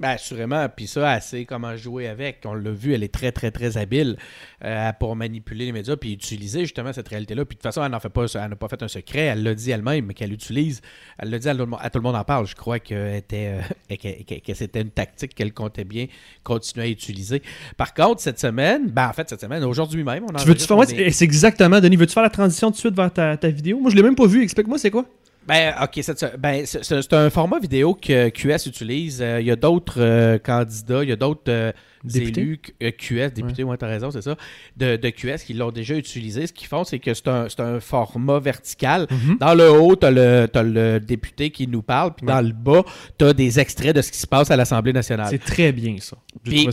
Ben, 0.00 0.08
assurément. 0.10 0.66
Puis 0.74 0.88
ça, 0.88 1.14
elle 1.14 1.22
sait 1.22 1.44
comment 1.44 1.76
jouer 1.76 2.08
avec. 2.08 2.40
On 2.44 2.54
l'a 2.54 2.72
vu, 2.72 2.92
elle 2.92 3.04
est 3.04 3.12
très, 3.14 3.30
très, 3.30 3.52
très 3.52 3.76
habile 3.76 4.16
euh, 4.64 4.90
pour 4.98 5.14
manipuler 5.14 5.66
les 5.66 5.72
médias 5.72 5.94
puis 5.96 6.12
utiliser 6.12 6.62
justement 6.62 6.92
cette 6.92 7.06
réalité-là. 7.06 7.44
Puis 7.44 7.54
de 7.56 7.58
toute 7.60 7.62
façon, 7.62 7.84
elle 7.84 7.92
n'en 7.92 8.00
fait 8.00 8.08
pas, 8.08 8.24
elle 8.34 8.50
n'a 8.50 8.56
pas 8.56 8.66
fait 8.68 8.82
un 8.82 8.88
secret. 8.88 9.20
Elle 9.20 9.44
l'a 9.44 9.54
dit 9.54 9.70
elle-même 9.70 10.12
qu'elle 10.12 10.32
utilise. 10.32 10.80
Elle 11.18 11.30
l'a 11.30 11.38
dit 11.38 11.48
à, 11.48 11.52
tout 11.52 11.58
le 11.60 11.66
monde- 11.66 11.78
à 11.82 11.88
tout 11.90 11.98
le 11.98 12.02
monde 12.02 12.16
en 12.16 12.24
parle. 12.24 12.48
Je 12.48 12.56
crois 12.56 12.80
que, 12.80 13.16
était, 13.16 13.60
euh, 13.90 13.94
que, 13.96 14.22
que- 14.24 14.40
que 14.44 14.54
c'était 14.54 14.80
une 14.80 14.90
tactique 14.90 15.34
qu'elle 15.36 15.52
comptait 15.52 15.84
bien 15.84 16.06
continuer 16.42 16.86
à 16.86 16.88
utiliser. 16.88 17.40
Par 17.76 17.94
contre, 17.94 18.20
cette 18.20 18.40
semaine, 18.40 18.88
ben 18.90 19.08
en 19.08 19.12
fait, 19.12 19.28
cette 19.28 19.40
semaine, 19.40 19.62
aujourd'hui 19.62 20.02
même, 20.02 20.24
on 20.24 20.32
Tu 20.36 20.46
veux-tu 20.48 20.66
faire. 20.66 20.76
on 20.76 20.82
est- 20.82 21.10
c'est 21.10 21.24
exactement, 21.24 21.78
Denis. 21.78 21.94
Veux-tu 21.96 22.12
faire 22.14 22.22
la 22.24 22.30
transition 22.30 22.68
tout 22.70 22.74
de 22.74 22.78
suite 22.80 22.96
vers 22.96 23.12
ta, 23.12 23.36
ta 23.36 23.48
vidéo? 23.50 23.78
Moi, 23.78 23.90
je 23.90 23.96
l'ai 23.96 24.02
même 24.02 24.16
pas 24.16 24.26
vu. 24.26 24.42
Explique-moi, 24.42 24.78
c'est 24.78 24.90
quoi? 24.90 25.04
Ben, 25.46 25.74
ok, 25.82 25.98
c'est. 26.02 26.36
Ben, 26.38 26.64
un 27.12 27.30
format 27.30 27.58
vidéo 27.58 27.94
que 27.94 28.28
QS 28.28 28.66
utilise. 28.66 29.20
Euh, 29.20 29.40
Il 29.40 29.46
y 29.46 29.50
a 29.50 29.56
d'autres 29.56 30.00
euh, 30.00 30.38
candidats, 30.38 31.02
il 31.02 31.08
y 31.08 31.12
a 31.12 31.16
d'autres 31.16 31.42
euh, 31.48 31.72
élus 32.14 32.60
euh, 32.82 32.90
QS, 32.90 33.32
députés, 33.34 33.64
ouais, 33.64 33.76
t'as 33.76 33.86
raison, 33.86 34.10
c'est 34.10 34.22
ça, 34.22 34.36
de, 34.76 34.96
de 34.96 35.10
QS 35.10 35.44
qui 35.46 35.54
l'ont 35.54 35.70
déjà 35.70 35.94
utilisé. 35.96 36.46
Ce 36.46 36.52
qu'ils 36.52 36.68
font, 36.68 36.84
c'est 36.84 36.98
que 36.98 37.14
c'est 37.14 37.28
un, 37.28 37.48
c'est 37.48 37.60
un 37.60 37.80
format 37.80 38.38
vertical. 38.40 39.06
Mhm. 39.10 39.38
Dans 39.38 39.54
le 39.54 39.70
haut, 39.70 39.96
t'as 39.96 40.10
le, 40.10 40.48
t'as 40.52 40.62
le 40.62 41.00
député 41.00 41.50
qui 41.50 41.66
nous 41.66 41.82
parle, 41.82 42.14
puis 42.14 42.26
Ouais. 42.26 42.32
dans 42.32 42.40
le 42.40 42.52
bas, 42.52 42.82
t'as 43.18 43.32
des 43.32 43.58
extraits 43.58 43.94
de 43.96 44.02
ce 44.02 44.10
qui 44.12 44.18
se 44.18 44.26
passe 44.26 44.50
à 44.50 44.56
l'Assemblée 44.56 44.92
nationale. 44.92 45.26
C'est 45.30 45.42
très 45.42 45.72
bien, 45.72 45.96
ça. 45.98 46.16
Puis 46.44 46.68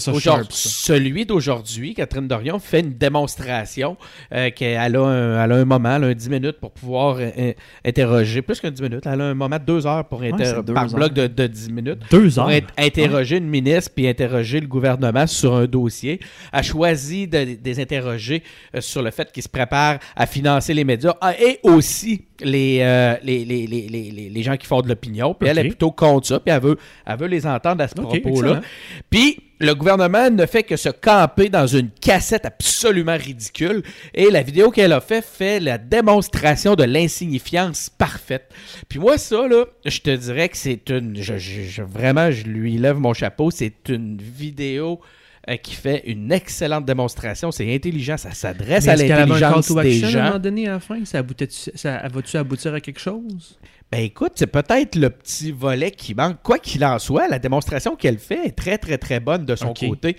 celui 0.49 1.25
d'aujourd'hui, 1.25 1.93
Catherine 1.93 2.27
Dorion 2.27 2.59
fait 2.59 2.79
une 2.81 2.93
démonstration 2.93 3.97
euh, 4.33 4.49
qu'elle 4.51 4.95
a 4.95 5.01
un, 5.01 5.43
elle 5.43 5.51
a 5.51 5.55
un 5.55 5.65
moment, 5.65 5.95
elle 5.95 6.03
a 6.03 6.07
un 6.07 6.13
10 6.13 6.29
minutes 6.29 6.59
pour 6.59 6.71
pouvoir 6.71 7.17
euh, 7.17 7.29
euh, 7.37 7.53
interroger, 7.85 8.41
plus 8.41 8.58
qu'un 8.61 8.71
10 8.71 8.81
minutes, 8.81 9.05
elle 9.05 9.21
a 9.21 9.25
un 9.25 9.33
moment 9.33 9.57
de 9.57 9.63
2 9.63 9.85
heures 9.87 10.07
pour 10.07 10.21
inter- 10.21 10.45
c'est 10.45 10.63
deux 10.65 10.73
par 10.73 10.83
heures. 10.85 10.93
bloc 10.93 11.13
de, 11.13 11.27
de 11.27 11.47
10 11.47 11.71
minutes 11.71 11.99
Deux 12.11 12.29
pour 12.29 12.39
heures? 12.43 12.49
int- 12.49 12.63
interroger 12.77 13.37
une 13.37 13.47
ministre 13.49 13.91
puis 13.95 14.07
interroger 14.07 14.59
le 14.59 14.67
gouvernement 14.67 15.27
sur 15.27 15.55
un 15.55 15.65
dossier. 15.65 16.19
A 16.51 16.61
choisi 16.63 17.27
de, 17.27 17.43
de 17.43 17.57
les 17.63 17.79
interroger 17.79 18.43
euh, 18.75 18.81
sur 18.81 19.01
le 19.01 19.11
fait 19.11 19.31
qu'ils 19.31 19.43
se 19.43 19.49
préparent 19.49 19.99
à 20.15 20.25
financer 20.25 20.73
les 20.73 20.83
médias 20.83 21.13
ah, 21.21 21.33
et 21.39 21.59
aussi 21.63 22.25
les, 22.41 22.79
euh, 22.81 23.15
les, 23.23 23.43
les, 23.45 23.67
les, 23.67 23.87
les, 23.89 24.29
les- 24.29 24.43
gens 24.43 24.55
qui 24.57 24.65
font 24.67 24.81
de 24.81 24.87
l'opinion. 24.87 25.33
Puis 25.33 25.47
elle 25.49 25.57
est 25.59 25.63
plutôt 25.69 25.91
contre 25.91 26.27
ça. 26.27 26.39
Puis 26.39 26.53
elle 26.53 26.61
veut, 26.61 26.77
elle 27.05 27.17
veut 27.17 27.27
les 27.27 27.45
entendre 27.45 27.83
à 27.83 27.87
ce 27.87 27.95
propos-là. 28.21 28.61
Puis 29.09 29.39
le 29.59 29.73
gouvernement 29.75 30.29
ne 30.29 30.45
fait 30.45 30.63
que 30.63 30.77
se 30.77 30.87
camper 30.89 31.49
dans 31.49 31.67
une 31.67 31.89
cassette 31.89 32.45
absolument 32.45 33.17
ridicule. 33.17 33.83
Et 34.13 34.29
la 34.31 34.41
vidéo 34.41 34.71
qu'elle 34.71 34.93
a 34.93 35.01
fait 35.01 35.21
fait 35.25 35.59
la 35.59 35.77
démonstration 35.77 36.75
de 36.75 36.83
l'insignifiance 36.85 37.89
parfaite. 37.89 38.49
Puis 38.87 38.99
moi, 38.99 39.17
ça, 39.17 39.47
là, 39.47 39.65
je 39.85 39.99
te 39.99 40.15
dirais 40.15 40.47
que 40.49 40.57
c'est 40.57 40.89
une. 40.89 41.15
je- 41.21 41.37
je- 41.37 41.63
je- 41.63 41.81
vraiment, 41.83 42.31
je 42.31 42.43
lui 42.45 42.77
lève 42.77 42.97
mon 42.97 43.13
chapeau. 43.13 43.51
C'est 43.51 43.89
une 43.89 44.17
vidéo. 44.21 45.01
Euh, 45.49 45.55
qui 45.57 45.73
fait 45.75 46.03
une 46.05 46.31
excellente 46.31 46.85
démonstration. 46.85 47.51
C'est 47.51 47.73
intelligent, 47.73 48.17
ça 48.17 48.31
s'adresse 48.31 48.87
à 48.87 48.95
l'intelligence 48.95 49.71
des 49.73 50.03
action 50.03 50.07
à 50.07 50.09
un 50.09 50.11
gens. 50.11 50.23
moment 50.25 50.39
donné 50.39 50.67
à 50.67 50.71
la 50.73 50.79
fin? 50.79 51.03
Ça, 51.05 51.21
va-tu 51.21 52.37
aboutir 52.37 52.73
à 52.73 52.79
quelque 52.81 52.99
chose? 52.99 53.57
Ben 53.91 54.01
écoute, 54.03 54.33
c'est 54.35 54.47
peut-être 54.47 54.95
le 54.95 55.09
petit 55.09 55.51
volet 55.51 55.89
qui 55.91 56.13
manque. 56.13 56.37
Quoi 56.43 56.59
qu'il 56.59 56.85
en 56.85 56.99
soit, 56.99 57.27
la 57.27 57.39
démonstration 57.39 57.95
qu'elle 57.95 58.19
fait 58.19 58.45
est 58.45 58.51
très, 58.51 58.77
très, 58.77 58.97
très 58.99 59.19
bonne 59.19 59.45
de 59.45 59.55
son 59.55 59.73
côté. 59.73 60.15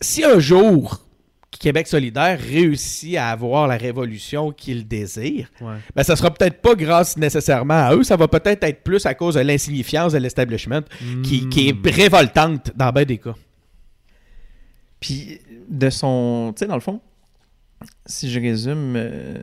Si 0.00 0.24
un 0.24 0.38
jour 0.38 1.04
Québec 1.58 1.88
solidaire 1.88 2.38
réussit 2.38 3.16
à 3.16 3.30
avoir 3.30 3.66
la 3.66 3.76
révolution 3.76 4.52
qu'il 4.52 4.86
désire, 4.86 5.48
Ouais. 5.60 5.72
ben 5.96 6.02
ça 6.04 6.14
sera 6.14 6.32
peut-être 6.32 6.60
pas 6.60 6.74
grâce 6.76 7.16
nécessairement 7.16 7.86
à 7.88 7.94
eux, 7.96 8.04
ça 8.04 8.14
va 8.16 8.28
peut-être 8.28 8.62
être 8.62 8.84
plus 8.84 9.04
à 9.06 9.14
cause 9.14 9.34
de 9.34 9.40
l'insignifiance 9.40 10.12
de 10.12 10.18
l'establishment 10.18 10.82
qui, 11.24 11.48
qui 11.48 11.72
Hmm. 11.72 11.82
est 11.86 11.90
révoltante 11.90 12.70
dans 12.76 12.92
bien 12.92 13.04
des 13.04 13.18
cas. 13.18 13.34
Puis 15.00 15.40
de 15.68 15.90
son. 15.90 16.52
Tu 16.56 16.60
sais, 16.60 16.66
dans 16.66 16.74
le 16.74 16.80
fond, 16.80 17.00
si 18.06 18.30
je 18.30 18.40
résume 18.40 18.94
euh, 18.96 19.36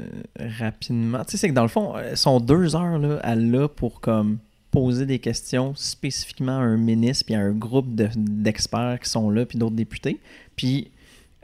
rapidement, 0.60 1.20
tu 1.24 1.32
sais, 1.32 1.38
c'est 1.38 1.50
que 1.50 1.54
dans 1.54 1.62
le 1.62 1.68
fond, 1.70 1.94
euh, 1.96 2.16
son 2.16 2.40
deux 2.40 2.76
heures, 2.76 2.98
là, 3.00 3.20
elle 3.24 3.52
l'a 3.52 3.68
pour 3.68 4.02
comme 4.02 4.40
poser 4.72 5.06
des 5.06 5.20
questions 5.20 5.74
spécifiquement 5.76 6.58
à 6.58 6.62
un 6.62 6.76
ministre 6.78 7.26
puis 7.26 7.36
à 7.36 7.40
un 7.40 7.52
groupe 7.52 7.96
de- 7.96 8.10
d'experts 8.16 9.00
qui 9.02 9.10
sont 9.10 9.30
là 9.30 9.46
puis 9.46 9.58
d'autres 9.58 9.76
députés. 9.76 10.20
Puis. 10.56 10.92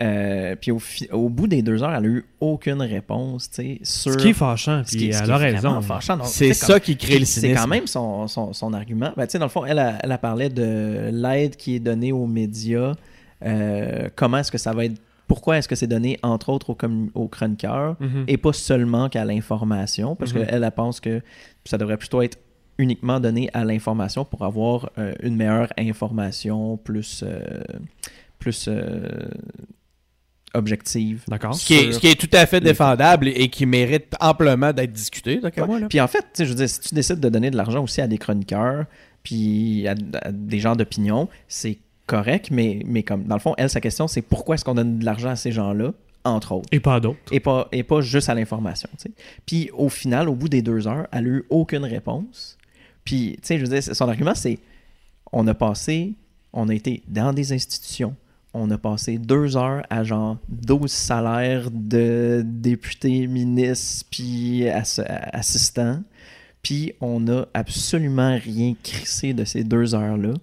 euh, 0.01 0.55
puis 0.59 0.71
au, 0.71 0.79
fi- 0.79 1.07
au 1.11 1.29
bout 1.29 1.47
des 1.47 1.61
deux 1.61 1.83
heures, 1.83 1.93
elle 1.93 2.05
a 2.05 2.07
eu 2.07 2.25
aucune 2.39 2.81
réponse, 2.81 3.51
tu 3.51 3.55
sais, 3.57 3.79
sur... 3.83 4.11
Ce 4.13 4.17
qui 4.17 4.29
est 4.29 4.33
fâchant, 4.33 4.81
puis 4.85 5.05
elle 5.09 5.31
a 5.31 5.35
est 5.39 5.51
raison. 5.53 5.69
vraiment 5.69 5.81
fâchant. 5.83 6.17
Donc, 6.17 6.25
C'est 6.25 6.53
ça 6.55 6.73
comme- 6.73 6.79
qui 6.81 6.97
crée 6.97 7.19
le 7.19 7.25
c'est 7.25 7.41
cynisme. 7.41 7.61
quand 7.61 7.67
même 7.67 7.85
son, 7.87 8.27
son, 8.27 8.51
son 8.51 8.73
argument. 8.73 9.13
Ben, 9.15 9.27
tu 9.27 9.33
sais, 9.33 9.37
dans 9.39 9.45
le 9.45 9.51
fond, 9.51 9.63
elle, 9.63 9.77
a- 9.77 9.99
elle 10.01 10.11
a 10.11 10.17
parlé 10.17 10.49
de 10.49 11.11
l'aide 11.13 11.55
qui 11.55 11.75
est 11.75 11.79
donnée 11.79 12.11
aux 12.11 12.25
médias. 12.25 12.95
Euh, 13.45 14.09
comment 14.15 14.37
est-ce 14.39 14.51
que 14.51 14.57
ça 14.57 14.73
va 14.73 14.85
être. 14.85 14.99
Pourquoi 15.27 15.57
est-ce 15.57 15.67
que 15.69 15.75
c'est 15.75 15.87
donné, 15.87 16.17
entre 16.23 16.49
autres, 16.49 16.75
aux, 17.15 17.27
chroniqueurs 17.29 17.95
Mhm. 18.01 18.25
et 18.27 18.37
pas 18.37 18.51
seulement 18.53 19.07
qu'à 19.07 19.23
l'information? 19.23 20.15
Parce 20.15 20.33
Mhm. 20.33 20.45
qu'elle, 20.45 20.63
elle 20.63 20.71
pense 20.71 20.99
que 20.99 21.21
ça 21.65 21.77
devrait 21.77 21.95
plutôt 21.97 22.21
être 22.21 22.37
uniquement 22.77 23.19
donné 23.19 23.49
à 23.53 23.63
l'information 23.63 24.25
pour 24.25 24.43
avoir 24.43 24.91
euh, 24.97 25.13
une 25.23 25.35
meilleure 25.37 25.71
information 25.77 26.75
plus, 26.77 27.23
euh, 27.25 27.39
plus 28.39 28.65
euh, 28.67 29.07
objective. 30.53 31.23
D'accord. 31.29 31.55
Ce 31.55 31.65
qui, 31.65 31.75
est, 31.75 31.83
sur 31.83 31.93
ce 31.93 31.99
qui 31.99 32.07
est 32.07 32.19
tout 32.19 32.29
à 32.35 32.45
fait 32.45 32.59
défendable 32.59 33.29
et 33.29 33.47
qui 33.49 33.65
mérite 33.65 34.13
amplement 34.19 34.73
d'être 34.73 34.91
discuté, 34.91 35.37
d'après 35.39 35.65
moi. 35.65 35.79
là. 35.79 35.87
Puis 35.87 36.01
en 36.01 36.07
fait, 36.07 36.25
je 36.39 36.43
veux 36.43 36.55
dire, 36.55 36.67
si 36.69 36.79
tu 36.81 36.93
décides 36.95 37.19
de 37.21 37.29
donner 37.29 37.51
de 37.51 37.57
l'argent 37.57 37.83
aussi 37.83 38.01
à 38.01 38.07
des 38.07 38.17
chroniqueurs, 38.17 38.85
puis 39.23 39.87
à, 39.87 39.95
à 40.23 40.31
des 40.31 40.59
gens 40.59 40.75
d'opinion, 40.75 41.29
c'est 41.47 41.77
correct, 42.11 42.49
mais, 42.51 42.81
mais 42.85 43.03
comme 43.03 43.23
dans 43.23 43.35
le 43.35 43.41
fond, 43.41 43.53
elle, 43.57 43.69
sa 43.69 43.79
question, 43.81 44.07
c'est 44.07 44.21
pourquoi 44.21 44.55
est-ce 44.55 44.65
qu'on 44.65 44.75
donne 44.75 44.99
de 44.99 45.05
l'argent 45.05 45.29
à 45.29 45.35
ces 45.37 45.51
gens-là, 45.51 45.93
entre 46.23 46.51
autres, 46.51 46.67
Et 46.71 46.79
pas 46.79 46.99
d'autres. 46.99 47.17
et 47.31 47.39
pas, 47.39 47.67
et 47.71 47.83
pas 47.83 48.01
juste 48.01 48.29
à 48.29 48.35
l'information. 48.35 48.89
tu 48.97 49.03
sais. 49.03 49.11
Puis 49.45 49.69
au 49.73 49.89
final, 49.89 50.27
au 50.29 50.35
bout 50.35 50.49
des 50.49 50.61
deux 50.61 50.87
heures, 50.87 51.07
elle 51.11 51.25
a 51.25 51.29
eu 51.29 51.45
aucune 51.49 51.85
réponse. 51.85 52.57
Puis, 53.05 53.37
tu 53.41 53.47
sais, 53.47 53.57
je 53.57 53.65
veux 53.65 53.69
dire, 53.79 53.81
son 53.95 54.07
argument, 54.07 54.35
c'est 54.35 54.59
on 55.31 55.47
a 55.47 55.53
passé, 55.53 56.13
on 56.53 56.67
a 56.69 56.73
été 56.75 57.01
dans 57.07 57.33
des 57.33 57.53
institutions, 57.53 58.15
on 58.53 58.69
a 58.69 58.77
passé 58.77 59.17
deux 59.17 59.55
heures 59.57 59.81
à 59.89 60.03
genre 60.03 60.37
12 60.49 60.91
salaires 60.91 61.69
de 61.71 62.43
députés, 62.45 63.25
ministres, 63.27 64.05
puis 64.11 64.65
ass- 64.67 64.99
assistants. 65.33 66.01
Puis 66.63 66.93
on 67.01 67.27
a 67.27 67.47
absolument 67.53 68.37
rien 68.37 68.75
crissé 68.83 69.33
de 69.33 69.45
ces 69.45 69.63
deux 69.63 69.95
heures-là 69.95 70.33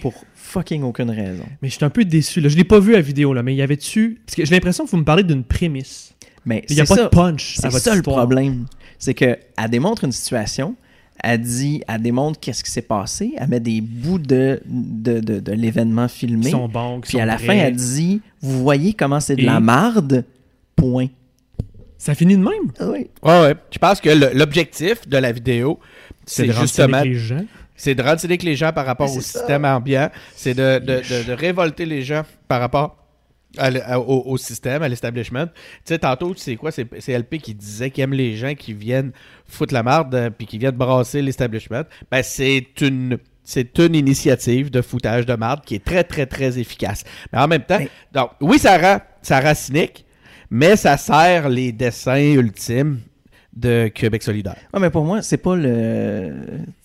pour 0.00 0.14
fucking 0.34 0.82
aucune 0.82 1.10
raison. 1.10 1.44
Mais 1.62 1.68
je 1.68 1.74
suis 1.76 1.84
un 1.84 1.90
peu 1.90 2.04
déçu. 2.04 2.40
Là. 2.40 2.48
Je 2.48 2.56
l'ai 2.56 2.64
pas 2.64 2.80
vu 2.80 2.92
la 2.92 3.00
vidéo, 3.00 3.32
là, 3.32 3.42
mais 3.44 3.54
il 3.54 3.58
y 3.58 3.62
avait-tu. 3.62 4.20
Parce 4.26 4.34
que 4.34 4.44
j'ai 4.44 4.54
l'impression 4.54 4.84
que 4.84 4.90
vous 4.90 4.96
me 4.96 5.04
parlez 5.04 5.22
d'une 5.22 5.44
prémisse. 5.44 6.12
Mais 6.44 6.64
Il 6.68 6.74
n'y 6.74 6.80
a 6.80 6.86
pas 6.86 6.96
ça, 6.96 7.04
de 7.04 7.08
punch 7.08 7.58
à 7.62 7.70
c'est 7.70 7.78
ça 7.78 7.94
le 7.94 8.02
problème. 8.02 8.66
C'est 8.98 9.14
qu'elle 9.14 9.38
démontre 9.70 10.04
une 10.04 10.12
situation, 10.12 10.74
elle 11.22 11.40
dit, 11.42 11.82
elle 11.86 12.00
démontre 12.02 12.40
qu'est-ce 12.40 12.64
qui 12.64 12.70
s'est 12.70 12.80
passé, 12.82 13.32
elle 13.36 13.48
met 13.48 13.60
des 13.60 13.80
bouts 13.82 14.18
de, 14.18 14.60
de, 14.66 15.20
de, 15.20 15.38
de 15.38 15.52
l'événement 15.52 16.08
filmé, 16.08 16.50
sont 16.50 16.66
bons, 16.68 17.00
puis 17.00 17.12
sont 17.12 17.18
à 17.18 17.26
la 17.26 17.36
vrais. 17.36 17.46
fin, 17.46 17.52
elle 17.52 17.76
dit, 17.76 18.22
vous 18.40 18.62
voyez 18.62 18.94
comment 18.94 19.20
c'est 19.20 19.36
de 19.36 19.42
Et- 19.42 19.44
la 19.44 19.60
marde, 19.60 20.24
point. 20.76 21.06
Ça 22.00 22.14
finit 22.14 22.34
de 22.36 22.42
même? 22.42 22.72
Oui. 22.80 23.10
Ouais, 23.22 23.40
ouais. 23.42 23.54
Je 23.70 23.78
pense 23.78 24.00
que 24.00 24.08
l'objectif 24.36 25.06
de 25.06 25.18
la 25.18 25.32
vidéo, 25.32 25.78
c'est 26.24 26.46
justement 26.62 27.02
les 27.02 27.14
gens. 27.14 27.44
c'est 27.76 27.94
de 27.94 28.02
rendre 28.02 28.20
les 28.26 28.56
gens 28.56 28.72
par 28.72 28.86
rapport 28.86 29.10
au 29.14 29.20
système 29.20 29.64
ambiant, 29.66 30.10
c'est 30.34 30.54
de, 30.54 30.78
de, 30.78 30.96
de- 30.96 31.26
de 31.28 31.32
révolter 31.32 31.84
les 31.84 32.00
gens 32.02 32.22
par 32.48 32.60
rapport 32.60 32.96
à 33.58 33.68
l- 33.68 33.82
à- 33.84 34.00
au, 34.00 34.22
au 34.32 34.36
système, 34.38 34.82
à 34.82 34.88
l'establishment. 34.88 35.46
Tu 35.46 35.52
sais, 35.84 35.98
tantôt, 35.98 36.32
c'est 36.38 36.56
quoi? 36.56 36.70
C'est 36.70 37.12
LP 37.12 37.36
qui 37.38 37.54
disait 37.54 37.90
qu'il 37.90 38.02
aime 38.02 38.14
les 38.14 38.34
gens 38.34 38.54
qui 38.54 38.72
viennent 38.72 39.12
foutre 39.46 39.74
la 39.74 39.82
marde 39.82 40.14
euh, 40.14 40.30
puis 40.30 40.46
qui 40.46 40.56
viennent 40.56 40.70
brasser 40.76 41.20
l'establishment. 41.20 41.82
Ben, 42.10 42.22
c'est 42.22 42.66
une... 42.80 43.18
C'est 43.42 43.78
une 43.78 43.96
initiative 43.96 44.70
de 44.70 44.80
foutage 44.80 45.26
de 45.26 45.34
marde 45.34 45.64
qui 45.64 45.74
est 45.74 45.84
très, 45.84 46.04
très, 46.04 46.24
très 46.26 46.58
efficace. 46.60 47.02
Mais 47.32 47.40
en 47.40 47.48
même 47.48 47.64
temps, 47.64 47.78
Mais- 47.80 47.88
donc, 48.12 48.30
oui, 48.40 48.58
ça 48.60 48.78
rend, 48.78 49.00
ça 49.22 49.40
rend 49.40 49.54
cynique, 49.54 50.04
mais 50.50 50.76
ça 50.76 50.96
sert 50.96 51.48
les 51.48 51.72
dessins 51.72 52.20
ultimes 52.34 52.98
de 53.56 53.88
Québec 53.88 54.22
solidaire. 54.22 54.56
Ouais, 54.72 54.80
mais 54.80 54.90
pour 54.90 55.04
moi, 55.04 55.22
c'est 55.22 55.36
pas 55.36 55.56
le. 55.56 56.32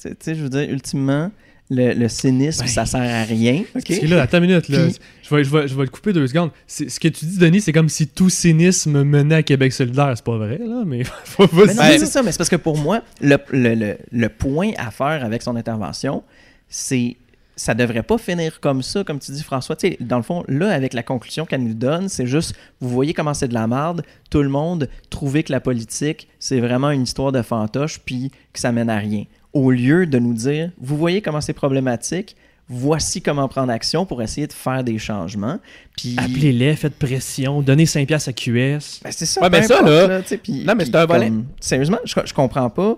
Tu 0.01 0.09
sais- 0.19 0.35
je 0.35 0.41
veux 0.43 0.49
dire, 0.49 0.69
ultimement, 0.69 1.31
le, 1.69 1.93
le 1.93 2.09
cynisme, 2.09 2.61
Ben, 2.63 2.67
ça 2.67 2.85
sert 2.85 3.01
à 3.01 3.23
rien. 3.23 3.61
OK? 3.61 3.67
Parce 3.73 3.85
que 3.85 4.05
là, 4.07 4.21
attends 4.23 4.37
une 4.37 4.47
minute, 4.47 4.69
là. 4.69 4.85
Puis- 4.85 4.97
Je, 5.23 5.35
vais, 5.35 5.43
je, 5.43 5.49
vais, 5.49 5.67
je 5.67 5.75
vais 5.75 5.83
le 5.83 5.89
couper 5.89 6.13
deux 6.13 6.27
secondes. 6.27 6.51
C'est- 6.67 6.89
Ce 6.89 6.99
que 6.99 7.07
tu 7.07 7.25
dis, 7.25 7.37
Denis, 7.37 7.61
c'est 7.61 7.71
comme 7.73 7.89
si 7.89 8.07
tout 8.07 8.29
cynisme 8.29 9.03
menait 9.03 9.35
à 9.35 9.43
Québec 9.43 9.73
solidaire. 9.73 10.13
C'est 10.15 10.25
pas 10.25 10.37
vrai, 10.37 10.59
là, 10.59 10.83
mais 10.85 11.03
faut 11.23 11.47
pas 11.47 11.65
Mais 11.65 11.73
non, 11.73 11.83
c'est 11.97 12.05
ça, 12.07 12.21
mais 12.23 12.31
c'est 12.31 12.37
parce 12.37 12.49
que 12.49 12.55
pour 12.55 12.77
moi, 12.77 13.01
le, 13.21 13.37
le- 13.51 13.75
le- 13.75 13.97
le 14.11 14.29
point 14.29 14.71
à 14.77 14.91
faire 14.91 15.23
avec 15.23 15.41
son 15.41 15.55
intervention, 15.55 16.23
c'est 16.69 17.15
ça 17.55 17.73
devrait 17.73 18.03
pas 18.03 18.17
finir 18.17 18.59
comme 18.59 18.81
ça, 18.83 19.03
comme 19.03 19.19
tu 19.19 19.31
dis, 19.31 19.43
François. 19.43 19.75
Tu 19.75 19.87
sais, 19.89 19.97
dans 20.01 20.17
le 20.17 20.23
fond, 20.23 20.43
là, 20.47 20.71
avec 20.73 20.93
la 20.93 21.03
conclusion 21.03 21.45
qu'elle 21.45 21.63
nous 21.63 21.73
donne, 21.73 22.09
c'est 22.09 22.27
juste, 22.27 22.53
vous 22.81 22.89
voyez 22.89 23.13
comment 23.13 23.33
c'est 23.33 23.47
de 23.47 23.53
la 23.53 23.67
merde, 23.67 24.03
tout 24.29 24.41
le 24.41 24.49
monde 24.49 24.89
trouvait 25.09 25.43
que 25.43 25.51
la 25.51 25.59
politique, 25.61 26.27
c'est 26.39 26.59
vraiment 26.59 26.91
une 26.91 27.03
histoire 27.03 27.31
de 27.31 27.41
fantoche, 27.41 27.99
puis 27.99 28.31
que 28.51 28.59
ça 28.59 28.71
mène 28.71 28.89
à 28.89 28.97
rien. 28.97 29.23
Au 29.53 29.71
lieu 29.71 30.05
de 30.05 30.19
nous 30.19 30.33
dire, 30.33 30.71
vous 30.81 30.97
voyez 30.97 31.21
comment 31.21 31.39
c'est 31.39 31.53
problématique, 31.53 32.35
voici 32.67 33.21
comment 33.21 33.47
prendre 33.47 33.71
action 33.71 34.05
pour 34.05 34.21
essayer 34.21 34.47
de 34.47 34.53
faire 34.53 34.83
des 34.83 34.97
changements. 34.97 35.59
Puis... 35.95 36.15
Appelez-les, 36.17 36.75
faites 36.75 36.95
pression, 36.95 37.61
donnez 37.61 37.85
5$ 37.85 38.05
piastres 38.05 38.29
à 38.29 38.33
QS. 38.33 39.01
Ben, 39.03 39.11
c'est 39.11 39.25
ça. 39.25 39.41
Ouais, 39.41 39.49
mais 39.49 39.61
ça, 39.63 39.79
importe, 39.79 39.87
là- 40.31 40.37
puis- 40.43 40.65
Non, 40.65 40.73
mais 40.75 40.85
c'est 40.85 40.95
un 40.95 41.05
volet. 41.05 41.27
comme- 41.27 41.45
Sérieusement, 41.61 41.99
je, 42.03 42.13
je 42.25 42.33
comprends 42.33 42.69
pas. 42.69 42.97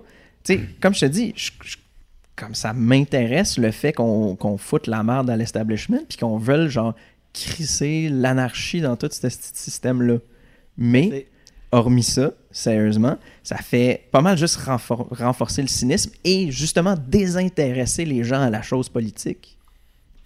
Comme 0.79 0.93
je 0.95 1.01
te 1.01 1.05
dis, 1.05 1.33
je- 1.35 1.51
je- 1.63 1.75
comme 2.37 2.55
ça 2.55 2.71
m'intéresse 2.71 3.57
le 3.57 3.71
fait 3.71 3.91
qu'on 3.91 4.35
qu'on 4.37 4.57
foute 4.57 4.87
la 4.87 5.03
merde 5.03 5.29
à 5.29 5.35
l'establishment 5.35 5.99
puis 6.07 6.17
qu'on 6.17 6.37
veuille, 6.37 6.69
genre, 6.69 6.93
crisser 7.33 8.09
l'anarchie 8.09 8.79
dans 8.79 8.95
tout 8.95 9.09
ce 9.11 9.19
petit 9.27 9.37
système-là. 9.53 10.19
Mais, 10.77 11.27
hormis 11.71 12.03
ça, 12.03 12.31
sérieusement, 12.51 13.17
ça 13.43 13.57
fait 13.57 14.07
pas 14.11 14.21
mal 14.21 14.37
juste 14.37 14.57
renfor- 14.57 15.07
renforcer 15.11 15.61
le 15.61 15.67
cynisme 15.67 16.11
et 16.23 16.51
justement 16.51 16.95
désintéresser 17.07 18.05
les 18.05 18.23
gens 18.23 18.41
à 18.41 18.49
la 18.49 18.61
chose 18.61 18.87
politique. 18.87 19.56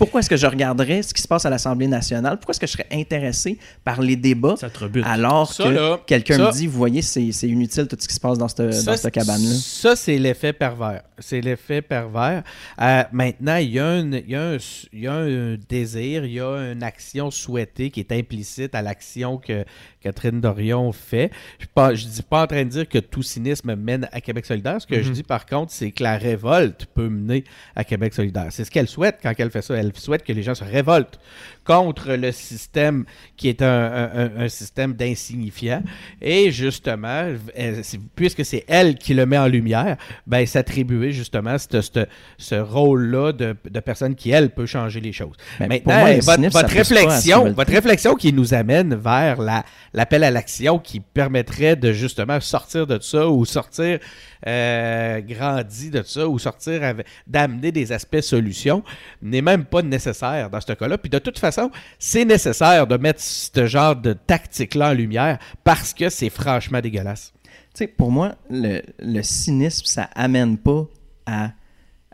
Pourquoi 0.02 0.22
est-ce 0.22 0.30
que 0.32 0.36
je 0.36 0.48
regarderais 0.48 1.04
ce 1.04 1.14
qui 1.14 1.22
se 1.22 1.28
passe 1.28 1.46
à 1.46 1.52
l'Assemblée 1.52 1.86
nationale? 1.86 2.38
Pourquoi 2.38 2.54
est-ce 2.54 2.60
que 2.60 2.66
je 2.66 2.72
serais 2.72 2.88
intéressé 2.92 3.60
par 3.84 4.02
les 4.02 4.16
débats 4.16 4.56
Ça 4.58 4.68
te 4.68 4.80
rebute. 4.80 5.06
alors 5.06 5.54
Ça, 5.54 5.64
que 5.66 5.98
quelqu'un 6.08 6.40
me 6.40 6.52
dit, 6.52 6.66
vous 6.66 6.76
voyez, 6.80 7.04
c'est 7.04 7.32
c'est 7.32 7.48
inutile 7.48 7.88
tout 7.88 7.98
ce 8.00 8.08
qui 8.08 8.16
se 8.16 8.20
passe 8.20 8.40
dans 8.40 8.48
cette, 8.48 8.74
Ça, 8.74 8.92
dans 8.94 8.98
cette 8.98 9.14
cabane-là. 9.14 9.54
Ça, 9.54 9.96
c'est 9.96 10.18
l'effet 10.18 10.54
pervers. 10.54 11.04
C'est 11.20 11.40
l'effet 11.40 11.84
pervers. 11.84 12.42
Euh, 12.82 13.04
maintenant, 13.12 13.58
il 13.58 13.70
y, 13.70 13.78
a 13.80 13.86
un- 13.88 14.12
il 14.12 14.28
y 14.30 14.36
a 14.36 14.42
un- 14.54 14.58
il 14.92 15.00
y 15.02 15.08
a 15.08 15.14
un 15.14 15.56
désir, 15.70 16.26
il 16.26 16.32
y 16.34 16.40
a 16.40 16.72
une 16.72 16.82
action 16.82 17.30
souhaitée 17.30 17.92
qui 17.92 18.00
est 18.00 18.12
implicite 18.12 18.74
à 18.74 18.82
l'action 18.82 19.38
que 19.38 19.66
Catherine 20.02 20.42
Dorion 20.42 20.92
fait. 20.94 21.30
Je 21.60 21.68
ne 21.80 21.96
dis 22.12 22.24
pas 22.24 22.42
en 22.42 22.48
train 22.48 22.64
de 22.64 22.70
dire 22.70 22.90
que 22.90 22.98
tout 22.98 23.22
cynisme 23.22 23.76
mène 23.76 24.10
à 24.12 24.20
Québec 24.20 24.48
solidaire. 24.48 24.82
Ce 24.82 24.88
que 24.88 25.00
je 25.04 25.10
Mhm. 25.10 25.14
dis, 25.14 25.22
par 25.24 25.46
contre, 25.46 25.72
c'est 25.72 25.92
que 25.92 26.02
la 26.02 26.18
révolte 26.18 26.88
peut 26.96 27.08
mener 27.08 27.44
à 27.76 27.84
Québec 27.84 28.16
solidaire. 28.16 28.48
C'est 28.50 28.66
ce 28.66 28.72
qu'elle 28.72 28.88
souhaite 28.88 29.20
quand 29.22 29.32
elle 29.38 29.52
fait 29.52 29.62
ça. 29.62 29.76
Elle 29.94 30.00
souhaite 30.00 30.24
que 30.24 30.34
les 30.34 30.44
gens 30.44 30.56
se 30.56 30.64
révoltent 30.64 31.20
contre 31.64 32.14
le 32.14 32.32
système 32.32 33.06
qui 33.38 33.48
est 33.50 33.62
un, 33.62 34.32
un- 34.38 34.50
système 34.50 34.94
d'insignifiants. 34.94 35.84
Et 36.22 36.52
justement, 36.52 37.26
elle- 37.56 37.84
c'est- 37.84 38.00
puisque 38.16 38.44
c'est 38.46 38.64
elle 38.68 38.96
qui 38.96 39.14
le 39.14 39.26
met 39.26 39.38
en 39.38 39.48
lumière, 39.48 39.98
ben, 40.28 40.46
s'attribuer 40.46 41.12
justement 41.12 41.58
ce- 41.58 41.82
ce- 41.82 42.06
ce 42.38 42.56
rôle-là 42.56 43.32
de, 43.32 43.56
de 43.70 43.80
personne 43.80 44.16
qui, 44.16 44.32
elle, 44.32 44.50
peut 44.50 44.66
changer 44.66 45.00
les 45.00 45.12
choses. 45.14 45.36
Ben, 45.60 45.68
Maintenant, 45.68 45.94
pour 45.94 46.00
moi, 46.02 46.10
les 46.14 46.20
votre, 46.22 46.42
votre 46.50 46.70
réflexion, 46.70 47.52
votre 47.54 47.72
réflexion 47.72 48.16
qui 48.16 48.34
nous 48.34 48.54
amène 48.54 48.96
vers 48.96 49.40
la- 49.42 49.64
l'appel 49.94 50.24
à 50.24 50.32
l'action 50.32 50.80
qui 50.80 51.00
permettrait 51.00 51.76
de 51.76 51.92
justement 51.92 52.40
sortir 52.40 52.88
de 52.88 53.00
ça 53.02 53.28
ou 53.30 53.46
sortir 53.46 54.00
euh, 54.48 55.22
grandi 55.22 55.90
de 55.90 56.02
ça 56.04 56.28
ou 56.28 56.40
sortir 56.40 56.82
d'amener 57.28 57.72
des 57.72 57.92
aspects 57.92 58.22
solutions 58.22 58.84
n'est 59.22 59.42
même 59.42 59.66
pas 59.66 59.82
nécessaire 59.82 60.50
dans 60.50 60.62
ce 60.62 60.74
cas-là. 60.74 60.98
Puis 60.98 61.10
de 61.10 61.20
toute 61.20 61.38
façon, 61.40 61.70
c'est 62.00 62.26
nécessaire 62.26 62.88
de 62.88 62.98
mettre 62.98 63.22
ce 63.22 63.66
genre 63.68 63.96
de 63.96 64.14
tactique-là 64.14 64.90
en 64.90 64.94
lumière 64.94 65.38
parce 65.64 65.94
que 65.94 66.10
c'est 66.10 66.30
franchement 66.30 66.82
dégueulasse. 66.82 67.34
Tu 67.44 67.52
sais, 67.76 67.88
pour 67.88 68.12
moi, 68.12 68.36
le, 68.50 68.82
le 69.00 69.22
cynisme, 69.24 69.86
ça 69.86 70.10
amène 70.16 70.58
pas 70.58 70.86
à, 71.26 71.52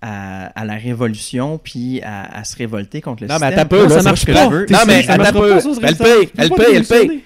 à, 0.01 0.45
à 0.47 0.65
la 0.65 0.75
révolution 0.75 1.57
puis 1.57 2.01
à, 2.03 2.25
à 2.39 2.43
se 2.43 2.55
révolter 2.57 3.01
contre 3.01 3.23
le 3.23 3.29
Non, 3.29 3.37
mais 3.39 3.47
système. 3.47 3.59
attends 3.59 3.75
un 3.75 3.79
peu, 3.79 3.83
là, 3.87 3.89
ça 3.89 4.03
marche 4.03 4.25
pas. 4.25 4.49
Non, 4.49 4.77
mais 4.85 5.03
ça 5.03 5.13
attends 5.13 5.39
peu. 5.39 5.57
Elle 5.81 5.95
paye, 5.95 6.25
ça 6.27 6.31
elle 6.37 6.49
paye, 6.49 6.57
pas 6.57 6.63
elle 6.73 6.85
paye. 6.85 7.23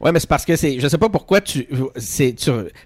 Ouais, 0.00 0.12
mais 0.12 0.20
c'est 0.20 0.28
parce 0.28 0.44
que 0.44 0.54
c'est. 0.54 0.78
Je 0.78 0.86
sais 0.86 0.98
pas 0.98 1.08
pourquoi 1.08 1.40
tu. 1.40 1.66
Tu, 1.66 2.34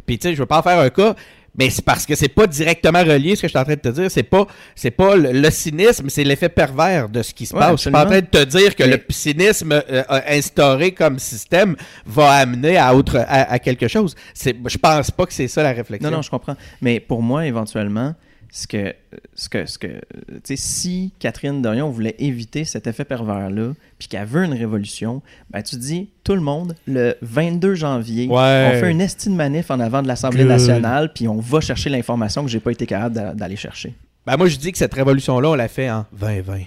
puis 0.06 0.18
tu 0.18 0.28
sais, 0.28 0.34
je 0.34 0.38
veux 0.38 0.46
pas 0.46 0.60
en 0.60 0.62
faire 0.62 0.78
un 0.78 0.90
cas. 0.90 1.16
Mais 1.56 1.70
c'est 1.70 1.84
parce 1.84 2.06
que 2.06 2.14
c'est 2.14 2.28
pas 2.28 2.46
directement 2.46 3.00
relié 3.02 3.34
ce 3.34 3.42
que 3.42 3.48
je 3.48 3.50
suis 3.50 3.58
en 3.58 3.64
train 3.64 3.74
de 3.74 3.80
te 3.80 3.88
dire. 3.88 4.10
C'est 4.10 4.22
pas, 4.22 4.46
c'est 4.76 4.90
pas 4.92 5.16
le, 5.16 5.32
le 5.32 5.50
cynisme, 5.50 6.08
c'est 6.08 6.22
l'effet 6.22 6.48
pervers 6.48 7.08
de 7.08 7.22
ce 7.22 7.34
qui 7.34 7.46
se 7.46 7.54
Ouais, 7.54 7.60
passe. 7.60 7.72
Je 7.72 7.76
suis 7.82 7.90
pas 7.90 8.04
en 8.04 8.06
train 8.06 8.20
de 8.20 8.26
te 8.26 8.44
dire 8.44 8.76
que 8.76 8.84
Mais- 8.84 8.90
le 8.96 9.02
cynisme 9.08 9.72
euh, 9.72 9.82
euh, 9.90 10.20
instauré 10.28 10.92
comme 10.92 11.18
système 11.18 11.74
va 12.06 12.30
amener 12.32 12.76
à 12.76 12.94
autre, 12.94 13.16
à, 13.18 13.52
à 13.52 13.58
quelque 13.58 13.88
chose. 13.88 14.14
C'est, 14.34 14.56
je 14.66 14.78
pense 14.78 15.10
pas 15.10 15.26
que 15.26 15.32
c'est 15.32 15.48
ça 15.48 15.62
la 15.64 15.72
réflexion. 15.72 16.10
Non, 16.10 16.16
non, 16.18 16.22
je 16.22 16.30
comprends. 16.30 16.56
Mais 16.80 17.00
pour 17.00 17.22
moi, 17.22 17.44
éventuellement, 17.46 18.14
ce 18.50 18.66
que, 18.66 18.94
ce 19.34 19.48
que, 19.48 19.66
ce 19.66 19.78
que, 19.78 19.86
tu 19.86 20.40
sais, 20.44 20.56
si 20.56 21.12
Catherine 21.18 21.60
Dorion 21.60 21.90
voulait 21.90 22.14
éviter 22.18 22.64
cet 22.64 22.86
effet 22.86 23.04
pervers-là, 23.04 23.72
puis 23.98 24.08
qu'elle 24.08 24.26
veut 24.26 24.44
une 24.44 24.54
révolution, 24.54 25.20
ben 25.50 25.62
tu 25.62 25.76
dis, 25.76 26.08
tout 26.24 26.34
le 26.34 26.40
monde, 26.40 26.74
le 26.86 27.14
22 27.22 27.74
janvier, 27.74 28.26
Ouais. 28.28 28.72
on 28.74 28.80
fait 28.80 28.90
une 28.90 29.00
estime 29.02 29.34
manif 29.34 29.70
en 29.70 29.78
avant 29.80 30.00
de 30.02 30.08
l'Assemblée 30.08 30.42
Good. 30.44 30.48
nationale, 30.52 31.12
puis 31.12 31.28
on 31.28 31.38
va 31.40 31.60
chercher 31.60 31.90
l'information 31.90 32.42
que 32.42 32.48
j'ai 32.50 32.60
pas 32.60 32.70
été 32.72 32.86
capable 32.86 33.14
d'a- 33.14 33.34
d'aller 33.34 33.56
chercher. 33.56 33.92
Ben, 34.26 34.36
moi, 34.36 34.46
je 34.48 34.56
dis 34.56 34.72
que 34.72 34.78
cette 34.78 34.94
révolution-là, 34.94 35.50
on 35.50 35.54
l'a 35.54 35.68
fait 35.68 35.90
en 35.90 36.06
2020. 36.12 36.60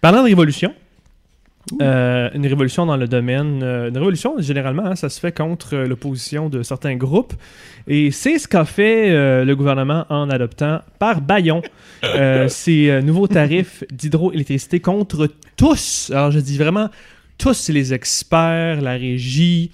Parlant 0.00 0.20
de 0.22 0.28
révolution, 0.28 0.74
euh, 1.80 2.30
une 2.34 2.46
révolution 2.46 2.86
dans 2.86 2.96
le 2.96 3.08
domaine. 3.08 3.62
euh, 3.62 3.88
une 3.88 3.96
révolution, 3.96 4.34
généralement, 4.38 4.86
hein, 4.86 4.96
ça 4.96 5.08
se 5.08 5.20
fait 5.20 5.32
contre 5.32 5.74
euh, 5.74 5.86
l'opposition 5.86 6.48
de 6.48 6.62
certains 6.62 6.96
groupes. 6.96 7.34
Et 7.86 8.10
c'est 8.10 8.38
ce 8.38 8.46
qu'a 8.46 8.64
fait 8.64 9.10
le 9.44 9.54
gouvernement 9.54 10.04
en 10.10 10.28
adoptant 10.28 10.80
par 10.98 11.20
euh, 12.04 12.48
ces 12.48 13.00
nouveaux 13.02 13.28
tarifs 13.28 13.82
d'hydroélectricité 13.90 14.80
contre 14.80 15.28
tous. 15.56 16.10
Alors, 16.14 16.30
je 16.30 16.40
dis 16.40 16.58
vraiment 16.58 16.90
tous 17.38 17.68
les 17.70 17.94
experts, 17.94 18.82
la 18.82 18.92
régie. 18.92 19.70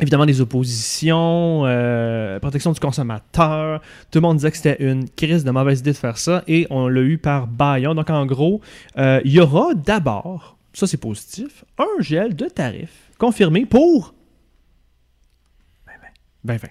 Évidemment, 0.00 0.24
les 0.24 0.40
oppositions, 0.40 1.62
euh, 1.66 2.40
protection 2.40 2.72
du 2.72 2.80
consommateur. 2.80 3.80
Tout 4.10 4.18
le 4.18 4.22
monde 4.22 4.38
disait 4.38 4.50
que 4.50 4.56
c'était 4.56 4.82
une 4.82 5.08
crise 5.08 5.44
de 5.44 5.50
mauvaise 5.52 5.80
idée 5.80 5.92
de 5.92 5.96
faire 5.96 6.18
ça 6.18 6.42
et 6.48 6.66
on 6.70 6.88
l'a 6.88 7.00
eu 7.00 7.16
par 7.16 7.46
Bayon. 7.46 7.94
Donc, 7.94 8.10
en 8.10 8.26
gros, 8.26 8.60
euh, 8.98 9.20
il 9.24 9.32
y 9.32 9.40
aura 9.40 9.72
d'abord, 9.74 10.53
ça 10.74 10.86
c'est 10.86 10.98
positif, 10.98 11.64
un 11.78 12.00
gel 12.02 12.36
de 12.36 12.46
tarifs 12.46 13.10
confirmé 13.18 13.64
pour 13.64 14.14
2020. 16.44 16.68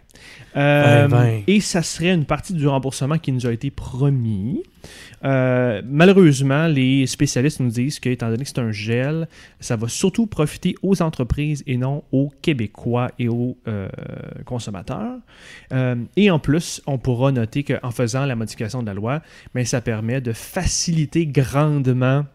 Euh, 0.56 1.08
2020. 1.08 1.44
Et 1.48 1.60
ça 1.60 1.82
serait 1.82 2.14
une 2.14 2.26
partie 2.26 2.54
du 2.54 2.68
remboursement 2.68 3.18
qui 3.18 3.32
nous 3.32 3.48
a 3.48 3.52
été 3.52 3.72
promis. 3.72 4.64
Euh, 5.24 5.82
malheureusement, 5.86 6.68
les 6.68 7.08
spécialistes 7.08 7.60
nous 7.60 7.70
disent 7.70 8.00
que, 8.00 8.10
étant 8.10 8.30
donné 8.30 8.44
que 8.44 8.50
c'est 8.50 8.60
un 8.60 8.72
gel, 8.72 9.28
ça 9.60 9.76
va 9.76 9.88
surtout 9.88 10.28
profiter 10.28 10.76
aux 10.84 11.02
entreprises 11.02 11.64
et 11.66 11.78
non 11.78 12.04
aux 12.12 12.32
Québécois 12.42 13.12
et 13.18 13.30
aux 13.30 13.58
euh, 13.68 13.88
consommateurs. 14.46 15.18
Euh, 15.72 15.96
et 16.18 16.30
en 16.30 16.40
plus, 16.40 16.82
on 16.86 16.98
pourra 16.98 17.32
noter 17.32 17.64
qu'en 17.64 17.92
faisant 17.92 18.26
la 18.26 18.36
modification 18.36 18.82
de 18.82 18.88
la 18.88 18.94
loi, 18.94 19.22
mais 19.56 19.66
ça 19.66 19.82
permet 19.82 20.22
de 20.22 20.34
faciliter 20.34 21.26
grandement 21.26 22.26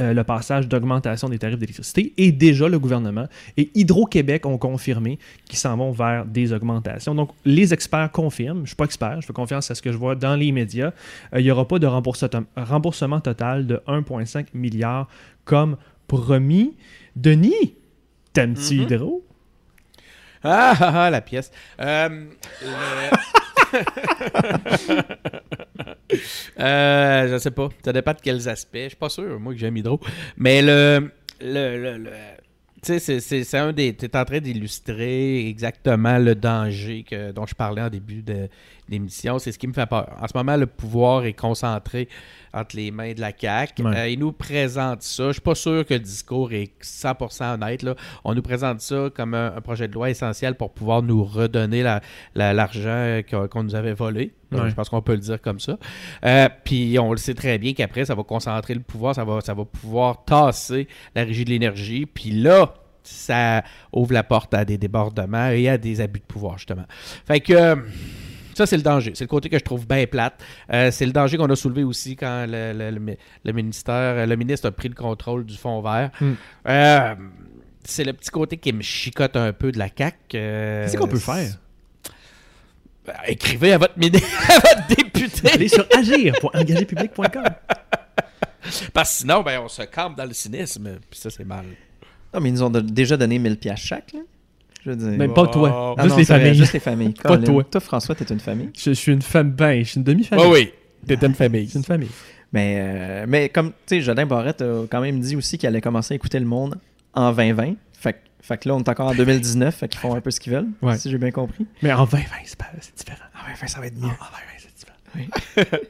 euh, 0.00 0.12
le 0.14 0.24
passage 0.24 0.66
d'augmentation 0.68 1.28
des 1.28 1.38
tarifs 1.38 1.58
d'électricité. 1.58 2.12
Et 2.16 2.32
déjà, 2.32 2.68
le 2.68 2.78
gouvernement 2.78 3.26
et 3.56 3.70
Hydro-Québec 3.74 4.46
ont 4.46 4.58
confirmé 4.58 5.18
qu'ils 5.44 5.58
s'en 5.58 5.76
vont 5.76 5.92
vers 5.92 6.24
des 6.24 6.52
augmentations. 6.52 7.14
Donc, 7.14 7.30
les 7.44 7.72
experts 7.74 8.10
confirment. 8.10 8.58
Je 8.58 8.62
ne 8.62 8.66
suis 8.66 8.76
pas 8.76 8.84
expert, 8.84 9.20
je 9.20 9.26
fais 9.26 9.32
confiance 9.32 9.70
à 9.70 9.74
ce 9.74 9.82
que 9.82 9.92
je 9.92 9.96
vois 9.98 10.14
dans 10.14 10.34
les 10.36 10.50
médias. 10.52 10.92
Euh, 11.34 11.40
il 11.40 11.44
n'y 11.44 11.50
aura 11.50 11.68
pas 11.68 11.78
de 11.78 11.86
rembourse- 11.86 12.24
remboursement 12.56 13.20
total 13.20 13.66
de 13.66 13.80
1,5 13.86 14.46
milliard 14.54 15.08
comme 15.44 15.76
promis. 16.06 16.74
Denis, 17.16 17.74
t'aimes-tu 18.32 18.76
Mhm. 18.76 18.82
Hydro? 18.82 19.24
Ah, 20.42 20.74
ah, 20.80 21.02
ah, 21.04 21.10
la 21.10 21.20
pièce. 21.20 21.50
Euh, 21.80 22.08
le- 22.62 22.66
Euh, 26.58 27.28
je 27.30 27.38
sais 27.38 27.50
pas. 27.50 27.68
Ça 27.84 27.92
dépend 27.92 28.12
de 28.12 28.20
quels 28.20 28.48
aspects. 28.48 28.76
Je 28.76 28.88
suis 28.88 28.96
pas 28.96 29.08
sûr, 29.08 29.38
moi, 29.38 29.52
que 29.52 29.58
j'aime 29.58 29.76
Hydro. 29.76 30.00
Mais 30.36 30.60
le. 30.62 31.10
le, 31.40 31.98
le, 31.98 32.10
tu 32.82 32.98
sais, 32.98 33.20
c'est- 33.20 33.54
un 33.56 33.72
des. 33.72 33.96
Es 34.00 34.16
en 34.16 34.24
train 34.24 34.40
d'illustrer 34.40 35.46
exactement 35.48 36.18
le 36.18 36.34
danger 36.34 37.04
que, 37.08 37.30
dont 37.32 37.46
je 37.46 37.54
parlais 37.54 37.82
en 37.82 37.90
début 37.90 38.22
de 38.22 38.48
l'émission. 38.90 39.38
C'est 39.38 39.52
ce 39.52 39.58
qui 39.58 39.66
me 39.66 39.72
fait 39.72 39.86
peur. 39.86 40.08
En 40.20 40.26
ce 40.26 40.36
moment, 40.36 40.56
le 40.56 40.66
pouvoir 40.66 41.24
est 41.24 41.32
concentré 41.32 42.08
entre 42.52 42.74
les 42.76 42.90
mains 42.90 43.12
de 43.12 43.20
la 43.20 43.30
CAQ. 43.38 43.82
Ouais. 43.84 43.96
Euh, 43.96 44.08
ils 44.08 44.18
nous 44.18 44.32
présentent 44.32 45.02
ça. 45.02 45.28
Je 45.28 45.32
suis 45.34 45.40
pas 45.40 45.54
sûr 45.54 45.86
que 45.86 45.94
le 45.94 46.00
discours 46.00 46.52
est 46.52 46.72
100% 46.82 47.54
honnête. 47.54 47.82
Là. 47.82 47.94
On 48.24 48.34
nous 48.34 48.42
présente 48.42 48.80
ça 48.80 49.08
comme 49.14 49.34
un, 49.34 49.54
un 49.56 49.60
projet 49.60 49.86
de 49.86 49.94
loi 49.94 50.10
essentiel 50.10 50.56
pour 50.56 50.72
pouvoir 50.72 51.02
nous 51.02 51.22
redonner 51.22 51.82
la- 51.84 52.00
la- 52.34 52.52
l'argent 52.52 53.20
qu'on 53.30 53.62
nous 53.62 53.74
avait 53.74 53.94
volé. 53.94 54.32
Euh, 54.52 54.62
Ouais. 54.64 54.68
Je 54.70 54.74
pense 54.74 54.88
qu'on 54.88 55.00
peut 55.00 55.12
le 55.12 55.18
dire 55.18 55.40
comme 55.40 55.60
ça. 55.60 55.78
Euh, 56.24 56.48
Puis 56.64 56.98
on 56.98 57.12
le 57.12 57.18
sait 57.18 57.34
très 57.34 57.56
bien 57.58 57.72
qu'après, 57.72 58.04
ça 58.04 58.16
va 58.16 58.24
concentrer 58.24 58.74
le 58.74 58.80
pouvoir, 58.80 59.14
ça 59.14 59.24
va, 59.24 59.40
ça 59.40 59.54
va 59.54 59.64
pouvoir 59.64 60.24
tasser 60.24 60.88
la 61.14 61.22
régie 61.22 61.44
de 61.44 61.50
l'énergie. 61.50 62.04
Puis 62.04 62.32
là, 62.32 62.74
ça 63.04 63.62
ouvre 63.92 64.12
la 64.12 64.24
porte 64.24 64.52
à 64.54 64.64
des 64.64 64.76
débordements 64.76 65.50
et 65.50 65.68
à 65.68 65.78
des 65.78 66.00
abus 66.00 66.18
de 66.18 66.24
pouvoir, 66.24 66.58
justement. 66.58 66.84
Fait 67.26 67.38
que. 67.38 67.76
Euh, 68.50 68.54
ça, 68.54 68.66
c'est 68.66 68.76
le 68.76 68.82
danger. 68.82 69.12
C'est 69.14 69.24
le 69.24 69.28
côté 69.28 69.48
que 69.48 69.58
je 69.58 69.64
trouve 69.64 69.86
bien 69.86 70.06
plate. 70.06 70.42
Euh, 70.72 70.90
c'est 70.90 71.06
le 71.06 71.12
danger 71.12 71.36
qu'on 71.36 71.48
a 71.50 71.56
soulevé 71.56 71.84
aussi 71.84 72.16
quand 72.16 72.46
le, 72.48 72.72
le- 72.72 72.90
le 72.90 73.00
mi- 73.00 73.16
le 73.44 73.52
ministère, 73.52 74.26
le 74.26 74.36
ministre 74.36 74.68
a 74.68 74.70
pris 74.72 74.88
le 74.88 74.94
contrôle 74.94 75.44
du 75.44 75.56
fonds 75.56 75.80
vert. 75.80 76.10
Hmm. 76.20 76.32
Euh, 76.68 77.14
c'est 77.84 78.04
le 78.04 78.12
petit 78.12 78.30
côté 78.30 78.56
qui 78.58 78.72
me 78.72 78.82
chicote 78.82 79.36
un 79.36 79.52
peu 79.52 79.72
de 79.72 79.78
la 79.78 79.88
CAQ. 79.96 80.16
euh, 80.34 80.84
Qu'est-ce 80.84 80.96
qu'on 80.96 81.08
peut 81.08 81.18
faire? 81.18 81.56
ben, 83.06 83.14
écrivez 83.26 83.72
à 83.72 83.78
votre, 83.78 83.94
à 83.98 84.54
votre 84.58 84.86
député. 84.88 85.50
Allez 85.52 85.68
sur 85.68 85.86
agir.engagerpublic.com. 85.96 87.44
Parce 88.92 89.10
que 89.10 89.16
sinon, 89.20 89.42
ben, 89.42 89.60
on 89.64 89.68
se 89.68 89.82
campe 89.82 90.16
dans 90.16 90.26
le 90.26 90.34
cynisme. 90.34 90.98
Puis 91.10 91.18
ça, 91.18 91.30
c'est 91.30 91.44
mal. 91.46 91.64
Non, 92.32 92.40
mais 92.40 92.50
ils 92.50 92.52
nous 92.52 92.62
ont 92.62 92.70
déjà 92.70 93.16
donné 93.16 93.38
1000 93.38 93.58
pièces 93.58 93.80
chaque, 93.80 94.12
là. 94.12 94.20
Je 94.84 94.90
veux 94.90 94.96
dire. 94.96 95.18
Même 95.18 95.34
pas 95.34 95.46
toi. 95.48 95.94
Ah 95.98 96.02
juste 96.02 96.12
non, 96.12 96.18
les 96.18 96.24
familles. 96.24 96.54
Juste 96.54 96.72
les 96.72 96.80
familles. 96.80 97.12
Pas 97.22 97.28
Colin. 97.30 97.42
toi. 97.44 97.64
Toi, 97.64 97.80
François, 97.80 98.14
t'es 98.14 98.24
une 98.24 98.40
famille? 98.40 98.70
Je, 98.76 98.90
je 98.90 98.94
suis 98.94 99.12
une 99.12 99.22
femme, 99.22 99.50
ben, 99.50 99.82
je 99.84 99.90
suis 99.90 99.98
une 99.98 100.04
demi-famille. 100.04 100.46
Oui, 100.46 100.72
oui. 101.06 101.16
T'es 101.16 101.26
une 101.26 101.34
famille. 101.34 101.68
C'est 101.68 101.78
une 101.78 101.84
famille. 101.84 102.10
Mais, 102.52 102.76
euh, 102.80 103.24
mais 103.28 103.48
comme, 103.48 103.68
tu 103.86 103.96
sais, 103.96 104.00
Jodin 104.00 104.26
Barrette 104.26 104.62
a 104.62 104.84
quand 104.90 105.00
même 105.00 105.20
dit 105.20 105.36
aussi 105.36 105.56
qu'il 105.58 105.66
allait 105.68 105.80
commencer 105.80 106.14
à 106.14 106.16
écouter 106.16 106.38
le 106.40 106.46
monde 106.46 106.76
en 107.14 107.30
2020. 107.32 107.74
Fait, 107.92 108.14
que- 108.14 108.18
fait 108.42 108.58
que 108.58 108.68
là, 108.68 108.74
on 108.74 108.80
est 108.80 108.88
encore 108.88 109.08
en 109.08 109.14
2019, 109.14 109.74
fait 109.74 109.88
qu'ils 109.88 110.00
font 110.00 110.14
un 110.14 110.20
peu 110.20 110.30
ce 110.30 110.40
qu'ils 110.40 110.52
veulent, 110.54 110.66
Ouais. 110.82 110.96
si 110.96 111.10
j'ai 111.10 111.18
bien 111.18 111.30
compris. 111.30 111.66
Mais 111.82 111.92
en 111.92 112.06
2020, 112.06 112.26
c'est 112.44 112.58
pas- 112.58 112.66
c'est 112.80 112.96
différent. 112.96 113.24
En 113.38 113.44
2020, 113.44 113.66
ça 113.68 113.80
va 113.80 113.86
être 113.86 113.96
mieux. 113.98 114.06
En 114.06 114.08
2020, 114.08 114.56
c'est 114.58 114.74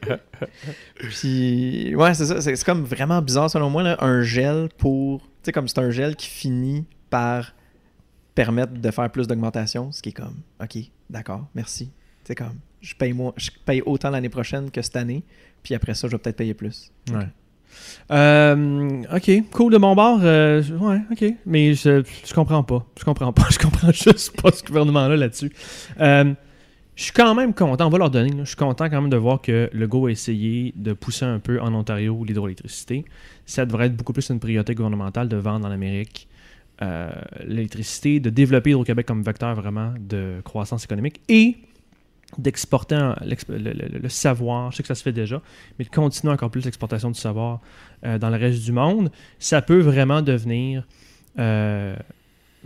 différent. 0.07 0.19
Puis, 0.97 1.95
ouais, 1.95 2.15
c'est 2.15 2.27
ça. 2.27 2.41
C'est 2.41 2.57
c'est 2.57 2.65
comme 2.65 2.85
vraiment 2.85 3.21
bizarre, 3.23 3.51
selon 3.51 3.71
moi, 3.71 3.83
là, 3.83 3.97
un 4.01 4.23
gel 4.23 4.69
pour. 4.79 5.21
Tu 5.21 5.27
sais, 5.45 5.53
comme 5.53 5.69
c'est 5.69 5.79
un 5.79 5.91
gel 5.91 6.17
qui 6.17 6.29
finit 6.29 6.85
par 7.09 7.55
permettre 8.45 8.73
de 8.73 8.91
faire 8.91 9.11
plus 9.11 9.27
d'augmentation, 9.27 9.93
ce 9.93 10.01
qui 10.01 10.09
est 10.09 10.13
comme, 10.13 10.37
OK, 10.63 10.79
d'accord, 11.11 11.47
merci. 11.55 11.91
C'est 12.25 12.35
comme, 12.35 12.59
je 12.81 12.95
paye, 12.95 13.13
moi, 13.13 13.35
je 13.37 13.51
paye 13.67 13.83
autant 13.85 14.09
l'année 14.09 14.31
prochaine 14.31 14.71
que 14.71 14.81
cette 14.81 14.97
année, 14.97 15.23
puis 15.63 15.75
après 15.75 15.93
ça, 15.93 16.09
je 16.09 16.13
vais 16.13 16.19
peut-être 16.19 16.37
payer 16.37 16.55
plus. 16.55 16.91
Ouais. 17.13 17.27
Euh, 18.11 19.03
ok, 19.15 19.31
cool 19.53 19.73
de 19.75 19.79
mon 19.79 19.95
bord. 19.95 20.21
euh, 20.23 20.63
ouais, 20.79 21.01
ok. 21.13 21.35
Mais 21.45 21.75
je, 21.75 22.03
je 22.27 22.33
comprends 22.35 22.63
pas. 22.63 22.87
Je 22.99 23.05
comprends 23.05 23.33
pas. 23.33 23.47
Je 23.51 23.59
comprends 23.59 23.93
juste 23.93 24.41
pas 24.41 24.51
ce 24.53 24.65
gouvernement-là 24.65 25.17
là-dessus. 25.17 25.53
Euh, 26.01 26.33
je 26.97 27.05
suis 27.05 27.13
quand 27.13 27.35
même 27.35 27.53
content, 27.55 27.87
on 27.87 27.91
va 27.91 27.99
leur 27.99 28.11
donner, 28.11 28.31
là, 28.31 28.45
je 28.45 28.49
suis 28.49 28.57
content 28.57 28.91
quand 28.91 29.01
même 29.01 29.11
de 29.11 29.17
voir 29.17 29.41
que 29.41 29.71
le 29.73 29.87
Go 29.87 30.07
a 30.07 30.11
essayé 30.11 30.73
de 30.77 30.93
pousser 30.93 31.25
un 31.25 31.39
peu 31.39 31.61
en 31.61 31.73
Ontario 31.75 32.25
l'hydroélectricité. 32.25 33.05
Ça 33.47 33.65
devrait 33.65 33.87
être 33.87 33.97
beaucoup 33.97 34.13
plus 34.13 34.29
une 34.29 34.41
priorité 34.41 34.75
gouvernementale 34.75 35.29
de 35.29 35.37
vendre 35.37 35.67
en 35.67 35.71
Amérique 35.71 36.29
euh, 36.83 37.11
l'électricité, 37.45 38.21
de 38.21 38.31
développer 38.31 38.71
Hydro-Québec 38.71 39.05
comme 39.05 39.23
vecteur 39.23 39.55
vraiment 39.55 39.93
de 40.01 40.41
croissance 40.45 40.85
économique 40.85 41.21
et 41.29 41.59
d'exporter 42.39 43.13
le, 43.21 44.09
savoir, 44.09 44.71
je 44.71 44.79
sais 44.79 44.83
que 44.83 44.87
ça 44.87 44.95
se 44.95 45.03
fait 45.03 45.13
déjà, 45.13 45.43
mais 45.79 45.85
de 45.85 45.91
continuer 45.91 46.33
encore 46.33 46.51
plus 46.51 46.65
l'exportation 46.65 47.11
du 47.11 47.19
savoir 47.19 47.61
euh, 48.07 48.19
dans 48.19 48.31
le 48.31 48.37
reste 48.37 48.63
du 48.65 48.73
monde, 48.73 49.11
ça 49.39 49.61
peut 49.61 49.81
vraiment 49.81 50.23
devenir, 50.23 50.87
euh, 51.39 51.95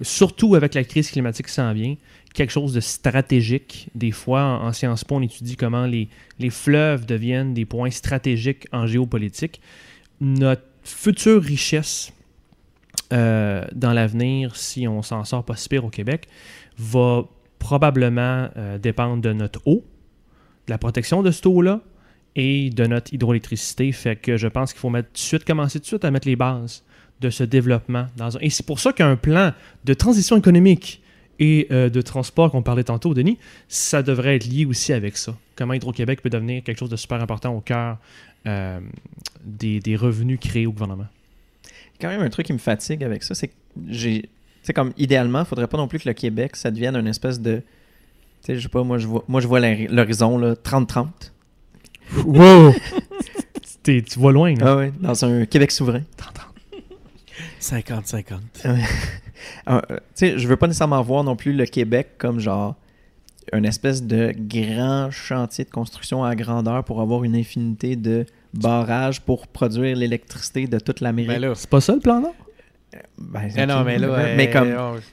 surtout 0.02 0.54
avec 0.54 0.74
la 0.74 0.84
crise 0.84 1.10
climatique 1.10 1.46
qui 1.46 1.52
s'en 1.52 1.72
vient, 1.72 1.96
quelque 2.34 2.50
chose 2.50 2.72
de 2.72 2.80
stratégique. 2.80 3.88
Des 3.94 4.12
fois, 4.12 4.42
en, 4.42 4.66
en 4.66 4.72
Sciences 4.72 5.04
Po, 5.04 5.16
on 5.16 5.22
étudie 5.22 5.56
comment 5.56 5.86
les, 5.86 6.08
les 6.38 6.50
fleuves 6.50 7.06
deviennent 7.06 7.54
des 7.54 7.64
points 7.64 7.90
stratégiques 7.90 8.68
en 8.70 8.86
géopolitique. 8.86 9.60
Notre 10.20 10.62
future 10.84 11.42
richesse 11.42 12.12
euh, 13.14 13.64
dans 13.74 13.92
l'avenir, 13.92 14.56
si 14.56 14.88
on 14.88 15.02
s'en 15.02 15.24
sort 15.24 15.44
pas 15.44 15.56
si 15.56 15.68
pire 15.68 15.84
au 15.84 15.90
Québec, 15.90 16.26
va 16.78 17.24
probablement 17.58 18.48
euh, 18.56 18.78
dépendre 18.78 19.22
de 19.22 19.32
notre 19.32 19.60
eau, 19.66 19.84
de 20.66 20.72
la 20.72 20.78
protection 20.78 21.22
de 21.22 21.30
cette 21.30 21.46
eau-là 21.46 21.80
et 22.34 22.70
de 22.70 22.86
notre 22.86 23.14
hydroélectricité. 23.14 23.92
Fait 23.92 24.16
que 24.16 24.36
je 24.36 24.48
pense 24.48 24.72
qu'il 24.72 24.80
faut 24.80 24.90
mettre 24.90 25.08
tout 25.08 25.14
de 25.14 25.18
suite, 25.18 25.44
commencer 25.44 25.78
tout 25.78 25.84
de 25.84 25.86
suite 25.86 26.04
à 26.04 26.10
mettre 26.10 26.26
les 26.26 26.36
bases 26.36 26.84
de 27.20 27.30
ce 27.30 27.44
développement. 27.44 28.06
Dans 28.16 28.36
un... 28.36 28.40
Et 28.40 28.50
c'est 28.50 28.66
pour 28.66 28.80
ça 28.80 28.92
qu'un 28.92 29.16
plan 29.16 29.52
de 29.84 29.94
transition 29.94 30.36
économique 30.36 31.00
et 31.38 31.68
euh, 31.70 31.88
de 31.88 32.00
transport 32.00 32.50
qu'on 32.50 32.62
parlait 32.62 32.84
tantôt, 32.84 33.14
Denis, 33.14 33.38
ça 33.68 34.02
devrait 34.02 34.36
être 34.36 34.46
lié 34.46 34.64
aussi 34.64 34.92
avec 34.92 35.16
ça. 35.16 35.36
Comment 35.54 35.74
Hydro-Québec 35.74 36.20
peut 36.20 36.30
devenir 36.30 36.64
quelque 36.64 36.78
chose 36.78 36.90
de 36.90 36.96
super 36.96 37.22
important 37.22 37.54
au 37.54 37.60
cœur 37.60 37.98
des 39.42 39.96
revenus 39.96 40.38
créés 40.38 40.66
au 40.66 40.72
gouvernement. 40.72 41.06
Quand 42.04 42.10
même 42.10 42.22
un 42.22 42.28
truc 42.30 42.46
qui 42.46 42.52
me 42.52 42.58
fatigue 42.58 43.02
avec 43.02 43.22
ça, 43.22 43.34
c'est 43.34 43.48
que 43.48 43.54
j'ai. 43.88 44.22
Tu 44.22 44.28
sais, 44.68 44.72
comme 44.72 44.92
idéalement, 44.98 45.40
il 45.40 45.46
faudrait 45.46 45.66
pas 45.66 45.76
non 45.78 45.88
plus 45.88 45.98
que 45.98 46.08
le 46.08 46.14
Québec, 46.14 46.56
ça 46.56 46.70
devienne 46.70 46.96
une 46.96 47.06
espèce 47.06 47.40
de. 47.40 47.56
Tu 47.56 47.62
sais, 48.46 48.56
je 48.56 48.60
sais 48.60 48.68
pas, 48.68 48.82
moi 48.82 48.98
je 48.98 49.06
vois, 49.06 49.24
moi, 49.28 49.40
je 49.40 49.46
vois 49.46 49.60
l'hori- 49.60 49.88
l'horizon 49.88 50.38
là, 50.38 50.54
30-30. 50.54 51.06
Wow! 52.24 52.74
Tu 53.82 54.02
vas 54.16 54.32
loin, 54.32 54.54
là. 54.54 54.64
Ah 54.66 54.76
ouais, 54.76 54.92
dans 54.98 55.24
un 55.26 55.44
Québec 55.44 55.70
souverain. 55.70 56.02
50-50. 57.60 58.38
Ah, 59.66 59.82
euh, 59.90 59.96
tu 59.96 60.00
sais, 60.14 60.38
je 60.38 60.48
veux 60.48 60.56
pas 60.56 60.66
nécessairement 60.66 61.02
voir 61.02 61.22
non 61.22 61.36
plus 61.36 61.52
le 61.52 61.66
Québec 61.66 62.12
comme 62.16 62.40
genre 62.40 62.76
une 63.52 63.66
espèce 63.66 64.02
de 64.02 64.32
grand 64.34 65.10
chantier 65.10 65.64
de 65.64 65.70
construction 65.70 66.24
à 66.24 66.34
grandeur 66.34 66.82
pour 66.82 67.02
avoir 67.02 67.24
une 67.24 67.36
infinité 67.36 67.94
de 67.94 68.24
barrages 68.58 69.20
pour 69.20 69.46
produire 69.46 69.96
l'électricité 69.96 70.66
de 70.66 70.78
toute 70.78 71.00
l'Amérique. 71.00 71.30
Mais 71.30 71.38
là, 71.38 71.54
C'est 71.54 71.68
pas 71.70 71.80
ça 71.80 71.94
le 71.94 72.00
plan, 72.00 72.20
non? 72.20 72.32
Ben, 73.18 73.48
mais 73.56 73.66
non, 73.66 73.80
ok. 73.80 73.86
mais 73.86 73.98
là, 73.98 74.34
mais 74.36 74.48
euh, 74.48 74.52
comme 74.52 74.68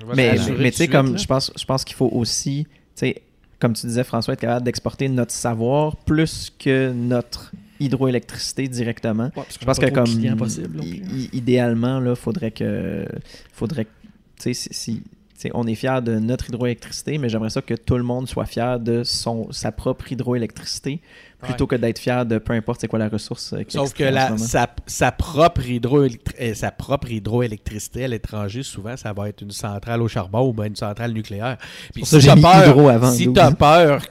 on- 0.10 0.16
Mais, 0.16 0.36
mais 0.60 0.72
tu 0.72 0.78
sais, 0.78 0.88
comme 0.88 1.18
je 1.18 1.26
pense, 1.26 1.52
je 1.58 1.66
pense 1.66 1.84
qu'il 1.84 1.96
faut 1.96 2.10
aussi, 2.12 2.66
tu 2.66 2.72
sais, 2.96 3.22
comme 3.60 3.74
tu 3.74 3.86
disais, 3.88 4.04
François, 4.04 4.34
être 4.36 4.42
capable 4.42 4.66
d'exporter 4.66 5.10
notre 5.10 5.32
savoir 5.32 5.96
plus 5.96 6.52
que 6.60 6.92
notre 6.92 7.52
hydroélectricité 7.80 8.68
directement. 8.68 9.32
Je 9.50 9.66
pense 9.66 9.80
que 9.80 9.90
comme 9.90 10.06
possible. 10.38 10.78
non 10.78 10.84
idéalement, 11.34 12.00
là, 12.00 12.16
faudrait 12.16 12.52
que, 12.52 13.08
faudrait, 13.52 13.86
tu 13.86 13.90
sais, 14.38 14.54
si, 14.54 14.70
si- 14.72 15.02
tu 15.02 15.48
sais, 15.48 15.52
on 15.56 15.66
est 15.66 15.74
fier 15.76 16.04
de 16.04 16.20
notre 16.20 16.50
hydroélectricité, 16.50 17.18
mais 17.18 17.30
j'aimerais 17.30 17.50
ça 17.50 17.64
que 17.64 17.74
tout 17.74 17.98
le 17.98 18.04
monde 18.04 18.28
soit 18.28 18.46
fier 18.46 18.80
de 18.80 19.04
son, 19.04 19.52
sa 19.52 19.72
propre 19.72 20.12
hydroélectricité 20.12 21.02
plutôt 21.42 21.68
que 21.68 21.76
d'être 21.76 22.00
fier 22.00 22.26
de 22.26 22.38
peu 22.38 22.54
importe 22.54 22.82
c'est 22.82 22.88
quoi 22.88 23.00
la 23.00 23.10
ressource. 23.10 23.54
euh, 23.54 23.64
qui 23.64 23.78
Sauf 23.78 23.94
que 23.94 24.04
la, 24.04 24.28
sa, 24.38 24.68
sa 24.86 25.12
propre 25.12 25.62
hydroélectri- 25.62 26.36
euh, 26.42 26.54
sa 26.54 26.72
propre 26.72 27.12
hydroélectricité 27.12 28.06
à 28.06 28.08
l'étranger, 28.08 28.64
souvent, 28.64 28.96
ça 28.98 29.14
va 29.14 29.30
être 29.30 29.42
une 29.42 29.52
centrale 29.52 30.02
au 30.02 30.08
charbon 30.08 30.48
ou 30.48 30.54
bien 30.54 30.66
une 30.66 30.76
centrale 30.76 31.12
nucléaire. 31.14 31.58
Puis 31.94 32.04
si 32.06 32.16
t'as 32.28 32.36
mis 32.36 32.42
peur, 32.76 32.76
si 33.12 33.26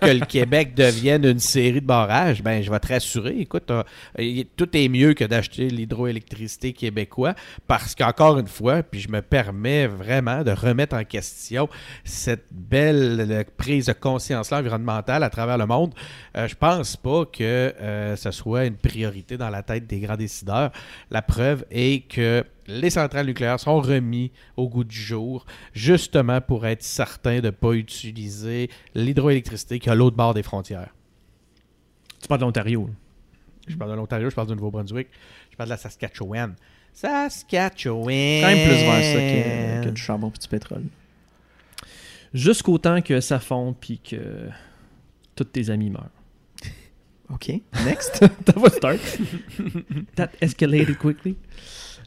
que 0.01 0.07
le 0.11 0.27
Québec 0.27 0.75
devienne 0.77 1.25
une 1.25 1.39
série 1.39 1.81
de 1.81 1.87
barrages, 1.87 2.43
ben 2.43 2.63
je 2.63 2.71
vais 2.71 2.81
te 2.81 2.89
rassurer. 2.89 3.37
Écoute, 3.41 3.71
y- 4.19 4.47
tout 4.57 4.69
est 4.77 4.89
mieux 4.89 5.15
que 5.15 5.25
d'acheter 5.25 5.69
l'hydroélectricité 5.71 6.73
québécois 6.73 7.35
parce 7.67 7.95
qu'encore 7.95 8.39
une 8.39 8.47
fois, 8.49 8.83
puis 8.83 9.01
je 9.01 9.09
me 9.09 9.23
permets 9.23 9.87
vraiment 9.87 10.43
de 10.43 10.51
remettre 10.51 10.97
en 10.97 11.05
question 11.05 11.69
cette 12.05 12.47
belle 12.51 13.27
euh, 13.31 13.45
prise 13.57 13.87
de 13.87 13.93
conscience-là 13.93 14.59
environnementale 14.59 15.23
à 15.23 15.31
travers 15.31 15.59
le 15.59 15.67
monde. 15.67 15.93
Euh, 16.37 16.49
je 16.49 16.55
pense 16.55 16.97
pas 16.97 17.20
que 17.25 17.45
euh, 17.45 18.17
ce 18.17 18.31
soit 18.31 18.67
une 18.67 18.77
priorité 18.77 19.37
dans 19.37 19.51
la 19.51 19.63
tête 19.63 19.87
des 19.87 20.01
grands 20.01 20.17
décideurs. 20.17 20.71
La 21.11 21.23
preuve 21.23 21.65
est 21.71 22.07
que 22.09 22.45
les 22.67 22.91
centrales 22.91 23.27
nucléaires 23.27 23.61
sont 23.61 23.81
remis 23.81 24.31
au 24.57 24.69
goût 24.69 24.85
du 24.85 24.97
jour, 24.97 25.45
justement 25.73 26.41
pour 26.41 26.67
être 26.67 26.83
certain 26.83 27.41
de 27.41 27.47
ne 27.47 27.51
pas 27.51 27.73
utiliser 27.73 28.71
l'hydroélectricité 28.95 29.79
qui 29.79 29.89
est 29.89 29.93
à 29.93 29.95
l'autre 29.95 30.17
bord 30.17 30.35
des 30.35 30.43
frontières. 30.43 30.95
Tu 32.21 32.29
parles 32.29 32.41
de 32.41 32.47
l'Ontario. 32.47 32.91
Je 33.67 33.77
parle 33.77 33.91
de 33.91 33.97
l'Ontario, 33.97 34.31
je 34.31 34.35
parle 34.35 34.49
du 34.49 34.55
Nouveau-Brunswick, 34.55 35.09
je 35.51 35.57
parle 35.57 35.69
de 35.69 35.75
la 35.75 35.79
Saskatchewan. 35.79 36.55
Saskatchewan! 36.93 38.41
quand 38.41 38.49
même 38.49 38.69
plus 38.69 38.77
vers 38.77 39.05
ça 39.05 39.21
que, 39.21 39.85
que 39.85 39.91
du 39.91 40.01
charbon 40.01 40.33
et 40.35 40.39
du 40.39 40.49
pétrole. 40.49 40.85
Jusqu'au 42.33 42.79
temps 42.79 43.01
que 43.01 43.21
ça 43.21 43.41
fonde 43.41 43.77
puis 43.81 43.99
que 43.99 44.49
tous 45.35 45.45
tes 45.45 45.71
amis 45.71 45.91
meurent. 45.91 46.20
OK, 47.33 47.63
next. 47.85 48.21
That 48.45 48.57
was 48.57 48.79
dark. 48.81 49.01
That 50.17 50.31
escalated 50.41 50.99
quickly. 50.99 51.37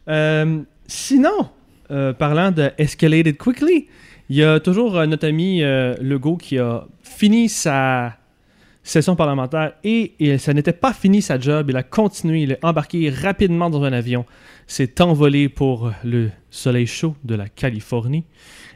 Euh, 0.08 0.64
sinon, 0.86 1.50
euh, 1.92 2.14
parlant 2.14 2.52
de 2.52 2.72
escalated 2.78 3.38
quickly, 3.38 3.88
il 4.30 4.38
y 4.38 4.44
a 4.44 4.60
toujours 4.60 4.98
euh, 4.98 5.06
notre 5.06 5.28
ami 5.28 5.62
Legault 5.62 6.38
qui 6.38 6.58
a 6.58 6.86
fini 7.04 7.48
sa 7.48 8.18
session 8.86 9.16
parlementaire 9.16 9.74
et, 9.86 10.14
et 10.20 10.38
ça 10.38 10.54
n'était 10.54 10.74
pas 10.74 10.92
fini 10.92 11.22
sa 11.22 11.40
job. 11.40 11.70
Il 11.70 11.78
a 11.78 11.84
continué, 11.84 12.42
il 12.42 12.52
est 12.52 12.66
embarqué 12.66 13.10
rapidement 13.10 13.70
dans 13.70 13.84
un 13.84 13.94
avion, 13.94 14.26
s'est 14.68 15.02
envolé 15.02 15.48
pour 15.48 15.92
le 16.04 16.32
soleil 16.50 16.86
chaud 16.86 17.16
de 17.24 17.36
la 17.36 17.48
Californie. 17.48 18.26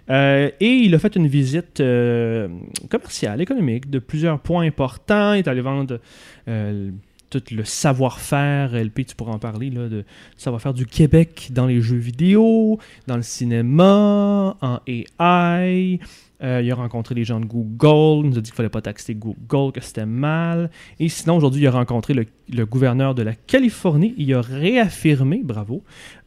Euh, 0.10 0.50
et 0.60 0.70
il 0.70 0.96
a 0.96 1.00
fait 1.00 1.16
une 1.16 1.28
visite 1.28 1.80
euh, 1.80 2.48
commerciale, 2.90 3.42
économique, 3.42 3.90
de 3.90 4.00
plusieurs 4.00 4.40
points 4.40 4.66
importants. 4.66 5.34
Il 5.34 5.40
est 5.40 5.48
allé 5.48 5.62
vendre 5.62 6.00
euh, 6.48 6.92
tout 7.30 7.44
le 7.52 7.66
savoir-faire, 7.66 8.74
LP, 8.74 9.06
tu 9.06 9.16
pourras 9.16 9.34
en 9.34 9.40
parler, 9.40 9.70
là, 9.70 9.90
de 9.90 10.06
savoir-faire 10.38 10.74
du 10.74 10.86
Québec 10.86 11.50
dans 11.52 11.66
les 11.66 11.82
jeux 11.82 11.98
vidéo, 11.98 12.80
dans 13.06 13.18
le 13.18 13.22
cinéma, 13.22 14.56
en 14.62 14.80
AI. 14.88 16.00
Il 16.40 16.72
a 16.72 16.76
rencontré 16.76 17.16
les 17.16 17.24
gens 17.24 17.40
de 17.40 17.46
Google, 17.46 18.26
il 18.26 18.30
nous 18.30 18.38
a 18.38 18.42
dit 18.42 18.52
qu'il 18.52 18.56
fallait 18.56 18.70
pas 18.70 18.82
taxer 18.82 19.16
Google, 19.16 19.74
que 19.74 19.82
c'était 19.82 20.06
mal. 20.06 20.70
Et 21.00 21.10
sinon, 21.10 21.36
aujourd'hui, 21.36 21.64
il 21.64 21.68
a 21.68 21.72
rencontré 21.72 22.14
le 22.14 22.66
gouverneur 22.66 23.16
de 23.16 23.24
la 23.24 23.34
Californie. 23.34 24.14
Il 24.18 24.34
a 24.34 24.42
réaffirmé, 24.42 25.42
bravo, 25.44 25.84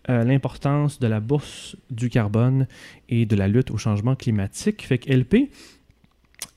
euh, 0.09 0.25
l'importance 0.25 0.99
de 0.99 1.07
la 1.07 1.21
bourse 1.21 1.77
du 1.91 2.09
carbone 2.09 2.67
et 3.09 3.27
de 3.27 3.37
la 3.37 3.49
lutte 3.49 3.71
au 3.71 3.77
changement 3.77 4.15
climatique. 4.15 4.87
Fait 4.87 4.99
que 4.99 5.13
LP, 5.13 5.51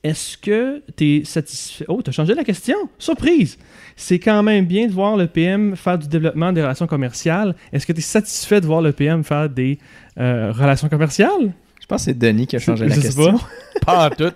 est-ce 0.03 0.37
que 0.37 0.81
tu 0.95 1.17
es 1.17 1.23
satisfait? 1.25 1.85
Oh, 1.87 2.01
tu 2.01 2.09
as 2.09 2.13
changé 2.13 2.35
la 2.35 2.43
question? 2.43 2.77
Surprise! 2.97 3.57
C'est 3.95 4.19
quand 4.19 4.43
même 4.43 4.65
bien 4.65 4.87
de 4.87 4.91
voir 4.91 5.17
le 5.17 5.27
PM 5.27 5.75
faire 5.75 5.97
du 5.97 6.07
développement 6.07 6.51
des 6.51 6.61
relations 6.61 6.87
commerciales. 6.87 7.55
Est-ce 7.71 7.85
que 7.85 7.93
tu 7.93 7.99
es 7.99 8.01
satisfait 8.01 8.59
de 8.59 8.65
voir 8.65 8.81
le 8.81 8.91
PM 8.91 9.23
faire 9.23 9.49
des 9.49 9.77
euh, 10.17 10.51
relations 10.51 10.89
commerciales? 10.89 11.53
Je 11.81 11.85
pense 11.85 12.01
que 12.01 12.05
c'est 12.05 12.17
Denis 12.17 12.47
qui 12.47 12.55
a 12.55 12.59
changé 12.59 12.87
la 12.87 12.95
question. 12.95 13.39
Pas 13.85 14.07
en 14.07 14.09
tout. 14.09 14.33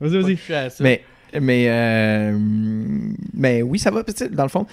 Vas-y, 0.00 0.36
Pas 0.36 0.68
vas-y. 0.68 0.82
Mais, 0.82 1.02
mais, 1.40 1.66
euh, 1.68 2.38
mais 3.34 3.62
oui, 3.62 3.78
ça 3.78 3.90
va. 3.90 4.02
Dans 4.02 4.42
le 4.42 4.48
fond, 4.48 4.66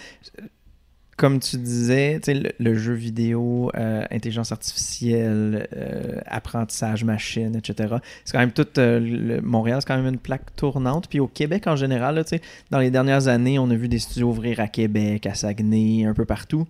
comme 1.17 1.39
tu 1.39 1.57
disais, 1.57 2.19
le, 2.27 2.51
le 2.59 2.75
jeu 2.75 2.93
vidéo, 2.93 3.69
euh, 3.75 4.03
intelligence 4.09 4.51
artificielle, 4.51 5.67
euh, 5.75 6.19
apprentissage 6.25 7.03
machine, 7.03 7.55
etc. 7.55 7.95
C'est 8.25 8.31
quand 8.33 8.39
même 8.39 8.51
tout. 8.51 8.65
euh, 8.79 9.39
Montréal, 9.43 9.79
c'est 9.81 9.87
quand 9.87 9.97
même 10.01 10.13
une 10.13 10.19
plaque 10.19 10.55
tournante. 10.55 11.07
Puis 11.09 11.19
au 11.19 11.27
Québec 11.27 11.67
en 11.67 11.75
général, 11.75 12.23
dans 12.71 12.79
les 12.79 12.89
dernières 12.91 13.27
années, 13.27 13.59
on 13.59 13.69
a 13.69 13.75
vu 13.75 13.87
des 13.87 13.99
studios 13.99 14.29
ouvrir 14.29 14.59
à 14.59 14.67
Québec, 14.67 15.25
à 15.27 15.35
Saguenay, 15.35 16.05
un 16.05 16.13
peu 16.13 16.25
partout. 16.25 16.65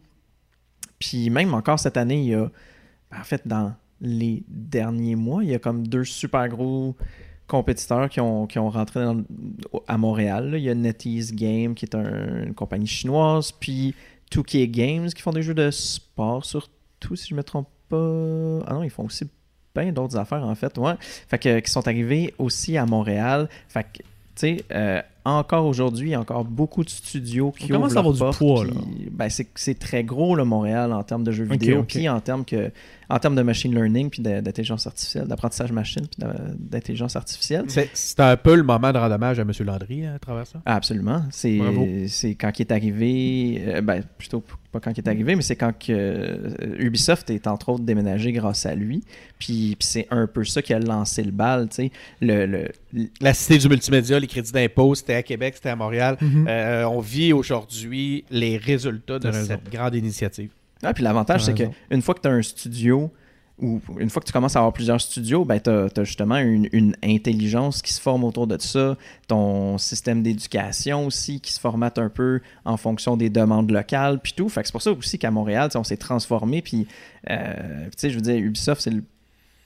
Puis 1.00 1.30
même 1.30 1.54
encore 1.54 1.80
cette 1.80 1.98
année, 1.98 2.22
il 2.22 2.28
y 2.30 2.36
a. 2.36 2.50
En 3.18 3.24
fait, 3.24 3.42
dans 3.46 3.74
les 4.02 4.44
derniers 4.48 5.16
mois, 5.16 5.44
il 5.44 5.50
y 5.52 5.56
a 5.56 5.60
comme 5.60 5.88
deux 5.88 6.04
super 6.04 6.48
gros 6.50 6.96
compétiteurs 7.48 8.10
qui 8.10 8.20
ont, 8.20 8.48
qui 8.48 8.58
ont 8.58 8.70
rentré 8.70 9.06
à 9.88 9.98
Montréal. 9.98 10.54
Il 10.56 10.64
y 10.64 10.70
a 10.70 10.76
NetEase 10.76 11.34
Game, 11.36 11.76
qui 11.76 11.86
est 11.86 11.94
un- 11.96 12.44
une 12.46 12.54
compagnie 12.56 12.88
chinoise, 12.88 13.52
puis 13.52 13.94
2K 14.34 14.72
Games, 14.72 15.10
qui 15.10 15.22
font 15.22 15.32
des 15.32 15.44
jeux 15.44 15.54
de 15.54 15.70
sport 15.72 16.46
surtout, 16.46 17.16
si 17.16 17.28
je 17.30 17.36
me 17.36 17.44
trompe 17.44 17.68
pas. 17.90 18.64
Ah 18.68 18.74
non, 18.74 18.84
ils 18.84 18.90
font 18.90 19.06
aussi 19.06 19.26
plein 19.74 19.92
d'autres 19.92 20.18
affaires, 20.18 20.44
en 20.44 20.56
fait. 20.56 20.78
Ouais. 20.78 20.96
Fait 21.00 21.38
que, 21.38 21.60
qui 21.60 21.72
sont 21.72 21.88
arrivés 21.88 22.34
aussi 22.38 22.78
à 22.78 22.86
Montréal. 22.86 23.50
Fait 23.68 23.84
que, 23.84 23.98
tu 24.00 24.04
sais, 24.36 24.66
euh, 24.72 25.02
encore 25.26 25.66
aujourd'hui, 25.66 26.10
il 26.10 26.12
y 26.12 26.16
a 26.16 26.20
encore 26.20 26.44
beaucoup 26.44 26.84
de 26.84 26.90
studios 26.90 27.52
qui 27.52 27.72
ouvrent 27.72 27.86
à 27.86 28.00
avoir 28.00 28.14
leurs 28.14 28.32
du 28.32 28.38
poids, 28.38 28.66
puis, 28.66 29.10
ben, 29.12 29.30
c'est, 29.30 29.48
c'est 29.56 29.78
très 29.80 30.04
gros, 30.04 30.36
là, 30.36 30.44
Montréal, 30.44 30.92
en 30.92 31.04
termes 31.04 31.24
de 31.24 31.32
jeux 31.32 31.46
vidéo, 31.46 31.84
puis 31.84 32.10
en 32.10 32.20
termes, 32.20 32.44
que, 32.44 32.72
en 33.10 33.20
termes 33.20 33.36
de 33.36 33.42
machine 33.42 33.74
learning, 33.74 34.10
puis 34.10 34.22
d'intelligence 34.22 34.86
artificielle, 34.88 35.28
d'apprentissage 35.28 35.72
machine, 35.72 36.06
puis 36.08 36.28
d'intelligence 36.58 37.16
artificielle. 37.16 37.66
C'est 37.68 37.90
c'est 37.94 38.20
un 38.20 38.36
peu 38.38 38.56
le 38.56 38.64
moment 38.64 38.92
de 38.92 38.98
rendre 38.98 39.16
hommage 39.16 39.40
à 39.40 39.44
M. 39.44 39.52
Landry 39.62 40.06
hein, 40.06 40.14
à 40.16 40.20
travers 40.20 40.48
ça? 40.48 40.62
Ah, 40.66 40.76
Absolument. 40.76 41.24
C'est, 41.32 41.58
Bravo. 41.58 41.88
c'est 42.08 42.36
quand 42.36 42.52
il 42.60 42.62
est 42.64 42.72
arrivé, 42.72 43.64
euh, 43.68 43.82
ben, 43.82 44.04
plutôt 44.18 44.44
pas 44.72 44.80
quand 44.80 44.92
il 44.92 45.00
est 45.00 45.08
arrivé, 45.08 45.36
mais 45.36 45.42
c'est 45.42 45.56
quand 45.56 45.72
que, 45.72 45.92
euh, 45.92 46.76
Ubisoft 46.80 47.30
est 47.30 47.48
entre 47.48 47.70
autres 47.70 47.84
déménagé 47.84 48.32
grâce 48.32 48.66
à 48.66 48.76
lui. 48.76 49.04
Puis, 49.40 49.76
puis 49.78 49.88
c'est 49.88 50.08
un 50.10 50.28
peu 50.28 50.44
ça 50.44 50.62
qui 50.62 50.74
a 50.74 50.80
lancé 50.80 51.24
le 51.24 51.32
bal, 51.32 51.70
tu 51.70 51.76
sais. 51.76 51.92
Le, 52.22 52.46
le, 52.46 52.68
La 53.22 53.34
cité 53.34 53.58
du 53.58 53.70
multimédia, 53.70 54.20
les 54.20 54.28
crédits 54.28 54.52
d'impôt, 54.52 54.96
c'était 54.96 55.13
à 55.16 55.24
Québec, 55.24 55.54
c'était 55.56 55.70
à 55.70 55.76
Montréal. 55.76 56.18
Mhm. 56.22 56.46
Euh, 56.48 56.86
on 56.86 57.00
vit 57.00 57.34
aujourd'hui 57.34 58.26
les 58.30 58.58
résultats 58.58 59.20
de 59.20 59.24
T'as 59.24 59.32
raison. 59.32 59.48
cette 59.48 59.72
grande 59.72 59.96
initiative. 59.96 60.52
Ah, 60.84 60.94
puis 60.94 61.04
l'avantage, 61.04 61.42
T'as 61.42 61.46
c'est 61.48 61.54
que 61.54 61.64
raison. 61.64 61.74
une 61.92 62.02
fois 62.02 62.14
que 62.16 62.22
tu 62.22 62.28
as 62.28 62.32
un 62.32 62.42
studio, 62.42 63.12
ou 63.60 63.80
une 64.00 64.10
fois 64.10 64.20
que 64.22 64.26
tu 64.28 64.34
commences 64.34 64.56
à 64.56 64.60
avoir 64.60 64.74
plusieurs 64.74 65.00
studios, 65.00 65.46
ben, 65.46 65.60
tu 65.60 65.70
as, 65.70 66.04
justement 66.04 66.38
une, 66.38 66.68
une 66.74 66.96
intelligence 67.04 67.82
qui 67.82 67.94
se 67.94 68.02
forme 68.02 68.24
autour 68.24 68.48
de 68.48 68.60
ça, 68.60 68.98
ton 69.28 69.78
système 69.78 70.24
d'éducation 70.24 71.06
aussi 71.06 71.40
qui 71.40 71.54
se 71.54 71.60
formate 71.60 72.00
un 72.00 72.10
peu 72.10 72.42
en 72.66 72.78
fonction 72.78 73.16
des 73.16 73.30
demandes 73.30 73.72
locales, 73.72 74.20
puis 74.20 74.34
tout. 74.36 74.50
Fait 74.50 74.62
que 74.62 74.68
c'est 74.68 74.72
pour 74.74 74.82
ça 74.82 74.92
aussi 74.92 75.20
qu'à 75.20 75.32
Montréal, 75.32 75.70
on 75.76 75.84
s'est 75.84 75.98
transformé, 75.98 76.62
puis, 76.62 76.88
euh, 77.30 77.86
tu 77.86 77.92
sais, 77.98 78.10
je 78.10 78.16
veux 78.16 78.22
dire, 78.22 78.36
Ubisoft, 78.38 78.82
c'est 78.82 78.92
le 78.92 79.04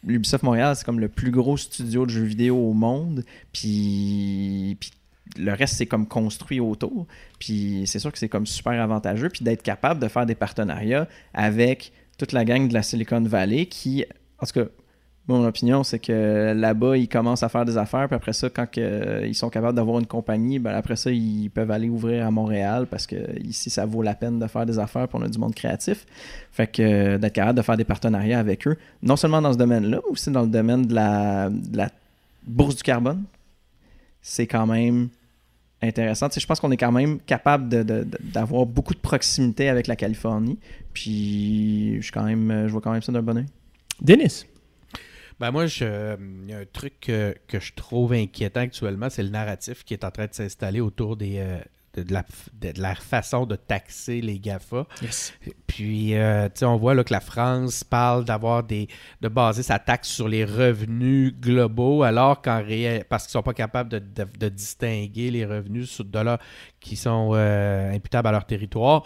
L'Ubisoft 0.05 0.43
Montréal, 0.43 0.75
c'est 0.75 0.85
comme 0.85 0.99
le 0.99 1.09
plus 1.09 1.31
gros 1.31 1.57
studio 1.57 2.05
de 2.05 2.11
jeux 2.11 2.23
vidéo 2.23 2.55
au 2.55 2.73
monde. 2.73 3.25
Puis, 3.51 4.77
puis 4.79 4.91
le 5.37 5.53
reste, 5.53 5.75
c'est 5.75 5.85
comme 5.85 6.07
construit 6.07 6.59
autour. 6.59 7.07
Puis 7.39 7.83
c'est 7.85 7.99
sûr 7.99 8.11
que 8.11 8.17
c'est 8.17 8.29
comme 8.29 8.45
super 8.45 8.79
avantageux. 8.81 9.29
Puis 9.29 9.43
d'être 9.43 9.63
capable 9.63 10.01
de 10.01 10.07
faire 10.07 10.25
des 10.25 10.35
partenariats 10.35 11.07
avec 11.33 11.91
toute 12.17 12.31
la 12.31 12.45
gang 12.45 12.67
de 12.67 12.73
la 12.73 12.83
Silicon 12.83 13.21
Valley 13.21 13.65
qui, 13.67 14.05
en 14.39 14.45
tout 14.45 14.53
cas, 14.53 14.65
mon 15.27 15.45
opinion, 15.45 15.83
c'est 15.83 15.99
que 15.99 16.53
là-bas, 16.55 16.95
ils 16.95 17.09
commencent 17.09 17.43
à 17.43 17.49
faire 17.49 17.65
des 17.65 17.77
affaires. 17.77 18.07
Puis 18.07 18.15
après 18.15 18.31
ça, 18.31 18.49
quand 18.49 18.65
euh, 18.77 19.25
ils 19.27 19.35
sont 19.35 19.49
capables 19.49 19.75
d'avoir 19.75 19.99
une 19.99 20.05
compagnie, 20.05 20.57
ben 20.57 20.73
après 20.73 20.95
ça, 20.95 21.11
ils 21.11 21.49
peuvent 21.49 21.69
aller 21.69 21.89
ouvrir 21.89 22.25
à 22.25 22.31
Montréal 22.31 22.87
parce 22.89 23.05
que 23.05 23.37
ici, 23.41 23.69
ça 23.69 23.85
vaut 23.85 24.01
la 24.01 24.15
peine 24.15 24.39
de 24.39 24.47
faire 24.47 24.65
des 24.65 24.79
affaires. 24.79 25.07
Puis 25.09 25.19
on 25.19 25.25
a 25.25 25.27
du 25.27 25.37
monde 25.37 25.53
créatif. 25.53 26.05
Fait 26.51 26.67
que 26.67 26.81
euh, 26.81 27.17
d'être 27.17 27.33
capable 27.33 27.57
de 27.57 27.61
faire 27.61 27.75
des 27.75 27.83
partenariats 27.83 28.39
avec 28.39 28.65
eux, 28.67 28.77
non 29.03 29.17
seulement 29.17 29.41
dans 29.41 29.51
ce 29.51 29.57
domaine-là, 29.57 29.99
mais 30.05 30.11
aussi 30.11 30.31
dans 30.31 30.43
le 30.43 30.47
domaine 30.47 30.85
de 30.85 30.95
la 30.95 31.49
bourse 32.45 32.77
du 32.77 32.83
carbone, 32.83 33.23
c'est 34.21 34.47
quand 34.47 34.65
même 34.65 35.09
intéressant. 35.81 36.27
Tu 36.29 36.35
sais, 36.35 36.39
je 36.39 36.47
pense 36.47 36.59
qu'on 36.59 36.71
est 36.71 36.77
quand 36.77 36.91
même 36.91 37.19
capable 37.19 37.69
de- 37.69 37.83
de- 37.83 38.03
de- 38.03 38.17
d'avoir 38.21 38.65
beaucoup 38.65 38.93
de 38.93 38.99
proximité 38.99 39.69
avec 39.69 39.87
la 39.87 39.95
Californie. 39.95 40.57
Puis 40.93 41.97
je, 41.97 42.01
suis 42.01 42.11
quand 42.11 42.23
même, 42.23 42.65
je 42.67 42.71
vois 42.71 42.81
quand 42.81 42.91
même 42.91 43.01
ça 43.01 43.11
d'un 43.11 43.21
bon 43.21 43.37
oeil. 43.37 43.45
Denis. 44.01 44.45
Ben 45.39 45.51
moi, 45.51 45.67
je- 45.67 46.17
il 46.43 46.49
y 46.49 46.53
a 46.53 46.59
un 46.59 46.65
truc 46.71 46.93
que, 46.99 47.35
que 47.47 47.59
je 47.59 47.73
trouve 47.73 48.13
inquiétant 48.13 48.61
actuellement, 48.61 49.09
c'est 49.09 49.21
le 49.23 49.29
narratif 49.29 49.83
qui 49.83 49.93
est 49.93 50.03
en 50.03 50.09
train 50.09 50.25
de 50.25 50.33
s'installer 50.33 50.79
autour 50.81 51.15
des, 51.15 51.35
euh, 51.37 51.59
de, 52.03 52.13
la, 52.13 52.23
de, 52.53 52.73
la 52.81 52.95
façon 52.95 53.45
de 53.45 53.55
taxer 53.55 54.21
les 54.21 54.39
GAFA. 54.39 54.85
Yes. 55.01 55.33
Puis, 55.67 56.15
euh, 56.15 56.45
tu 56.45 56.59
sais, 56.59 56.65
on 56.65 56.77
voit 56.77 56.93
là, 56.93 57.03
que 57.03 57.13
la 57.13 57.19
France 57.19 57.83
parle 57.83 58.25
d'avoir 58.25 58.63
des. 58.63 58.87
de 59.21 59.27
baser 59.27 59.63
sa 59.63 59.79
taxe 59.79 60.07
sur 60.09 60.27
les 60.27 60.45
revenus 60.45 61.33
globaux, 61.39 62.03
alors 62.03 62.41
qu'en 62.41 62.63
réel. 62.63 63.03
parce 63.09 63.23
qu'ils 63.25 63.31
sont 63.31 63.43
pas 63.43 63.53
capables 63.53 63.89
de, 63.89 63.99
de- 63.99 64.27
de 64.39 64.49
distinguer 64.49 65.31
les 65.31 65.45
revenus 65.45 65.89
sur 65.89 66.05
de 66.05 66.19
là 66.19 66.39
qui 66.79 66.95
sont 66.95 67.31
euh, 67.33 67.93
imputables 67.93 68.27
à 68.27 68.31
leur 68.31 68.45
territoire. 68.45 69.03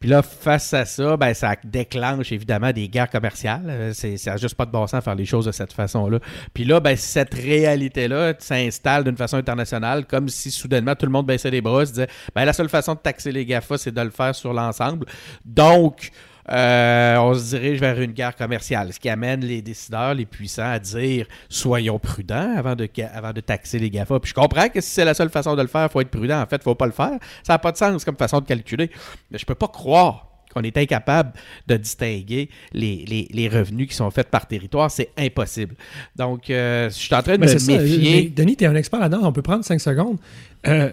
Puis 0.00 0.08
là, 0.10 0.22
face 0.22 0.74
à 0.74 0.84
ça, 0.84 1.16
ben, 1.16 1.32
ça 1.34 1.54
déclenche 1.64 2.30
évidemment 2.32 2.72
des 2.72 2.88
guerres 2.88 3.08
commerciales. 3.08 3.62
Euh, 3.68 3.92
C'est, 3.94 4.16
ça 4.18 4.32
n'a 4.32 4.36
juste 4.36 4.54
pas 4.54 4.66
de 4.66 4.70
bon 4.70 4.86
sens 4.86 5.00
de 5.00 5.04
faire 5.04 5.14
les 5.14 5.24
choses 5.24 5.46
de 5.46 5.52
cette 5.52 5.72
façon-là. 5.72 6.18
Puis 6.52 6.64
là, 6.64 6.80
ben, 6.80 6.96
cette 6.96 7.32
réalité-là 7.34 8.34
s'installe 8.38 9.04
d'une 9.04 9.16
façon 9.16 9.36
internationale, 9.36 10.04
comme 10.06 10.28
si 10.28 10.50
soudainement 10.50 10.94
tout 10.94 11.06
le 11.06 11.12
monde 11.12 11.26
baissait 11.26 11.50
les 11.50 11.60
bras, 11.60 11.86
se 11.86 11.92
disait 11.92 12.08
ben, 12.34 12.44
la 12.44 12.52
seule 12.52 12.68
façon 12.68 12.94
de 12.94 12.98
taxer 13.00 13.32
les 13.32 13.44
GAFA, 13.46 13.78
c'est 13.78 13.92
de 13.94 14.00
le 14.00 14.10
faire 14.10 14.34
sur 14.34 14.52
l'ensemble. 14.52 15.06
Donc, 15.44 16.10
euh, 16.50 17.16
on 17.18 17.34
se 17.34 17.50
dirige 17.56 17.78
vers 17.78 18.00
une 18.00 18.10
guerre 18.12 18.34
commerciale, 18.34 18.92
ce 18.92 18.98
qui 18.98 19.08
amène 19.08 19.42
les 19.42 19.62
décideurs, 19.62 20.12
les 20.14 20.26
puissants 20.26 20.70
à 20.72 20.78
dire 20.80 21.26
soyons 21.48 22.00
prudents 22.00 22.54
avant 22.56 22.74
de, 22.74 22.88
ca- 22.92 23.10
avant 23.14 23.32
de 23.32 23.40
taxer 23.40 23.78
les 23.78 23.90
GAFA. 23.90 24.18
Puis 24.18 24.30
je 24.30 24.34
comprends 24.34 24.68
que 24.68 24.80
si 24.80 24.90
c'est 24.90 25.04
la 25.04 25.14
seule 25.14 25.30
façon 25.30 25.54
de 25.54 25.62
le 25.62 25.68
faire, 25.68 25.84
il 25.88 25.92
faut 25.92 26.00
être 26.00 26.10
prudent. 26.10 26.40
En 26.42 26.46
fait, 26.46 26.56
il 26.56 26.62
faut 26.64 26.74
pas 26.74 26.86
le 26.86 26.92
faire. 26.92 27.16
Ça 27.44 27.52
n'a 27.54 27.58
pas 27.58 27.70
de 27.72 27.76
sens 27.76 28.04
comme 28.04 28.16
façon 28.16 28.40
de 28.40 28.44
calculer. 28.46 28.90
Mais 29.30 29.38
je 29.38 29.46
peux 29.46 29.54
pas 29.54 29.68
croire 29.68 30.28
qu'on 30.52 30.62
est 30.62 30.76
incapable 30.76 31.32
de 31.68 31.76
distinguer 31.76 32.50
les, 32.72 33.04
les- 33.06 33.28
les 33.30 33.48
revenus 33.48 33.88
qui 33.88 33.94
sont 33.94 34.10
faits 34.10 34.28
par 34.28 34.46
territoire. 34.46 34.90
C'est 34.90 35.10
impossible. 35.16 35.76
Donc, 36.16 36.50
euh, 36.50 36.90
je 36.90 36.94
suis 36.94 37.14
en 37.14 37.22
train 37.22 37.36
de 37.36 37.40
Mais 37.46 37.54
me 37.54 37.58
ça. 37.58 37.72
méfier. 37.72 38.22
mais 38.24 38.28
Denis, 38.30 38.56
tu 38.56 38.64
es 38.64 38.66
un 38.66 38.74
expert 38.74 38.98
là-dedans. 39.00 39.20
On 39.22 39.32
peut 39.32 39.40
prendre 39.42 39.64
5 39.64 39.80
secondes. 39.80 40.18
Euh, 40.66 40.70
euh, 40.88 40.92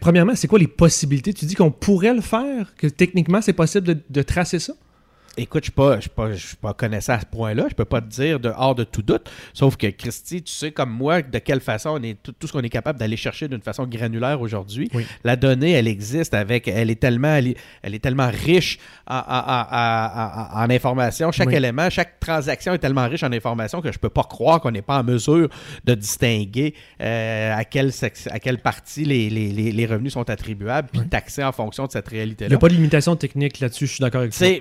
premièrement, 0.00 0.34
c'est 0.34 0.48
quoi 0.48 0.58
les 0.58 0.66
possibilités? 0.66 1.32
Tu 1.32 1.46
dis 1.46 1.54
qu'on 1.54 1.70
pourrait 1.70 2.14
le 2.14 2.20
faire, 2.20 2.74
que 2.76 2.86
techniquement, 2.86 3.40
c'est 3.40 3.52
possible 3.52 3.86
de, 3.86 3.96
de 4.08 4.22
tracer 4.22 4.58
ça? 4.58 4.74
Écoute, 5.38 5.64
je 5.64 5.70
ne 5.80 6.00
suis, 6.00 6.10
pas- 6.10 6.36
suis 6.36 6.56
pas 6.56 6.74
connaissant 6.74 7.14
à 7.14 7.20
ce 7.20 7.26
point-là. 7.26 7.66
Je 7.70 7.74
peux 7.74 7.84
pas 7.84 8.00
te 8.00 8.06
dire 8.08 8.40
de 8.40 8.50
hors 8.56 8.74
de 8.74 8.84
tout 8.84 9.02
doute. 9.02 9.30
Sauf 9.54 9.76
que, 9.76 9.86
Christy, 9.86 10.42
tu 10.42 10.52
sais 10.52 10.72
comme 10.72 10.90
moi 10.90 11.22
de 11.22 11.38
quelle 11.38 11.60
façon 11.60 11.90
on 11.98 12.02
est 12.02 12.16
tout, 12.22 12.32
tout 12.32 12.46
ce 12.46 12.52
qu'on 12.52 12.60
est 12.62 12.68
capable 12.68 12.98
d'aller 12.98 13.16
chercher 13.16 13.48
d'une 13.48 13.60
façon 13.62 13.86
granulaire 13.86 14.40
aujourd'hui. 14.40 14.90
Oui. 14.94 15.06
La 15.24 15.36
donnée, 15.36 15.72
elle 15.72 15.88
existe 15.88 16.34
avec. 16.34 16.68
Elle 16.68 16.90
est 16.90 17.00
tellement, 17.00 17.34
elle 17.36 17.48
est, 17.48 17.56
elle 17.82 17.94
est 17.94 17.98
tellement 17.98 18.28
riche 18.28 18.78
en, 19.06 19.16
en- 19.16 19.20
en- 19.20 19.66
en- 19.70 20.60
en- 20.60 20.64
en 20.64 20.70
information. 20.70 21.32
Chaque 21.32 21.48
Oui. 21.48 21.54
élément, 21.56 21.88
chaque 21.90 22.18
transaction 22.20 22.72
est 22.74 22.78
tellement 22.78 23.08
riche 23.08 23.22
en 23.22 23.32
information 23.32 23.80
que 23.80 23.92
je 23.92 23.98
peux 23.98 24.08
pas 24.10 24.24
croire 24.24 24.60
qu'on 24.60 24.70
n'est 24.72 24.82
pas 24.82 24.98
en 25.00 25.04
mesure 25.04 25.48
de 25.84 25.94
distinguer 25.94 26.74
euh, 27.00 27.54
à, 27.56 27.64
quelle 27.64 27.92
à 28.30 28.38
quelle 28.40 28.58
partie 28.58 29.04
les, 29.04 29.30
les- 29.30 29.50
les- 29.52 29.72
les 29.72 29.86
revenus 29.86 30.12
sont 30.12 30.28
attribuables 30.28 30.88
puis 30.92 31.06
taxer 31.08 31.44
en 31.44 31.52
fonction 31.52 31.86
de 31.86 31.92
cette 31.92 32.06
Il 32.08 32.12
n'y 32.14 32.18
réalité-là. 32.18 32.56
a 32.56 32.58
pas 32.58 32.68
de 32.68 32.74
limitation 32.74 33.16
technique 33.16 33.60
là-dessus, 33.60 33.86
je 33.86 33.92
suis 33.92 34.00
d'accord 34.02 34.20
avec 34.22 34.32
toi. 34.32 34.46
C'est, 34.46 34.60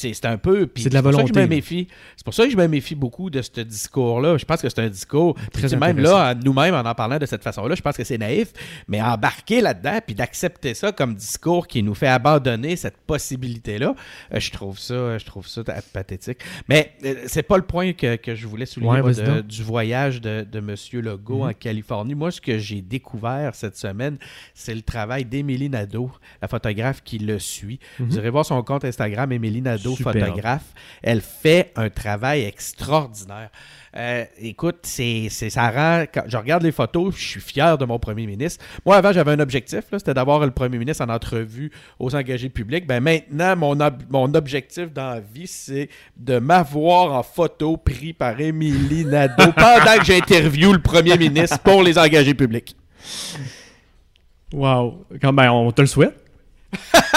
c'est, 0.00 0.24
un 0.26 0.38
peu. 0.38 0.68
C'est 0.76 0.88
de 0.88 0.94
la 0.94 1.02
pour 1.02 1.12
ça 1.12 1.18
que 1.18 1.22
volonté, 1.22 1.32
je 1.34 1.38
me 1.40 1.44
là. 1.44 1.48
méfie. 1.48 1.88
C'est 2.16 2.24
pour 2.24 2.34
ça 2.34 2.44
que 2.44 2.50
je 2.50 2.56
me 2.56 2.66
méfie 2.66 2.94
beaucoup 2.94 3.30
de 3.30 3.42
ce 3.42 3.60
discours-là. 3.60 4.36
Je 4.38 4.44
pense 4.44 4.60
que 4.62 4.68
c'est 4.68 4.80
un 4.80 4.88
discours. 4.88 5.36
Très 5.52 5.76
même 5.76 5.98
là, 5.98 6.34
nous-mêmes, 6.34 6.74
en 6.74 6.80
en 6.80 6.94
parlant 6.94 7.18
de 7.18 7.26
cette 7.26 7.42
façon-là, 7.42 7.74
je 7.74 7.82
pense 7.82 7.96
que 7.96 8.04
c'est 8.04 8.18
naïf. 8.18 8.52
Mais 8.88 9.00
embarquer 9.02 9.60
là-dedans 9.60 9.98
puis 10.04 10.14
d'accepter 10.14 10.74
ça 10.74 10.92
comme 10.92 11.14
discours 11.14 11.66
qui 11.66 11.82
nous 11.82 11.94
fait 11.94 12.08
abandonner 12.08 12.76
cette 12.76 12.96
possibilité-là, 13.06 13.94
euh, 14.34 14.40
je 14.40 14.50
trouve 14.50 14.78
ça, 14.78 15.18
je 15.18 15.24
trouve 15.24 15.46
ça 15.46 15.62
pathétique. 15.92 16.38
Mais 16.68 16.92
euh, 17.04 17.14
c'est 17.26 17.42
pas 17.42 17.56
le 17.56 17.62
point 17.64 17.92
que, 17.92 18.16
que 18.16 18.34
je 18.34 18.46
voulais 18.46 18.66
souligner 18.66 18.92
Ouais, 18.92 19.02
moi, 19.02 19.12
vas-y 19.12 19.24
de- 19.24 19.30
donc. 19.30 19.46
du 19.46 19.62
voyage 19.62 20.20
de, 20.20 20.46
de 20.50 20.58
M. 20.58 20.74
Legault 21.00 21.44
Mhm. 21.44 21.50
en 21.50 21.52
Californie. 21.52 22.14
Moi, 22.14 22.30
ce 22.30 22.40
que 22.40 22.58
j'ai 22.58 22.82
découvert 22.82 23.54
cette 23.54 23.76
semaine, 23.76 24.18
c'est 24.54 24.74
le 24.74 24.82
travail 24.82 25.24
d'Émilie 25.24 25.68
Nadeau, 25.70 26.10
la 26.42 26.48
photographe 26.48 27.02
qui 27.04 27.18
le 27.18 27.38
suit. 27.38 27.78
Vous 27.98 28.16
irez 28.16 28.30
voir 28.30 28.44
son 28.44 28.62
compte 28.62 28.84
Instagram, 28.84 29.30
Émilie 29.32 29.62
Nadeau, 29.62 29.89
Photographe. 29.96 30.64
Elle 31.02 31.20
fait 31.20 31.72
un 31.76 31.90
travail 31.90 32.42
extraordinaire. 32.44 33.50
Euh, 33.96 34.24
écoute, 34.38 34.78
c'est, 34.82 35.28
ça 35.30 35.68
rend. 35.70 36.04
Quand 36.12 36.22
je 36.26 36.36
regarde 36.36 36.62
les 36.62 36.70
photos, 36.70 37.14
je 37.16 37.26
suis 37.26 37.40
fier 37.40 37.76
de 37.76 37.84
mon 37.84 37.98
premier 37.98 38.24
ministre. 38.26 38.64
Moi, 38.86 38.96
avant, 38.96 39.12
j'avais 39.12 39.32
un 39.32 39.40
objectif, 39.40 39.80
c'était 39.90 40.14
d'avoir 40.14 40.38
le 40.40 40.52
premier 40.52 40.78
ministre 40.78 41.04
en 41.04 41.08
entrevue 41.08 41.72
aux 41.98 42.14
engagés 42.14 42.50
publics. 42.50 42.86
Ben, 42.86 43.00
maintenant, 43.00 43.56
mon, 43.56 43.80
ob- 43.80 44.02
mon 44.08 44.32
objectif 44.34 44.92
dans 44.92 45.14
la 45.14 45.20
vie, 45.20 45.48
c'est 45.48 45.88
de 46.16 46.38
m'avoir 46.38 47.12
en 47.14 47.22
photo 47.24 47.76
pris 47.76 48.12
par 48.12 48.40
Émilie 48.40 49.04
Nadeau 49.04 49.50
pendant 49.56 49.98
que 49.98 50.04
j'interviewe 50.04 50.72
le 50.74 50.82
premier 50.82 51.18
ministre 51.18 51.58
pour 51.58 51.82
les 51.82 51.98
engagés 51.98 52.34
publics. 52.34 52.76
Wow. 54.52 55.04
Quand, 55.20 55.32
ben, 55.32 55.50
on 55.50 55.70
te 55.72 55.80
le 55.80 55.86
souhaite. 55.88 56.16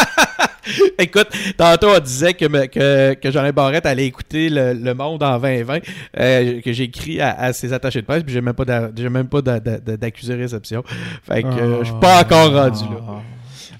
Écoute, 0.99 1.27
tantôt 1.57 1.89
on 1.95 1.99
disait 1.99 2.33
que, 2.33 2.45
me- 2.45 2.65
que, 2.67 3.13
que 3.15 3.31
Jean 3.31 3.49
Barrette 3.51 3.85
allait 3.85 4.05
écouter 4.05 4.49
le, 4.49 4.73
le 4.73 4.93
Monde 4.93 5.21
en 5.23 5.37
2020, 5.39 5.79
euh, 6.19 6.61
que 6.61 6.71
j'ai 6.73 6.83
écrit 6.83 7.19
à, 7.21 7.31
à 7.39 7.53
ses 7.53 7.73
attachés 7.73 8.01
de 8.01 8.05
presse, 8.05 8.23
puis 8.23 8.33
j'ai 8.33 8.41
même 8.41 8.53
pas 8.53 8.65
d'accusé 9.41 10.35
réception. 10.35 10.83
Fait 11.23 11.43
que 11.43 11.47
euh, 11.47 11.79
je 11.83 11.85
suis 11.91 11.99
pas 11.99 12.21
encore 12.21 12.53
rendu 12.53 12.83
là. 12.83 13.21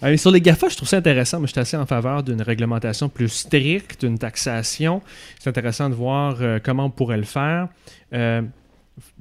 Euh, 0.04 0.18
sur 0.18 0.32
les 0.32 0.42
GAFA, 0.42 0.68
je 0.68 0.76
trouve 0.76 0.90
ça 0.90 0.98
intéressant. 0.98 1.38
Moi, 1.40 1.48
je 1.48 1.54
suis 1.54 1.62
assez 1.62 1.78
en 1.78 1.86
faveur 1.86 2.24
d'une 2.24 2.42
réglementation 2.42 3.08
plus 3.08 3.30
stricte, 3.30 4.02
d'une 4.06 4.20
taxation. 4.20 5.02
C'est 5.40 5.50
intéressant 5.50 5.90
de 5.90 5.96
voir 5.96 6.36
euh, 6.42 6.60
comment 6.62 6.86
on 6.86 6.90
pourrait 6.90 7.16
le 7.16 7.24
faire. 7.24 7.70
Euh, 8.14 8.42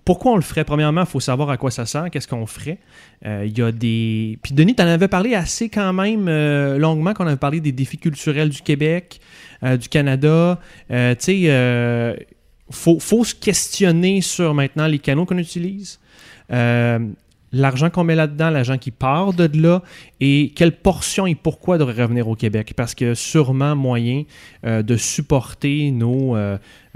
pourquoi 0.05 0.32
on 0.32 0.36
le 0.36 0.42
ferait? 0.42 0.64
Premièrement, 0.64 1.03
il 1.03 1.07
faut 1.07 1.20
savoir 1.20 1.50
à 1.50 1.57
quoi 1.57 1.70
ça 1.70 1.86
sert, 1.86 2.11
qu'est-ce 2.11 2.26
qu'on 2.26 2.46
ferait. 2.46 2.78
Euh, 3.24 3.44
Il 3.46 3.57
y 3.57 3.62
a 3.62 3.70
des... 3.70 4.38
Puis 4.42 4.53
Denis, 4.53 4.74
tu 4.74 4.82
en 4.82 4.86
avais 4.86 5.09
parlé 5.09 5.34
assez 5.34 5.68
quand 5.68 5.92
même 5.92 6.26
euh, 6.28 6.76
longuement, 6.76 7.14
qu'on 7.14 7.26
avait 7.26 7.36
parlé 7.36 7.61
des 7.61 7.72
défis 7.72 7.98
culturels 7.98 8.48
du 8.48 8.62
Québec, 8.62 9.20
euh, 9.62 9.76
du 9.76 9.88
Canada. 9.88 10.59
Tu 10.88 10.94
sais, 11.18 11.42
euh, 11.46 12.16
faut, 12.70 12.98
faut 12.98 13.24
se 13.24 13.34
questionner 13.34 14.22
sur 14.22 14.55
maintenant 14.55 14.88
les 14.88 14.98
canaux 14.98 15.24
qu'on 15.24 15.38
utilise. 15.38 16.00
L'argent 17.55 17.90
qu'on 17.90 18.03
met 18.03 18.14
là-dedans, 18.14 18.48
l'argent 18.48 18.78
qui 18.78 18.90
part 18.90 19.34
de 19.34 19.48
là, 19.61 19.82
et 20.20 20.53
quelle 20.57 20.72
portion 20.72 21.26
et 21.26 21.34
pourquoi 21.34 21.76
devrait 21.76 22.03
revenir 22.03 22.26
au 22.26 22.34
Québec. 22.34 22.72
Parce 22.74 22.94
que 22.94 23.14
sûrement 23.14 23.76
moyen 23.76 24.24
de 24.64 24.96
supporter 24.96 25.90
nos 25.90 26.34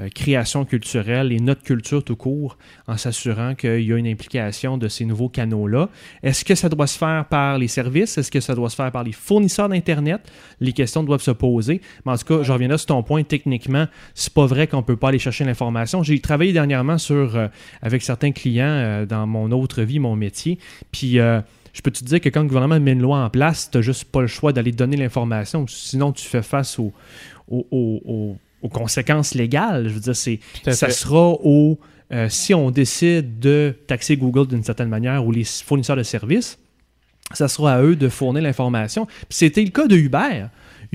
euh, 0.01 0.07
euh, 0.07 0.09
créations 0.15 0.65
culturelles 0.65 1.33
et 1.33 1.39
notre 1.39 1.63
culture 1.63 2.03
tout 2.05 2.17
court 2.17 2.59
en 2.87 2.97
s'assurant 2.97 3.55
qu'il 3.55 3.83
y 3.83 3.93
a 3.93 3.97
une 3.97 4.07
implication 4.07 4.79
de 4.79 4.89
ces 4.89 5.05
nouveaux 5.05 5.29
canaux-là. 5.29 5.89
Est-ce 6.23 6.45
que 6.45 6.55
ça 6.55 6.69
doit 6.69 6.87
se 6.87 6.99
faire 6.99 7.27
par 7.29 7.59
les 7.59 7.69
services? 7.69 8.19
Est-ce 8.19 8.31
que 8.31 8.41
ça 8.41 8.55
doit 8.55 8.71
se 8.71 8.77
faire 8.77 8.93
par 8.93 9.05
les 9.05 9.13
fournisseurs 9.13 9.69
d'Internet? 9.69 10.21
Les 10.61 10.73
questions 10.73 11.03
doivent 11.03 11.23
se 11.23 11.31
poser. 11.31 11.81
Mais 12.05 12.13
en 12.13 12.17
tout 12.17 12.25
cas, 12.25 12.43
je 12.43 12.53
reviendrai 12.53 12.79
sur 12.79 12.89
ton 12.89 13.03
point. 13.03 13.23
Techniquement, 13.23 13.87
c'est 14.15 14.33
pas 14.33 14.47
vrai 14.47 14.67
qu'on 14.67 14.83
peut 14.83 14.97
pas 14.97 15.09
aller 15.09 15.19
chercher 15.19 15.45
l'information. 15.45 16.03
J'ai 16.03 16.19
travaillé 16.21 16.53
dernièrement 16.53 16.99
sur, 16.99 17.39
avec 17.83 18.03
certains 18.03 18.33
clients 18.33 19.05
dans 19.09 19.27
mon 19.27 19.51
autre 19.53 19.83
vie, 19.83 19.99
mon 19.99 20.17
métier. 20.17 20.59
Puis 20.93 21.13
je 21.77 21.83
peux 21.83 21.91
te 21.91 22.05
dire 22.05 22.21
que 22.21 22.29
quand 22.29 22.43
le 22.43 22.49
gouvernement 22.49 22.81
met 22.81 22.93
une 22.93 23.03
loi 23.03 23.19
en 23.19 23.31
place, 23.31 23.71
tu 23.71 23.79
n'as 23.79 23.83
juste 23.83 24.05
pas 24.05 24.23
le 24.23 24.27
choix 24.27 24.53
d'aller 24.53 24.73
donner 24.73 24.97
l'information. 24.97 25.67
Sinon, 25.69 26.13
tu 26.13 26.27
fais 26.27 26.43
face 26.43 26.79
aux, 26.79 26.93
conséquences 28.69 29.35
légales. 29.35 29.89
Je 29.89 29.95
veux 29.95 30.01
dire, 30.01 30.17
c'est, 30.17 30.41
ça 30.69 30.91
sera 30.91 31.31
au. 31.43 31.79
Euh, 32.13 32.29
si 32.29 32.55
on 32.55 32.71
décide 32.71 33.41
de 33.41 33.75
taxer 33.89 34.17
Google 34.17 34.47
d'une 34.47 34.63
certaine 34.63 34.89
manière 34.89 35.27
ou 35.27 35.33
les 35.33 35.43
fournisseurs 35.43 35.97
de 35.97 36.05
services, 36.05 36.59
ça 37.33 37.49
sera 37.49 37.75
à 37.75 37.83
eux 37.83 37.97
de 37.97 38.09
fournir 38.09 38.43
l'information. 38.43 39.09
C'était 39.29 39.65
le 39.65 39.71
cas 39.71 39.89
de 39.89 39.97
Uber. 39.97 40.47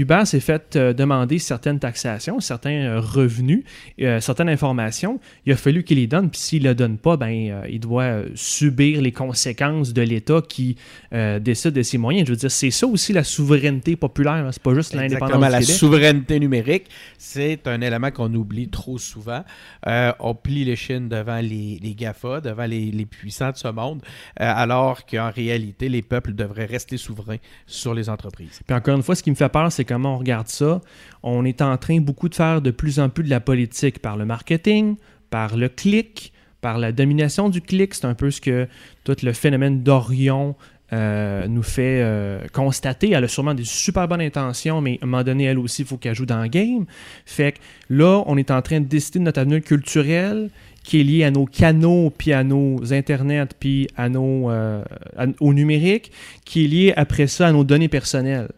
Uber 0.01 0.25
s'est 0.25 0.39
fait 0.39 0.75
euh, 0.75 0.93
demander 0.93 1.37
certaines 1.37 1.79
taxations, 1.79 2.39
certains 2.39 2.71
euh, 2.71 2.99
revenus, 2.99 3.63
euh, 4.01 4.19
certaines 4.19 4.49
informations. 4.49 5.19
Il 5.45 5.53
a 5.53 5.55
fallu 5.55 5.83
qu'il 5.83 5.97
les 5.97 6.07
donne, 6.07 6.31
puis 6.31 6.39
s'il 6.39 6.63
ne 6.63 6.69
le 6.69 6.75
donne 6.75 6.97
pas, 6.97 7.17
ben, 7.17 7.63
il 7.69 7.79
doit 7.79 8.23
subir 8.33 9.01
les 9.01 9.11
conséquences 9.11 9.93
de 9.93 10.01
l'État 10.01 10.41
qui 10.47 10.75
décide 11.11 11.71
de 11.71 11.81
ses 11.83 11.97
moyens. 11.97 12.27
Je 12.27 12.33
veux 12.33 12.37
dire, 12.37 12.51
c'est 12.51 12.71
ça 12.71 12.87
aussi 12.87 13.13
la 13.13 13.23
souveraineté 13.23 13.95
populaire, 13.95 14.33
hein. 14.33 14.49
c'est 14.51 14.61
pas 14.61 14.73
juste 14.73 14.93
l'indépendance. 14.93 15.51
La 15.51 15.61
souveraineté 15.61 16.39
numérique, 16.39 16.87
c'est 17.17 17.67
un 17.67 17.81
élément 17.81 18.11
qu'on 18.11 18.33
oublie 18.33 18.69
trop 18.69 18.97
souvent. 18.97 19.43
on 19.85 20.35
plie 20.35 20.65
les 20.65 20.75
Chines 20.75 21.09
devant 21.09 21.41
les, 21.41 21.95
GAFA, 21.97 22.41
devant 22.41 22.65
les, 22.65 22.91
les, 22.91 23.05
puissants 23.05 23.51
de 23.51 23.57
ce 23.57 23.67
monde, 23.67 24.01
alors 24.37 25.05
qu'en 25.05 25.29
réalité, 25.29 25.89
les 25.89 26.01
peuples 26.01 26.33
devraient 26.33 26.65
rester 26.65 26.97
souverains 26.97 27.37
sur 27.65 27.93
les 27.93 28.09
entreprises. 28.09 28.61
Puis 28.65 28.75
encore 28.75 28.95
une 28.95 29.03
fois, 29.03 29.15
ce 29.15 29.23
qui 29.23 29.29
me 29.29 29.35
fait 29.35 29.49
peur, 29.49 29.71
c'est 29.71 29.85
comment 29.91 30.15
on 30.15 30.17
regarde 30.17 30.47
ça. 30.47 30.81
On 31.21 31.43
est 31.43 31.61
en 31.61 31.77
train 31.77 31.99
beaucoup 31.99 32.29
de 32.29 32.35
faire 32.35 32.61
de 32.61 32.71
plus 32.71 32.99
en 32.99 33.09
plus 33.09 33.23
de 33.23 33.29
la 33.29 33.39
politique 33.41 33.99
par 33.99 34.15
le 34.15 34.25
marketing, 34.25 34.95
par 35.29 35.57
le 35.57 35.67
clic, 35.67 36.31
par 36.61 36.77
la 36.77 36.91
domination 36.91 37.49
du 37.49 37.61
clic. 37.61 37.93
C'est 37.93 38.05
un 38.05 38.13
peu 38.13 38.31
ce 38.31 38.39
que 38.39 38.67
tout 39.03 39.17
le 39.21 39.33
phénomène 39.33 39.83
d'Orion 39.83 40.55
euh, 40.93 41.47
nous 41.47 41.63
fait 41.63 42.01
euh, 42.01 42.47
constater. 42.53 43.11
Elle 43.11 43.23
a 43.23 43.27
sûrement 43.27 43.53
des 43.53 43.65
super 43.65 44.07
bonnes 44.07 44.21
intentions, 44.21 44.79
mais 44.81 44.97
à 45.01 45.05
un 45.05 45.07
moment 45.07 45.23
donné, 45.23 45.45
elle 45.45 45.59
aussi, 45.59 45.81
il 45.81 45.87
faut 45.87 45.97
qu'elle 45.97 46.15
joue 46.15 46.25
dans 46.25 46.41
le 46.41 46.47
game. 46.47 46.85
Fait 47.25 47.53
que 47.53 47.59
là, 47.89 48.23
on 48.27 48.37
est 48.37 48.51
en 48.51 48.61
train 48.61 48.79
de 48.79 48.85
décider 48.85 49.19
de 49.19 49.25
notre 49.25 49.39
avenir 49.39 49.61
culturel 49.61 50.49
qui 50.83 50.99
est 50.99 51.03
lié 51.03 51.23
à 51.23 51.31
nos 51.31 51.45
canaux, 51.45 52.11
puis 52.17 52.33
à 52.33 52.43
nos 52.43 52.91
internets, 52.91 53.53
puis 53.59 53.87
à 53.95 54.09
nos, 54.09 54.49
euh, 54.49 54.83
au 55.39 55.53
numérique, 55.53 56.11
qui 56.43 56.65
est 56.65 56.67
lié 56.67 56.93
après 56.95 57.27
ça 57.27 57.47
à 57.47 57.51
nos 57.51 57.63
données 57.63 57.89
personnelles. 57.89 58.49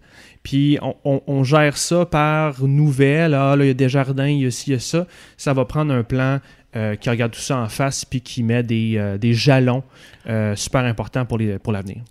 Puis 0.44 0.78
on, 0.82 1.44
gère 1.44 1.78
ça 1.78 2.06
par 2.06 2.64
nouvelles. 2.64 3.34
Ah, 3.34 3.56
là, 3.56 3.64
il 3.64 3.68
y 3.68 3.72
a 3.72 3.74
des 3.74 3.90
jardins, 3.90 4.28
il 4.28 4.42
y 4.42 4.46
a 4.46 4.52
ci, 4.52 4.72
il 4.72 4.74
y 4.74 4.76
a 4.76 4.80
ça. 4.80 5.08
Ça 5.38 5.54
va 5.54 5.64
prendre 5.64 5.94
un 5.94 6.04
plan 6.04 6.40
euh, 6.76 6.96
qui 6.96 7.10
regarde 7.10 7.32
tout 7.32 7.40
ça 7.40 7.58
en 7.58 7.70
face 7.70 8.04
puis 8.04 8.20
qui 8.20 8.44
met 8.44 8.64
des, 8.64 8.98
euh, 8.98 9.18
jalons 9.34 9.84
euh, 10.28 10.56
super 10.56 10.84
importants 10.84 11.26
pour, 11.26 11.38
les, 11.38 11.60
pour 11.60 11.72
l'avenir. 11.72 12.04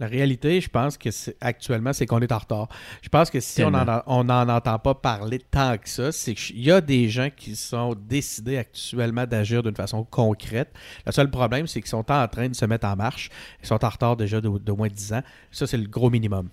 La 0.00 0.06
réalité, 0.06 0.60
je 0.60 0.68
pense 0.68 0.96
que 0.96 1.08
actuellement, 1.40 1.92
c'est 1.92 2.06
qu'on 2.06 2.20
est 2.20 2.30
en 2.30 2.38
retard. 2.38 2.68
Je 3.02 3.08
pense 3.08 3.30
que 3.30 3.40
si 3.40 3.64
on 3.64 3.70
n'en 3.70 4.48
entend 4.48 4.78
pas 4.78 4.94
parler 4.94 5.40
tant 5.50 5.76
que 5.76 5.88
ça, 5.88 6.12
c'est 6.12 6.34
qu'il 6.34 6.60
y 6.60 6.70
a 6.70 6.80
des 6.80 7.08
gens 7.08 7.30
qui 7.36 7.56
sont 7.56 7.96
décidés 8.08 8.58
actuellement 8.58 9.26
d'agir 9.26 9.62
d'une 9.62 9.74
façon 9.74 10.04
concrète. 10.04 10.72
Le 11.04 11.10
seul 11.10 11.30
problème, 11.30 11.66
c'est 11.66 11.80
qu'ils 11.80 11.90
sont 11.90 12.08
en 12.12 12.28
train 12.28 12.48
de 12.48 12.54
se 12.54 12.64
mettre 12.64 12.86
en 12.86 12.94
marche. 12.94 13.30
Ils 13.60 13.66
sont 13.66 13.84
en 13.84 13.88
retard 13.88 14.16
déjà 14.16 14.40
d'au 14.40 14.76
moins 14.76 14.88
10 14.88 15.14
ans. 15.14 15.22
Ça, 15.50 15.66
c'est 15.66 15.76
le 15.78 15.88
gros 15.88 16.10
minimum. 16.10 16.48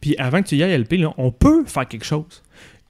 Puis 0.00 0.16
avant 0.18 0.42
que 0.42 0.48
tu 0.48 0.56
y 0.56 0.62
ailles, 0.62 0.76
LP, 0.78 1.04
on 1.16 1.30
peut 1.30 1.64
faire 1.64 1.86
quelque 1.86 2.04
chose. 2.04 2.42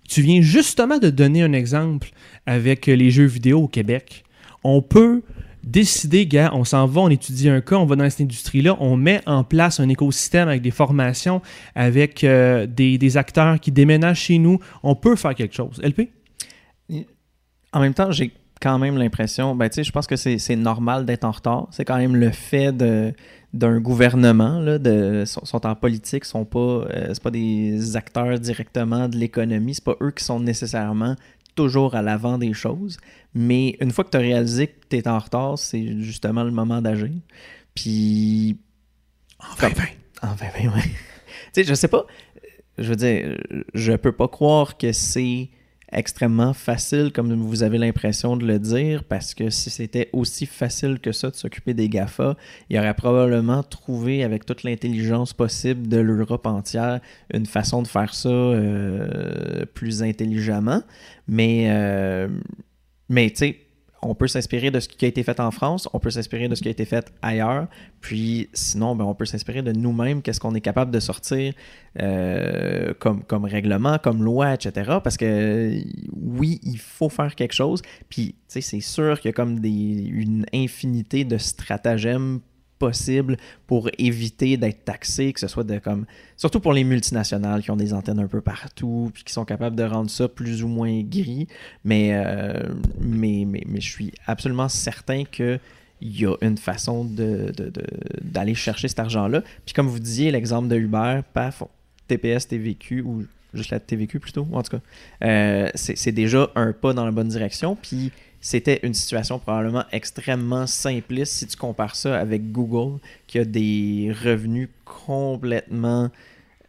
Tu 0.08 0.22
viens 0.22 0.40
justement 0.40 0.98
de 0.98 1.10
donner 1.10 1.42
un 1.42 1.52
exemple 1.52 2.08
avec 2.46 2.86
les 2.86 3.10
jeux 3.10 3.26
vidéo 3.26 3.64
au 3.64 3.68
Québec. 3.68 4.24
On 4.64 4.82
peut 4.82 5.22
décider, 5.68 6.26
gars, 6.26 6.50
on 6.54 6.64
s'en 6.64 6.86
va, 6.86 7.02
on 7.02 7.10
étudie 7.10 7.48
un 7.48 7.60
cas, 7.60 7.76
on 7.76 7.84
va 7.84 7.96
dans 7.96 8.08
cette 8.08 8.22
industrie-là, 8.22 8.76
on 8.80 8.96
met 8.96 9.20
en 9.26 9.44
place 9.44 9.80
un 9.80 9.88
écosystème 9.88 10.48
avec 10.48 10.62
des 10.62 10.70
formations, 10.70 11.42
avec 11.74 12.24
euh, 12.24 12.66
des, 12.66 13.16
acteurs 13.16 13.60
qui 13.60 13.70
déménagent 13.70 14.20
chez 14.20 14.38
nous. 14.38 14.58
On 14.82 14.94
peut 14.94 15.16
faire 15.16 15.34
quelque 15.34 15.54
chose. 15.54 15.80
LP? 15.82 16.08
En 17.72 17.80
même 17.80 17.94
temps, 17.94 18.10
j'ai 18.10 18.32
quand 18.60 18.78
même 18.78 18.96
l'impression, 18.96 19.54
ben, 19.54 19.68
tu 19.68 19.76
sais, 19.76 19.84
je 19.84 19.92
pense 19.92 20.06
que 20.06 20.16
c'est 20.16 20.56
normal 20.56 21.04
d'être 21.04 21.24
en 21.24 21.30
retard. 21.30 21.68
C'est 21.70 21.84
quand 21.84 21.98
même 21.98 22.16
le 22.16 22.30
fait 22.30 22.72
de 22.76 23.12
d'un 23.54 23.80
gouvernement, 23.80 24.60
là, 24.60 24.78
de, 24.78 25.24
sont, 25.24 25.66
en 25.66 25.74
politique, 25.74 26.24
sont 26.24 26.44
pas, 26.44 26.58
euh, 26.58 27.14
pas 27.22 27.30
des 27.30 27.96
acteurs 27.96 28.38
directement 28.38 29.08
de 29.08 29.16
l'économie, 29.16 29.74
c'est 29.74 29.84
pas 29.84 29.96
eux 30.02 30.10
qui 30.10 30.22
sont 30.22 30.40
nécessairement 30.40 31.16
toujours 31.54 31.94
à 31.94 32.02
l'avant 32.02 32.38
des 32.38 32.52
choses. 32.52 32.98
Mais 33.34 33.76
une 33.80 33.90
fois 33.90 34.04
que 34.04 34.10
tu 34.10 34.16
as 34.16 34.20
réalisé 34.20 34.68
que 34.68 34.86
tu 34.88 34.96
es 34.96 35.08
en 35.08 35.18
retard, 35.18 35.58
c'est 35.58 35.98
justement 36.00 36.44
le 36.44 36.50
moment 36.50 36.80
d'agir. 36.80 37.10
Puis. 37.74 38.58
En 39.40 39.54
2020. 39.60 39.84
En 40.22 40.34
2020, 40.34 40.76
oui. 40.76 40.82
tu 40.82 40.90
sais, 41.52 41.64
je 41.64 41.74
sais 41.74 41.88
pas. 41.88 42.06
Je 42.76 42.90
veux 42.90 42.96
dire, 42.96 43.36
je 43.74 43.92
peux 43.94 44.12
pas 44.12 44.28
croire 44.28 44.76
que 44.76 44.92
c'est 44.92 45.50
extrêmement 45.92 46.52
facile, 46.52 47.12
comme 47.12 47.32
vous 47.34 47.62
avez 47.62 47.78
l'impression 47.78 48.36
de 48.36 48.46
le 48.46 48.58
dire, 48.58 49.04
parce 49.04 49.34
que 49.34 49.50
si 49.50 49.70
c'était 49.70 50.10
aussi 50.12 50.46
facile 50.46 50.98
que 51.00 51.12
ça 51.12 51.30
de 51.30 51.36
s'occuper 51.36 51.74
des 51.74 51.88
GAFA, 51.88 52.36
il 52.68 52.78
aurait 52.78 52.94
probablement 52.94 53.62
trouvé, 53.62 54.22
avec 54.22 54.44
toute 54.44 54.62
l'intelligence 54.62 55.32
possible 55.32 55.88
de 55.88 55.98
l'Europe 55.98 56.46
entière, 56.46 57.00
une 57.32 57.46
façon 57.46 57.82
de 57.82 57.88
faire 57.88 58.14
ça 58.14 58.28
euh, 58.28 59.64
plus 59.74 60.02
intelligemment. 60.02 60.82
Mais, 61.26 61.66
euh, 61.70 62.28
mais 63.08 63.30
tu 63.30 63.36
sais, 63.36 63.58
on 64.02 64.14
peut 64.14 64.28
s'inspirer 64.28 64.70
de 64.70 64.80
ce 64.80 64.88
qui 64.88 65.04
a 65.04 65.08
été 65.08 65.22
fait 65.22 65.40
en 65.40 65.50
France, 65.50 65.88
on 65.92 65.98
peut 65.98 66.10
s'inspirer 66.10 66.48
de 66.48 66.54
ce 66.54 66.62
qui 66.62 66.68
a 66.68 66.70
été 66.70 66.84
fait 66.84 67.12
ailleurs, 67.22 67.66
puis 68.00 68.48
sinon, 68.52 68.94
ben, 68.94 69.04
on 69.04 69.14
peut 69.14 69.24
s'inspirer 69.24 69.62
de 69.62 69.72
nous-mêmes, 69.72 70.22
qu'est-ce 70.22 70.40
qu'on 70.40 70.54
est 70.54 70.60
capable 70.60 70.90
de 70.90 71.00
sortir 71.00 71.52
euh, 72.00 72.94
comme, 72.98 73.24
comme 73.24 73.44
règlement, 73.44 73.98
comme 73.98 74.22
loi, 74.22 74.54
etc. 74.54 74.98
Parce 75.02 75.16
que 75.16 75.72
oui, 76.12 76.60
il 76.62 76.78
faut 76.78 77.08
faire 77.08 77.34
quelque 77.34 77.54
chose, 77.54 77.82
puis 78.08 78.34
c'est 78.46 78.62
sûr 78.80 79.20
qu'il 79.20 79.28
y 79.28 79.30
a 79.30 79.32
comme 79.32 79.64
une 79.64 80.46
infinité 80.54 81.24
de 81.24 81.38
stratagèmes 81.38 82.40
possible 82.78 83.36
pour 83.66 83.90
éviter 83.98 84.56
d'être 84.56 84.84
taxé, 84.84 85.32
que 85.32 85.40
ce 85.40 85.48
soit 85.48 85.64
de 85.64 85.78
comme. 85.78 86.06
Surtout 86.36 86.60
pour 86.60 86.72
les 86.72 86.84
multinationales 86.84 87.62
qui 87.62 87.70
ont 87.70 87.76
des 87.76 87.92
antennes 87.92 88.20
un 88.20 88.26
peu 88.26 88.40
partout, 88.40 89.10
puis 89.12 89.24
qui 89.24 89.32
sont 89.32 89.44
capables 89.44 89.76
de 89.76 89.82
rendre 89.82 90.10
ça 90.10 90.28
plus 90.28 90.62
ou 90.62 90.68
moins 90.68 91.02
gris. 91.02 91.48
Mais, 91.84 92.10
euh, 92.12 92.68
mais, 93.00 93.44
mais, 93.46 93.62
mais, 93.66 93.80
je 93.80 93.90
suis 93.90 94.12
absolument 94.26 94.68
certain 94.68 95.24
que. 95.24 95.58
Il 96.00 96.16
y 96.16 96.26
a 96.26 96.36
une 96.42 96.56
façon 96.56 97.04
d'aller 97.04 98.52
de, 98.52 98.56
chercher 98.56 98.86
cet 98.86 99.00
argent-là. 99.00 99.42
Puis 99.64 99.74
comme 99.74 99.88
vous 99.88 99.98
disiez, 99.98 100.30
l'exemple 100.30 100.68
de 100.68 100.76
Uber, 100.76 101.22
paf, 101.34 101.64
TPS, 102.06 102.46
TVQ, 102.46 103.02
ou 103.02 103.24
juste 103.52 103.70
la 103.70 103.80
TVQ 103.80 104.20
plutôt, 104.20 104.46
en 104.52 104.62
tout 104.62 104.76
cas, 104.76 104.82
euh, 105.24 105.68
c'est 105.74 106.12
déjà 106.12 106.50
un 106.54 106.72
pas 106.72 106.92
dans 106.92 107.04
la 107.04 107.10
bonne 107.10 107.26
direction. 107.26 107.76
Puis 107.76 108.12
c'était 108.40 108.80
une 108.82 108.94
situation 108.94 109.38
probablement 109.38 109.84
extrêmement 109.90 110.66
simpliste 110.66 111.32
si 111.32 111.46
tu 111.46 111.56
compares 111.56 111.96
ça 111.96 112.18
avec 112.18 112.52
Google, 112.52 113.00
qui 113.26 113.38
a 113.38 113.44
des 113.44 114.14
revenus 114.24 114.68
complètement, 114.84 116.10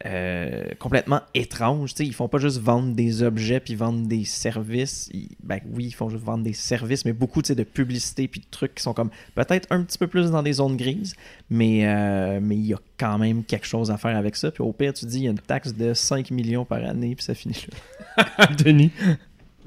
euh, 0.04 0.64
complètement 0.80 1.20
étranges. 1.32 1.94
Ils 2.00 2.06
ils 2.06 2.14
font 2.14 2.26
pas 2.26 2.38
juste 2.38 2.58
vendre 2.60 2.94
des 2.94 3.22
objets 3.22 3.60
puis 3.60 3.76
vendre 3.76 4.06
des 4.08 4.24
services. 4.24 5.10
ben 5.44 5.60
oui, 5.72 5.86
ils 5.86 5.94
font 5.94 6.08
juste 6.08 6.24
vendre 6.24 6.42
des 6.42 6.54
services, 6.54 7.04
mais 7.04 7.12
beaucoup 7.12 7.40
de 7.40 7.62
publicité 7.62 8.26
puis 8.26 8.40
de 8.40 8.46
trucs 8.50 8.74
qui 8.74 8.82
sont 8.82 8.94
comme 8.94 9.10
peut-être 9.36 9.68
un 9.70 9.84
petit 9.84 9.98
peu 9.98 10.08
plus 10.08 10.32
dans 10.32 10.42
des 10.42 10.54
zones 10.54 10.76
grises, 10.76 11.14
mais 11.50 11.86
euh, 11.86 12.40
mais 12.42 12.56
il 12.56 12.66
y 12.66 12.74
a 12.74 12.80
quand 12.98 13.16
même 13.18 13.44
quelque 13.44 13.66
chose 13.66 13.92
à 13.92 13.96
faire 13.96 14.16
avec 14.16 14.34
ça. 14.34 14.50
Puis 14.50 14.62
au 14.64 14.72
pire, 14.72 14.92
tu 14.92 15.06
dis 15.06 15.18
il 15.18 15.24
y 15.24 15.28
a 15.28 15.30
une 15.30 15.38
taxe 15.38 15.72
de 15.72 15.94
5 15.94 16.32
millions 16.32 16.64
par 16.64 16.84
année 16.84 17.14
puis 17.14 17.24
ça 17.24 17.34
finit 17.34 17.64
là. 17.68 18.24
Denis. 18.58 18.90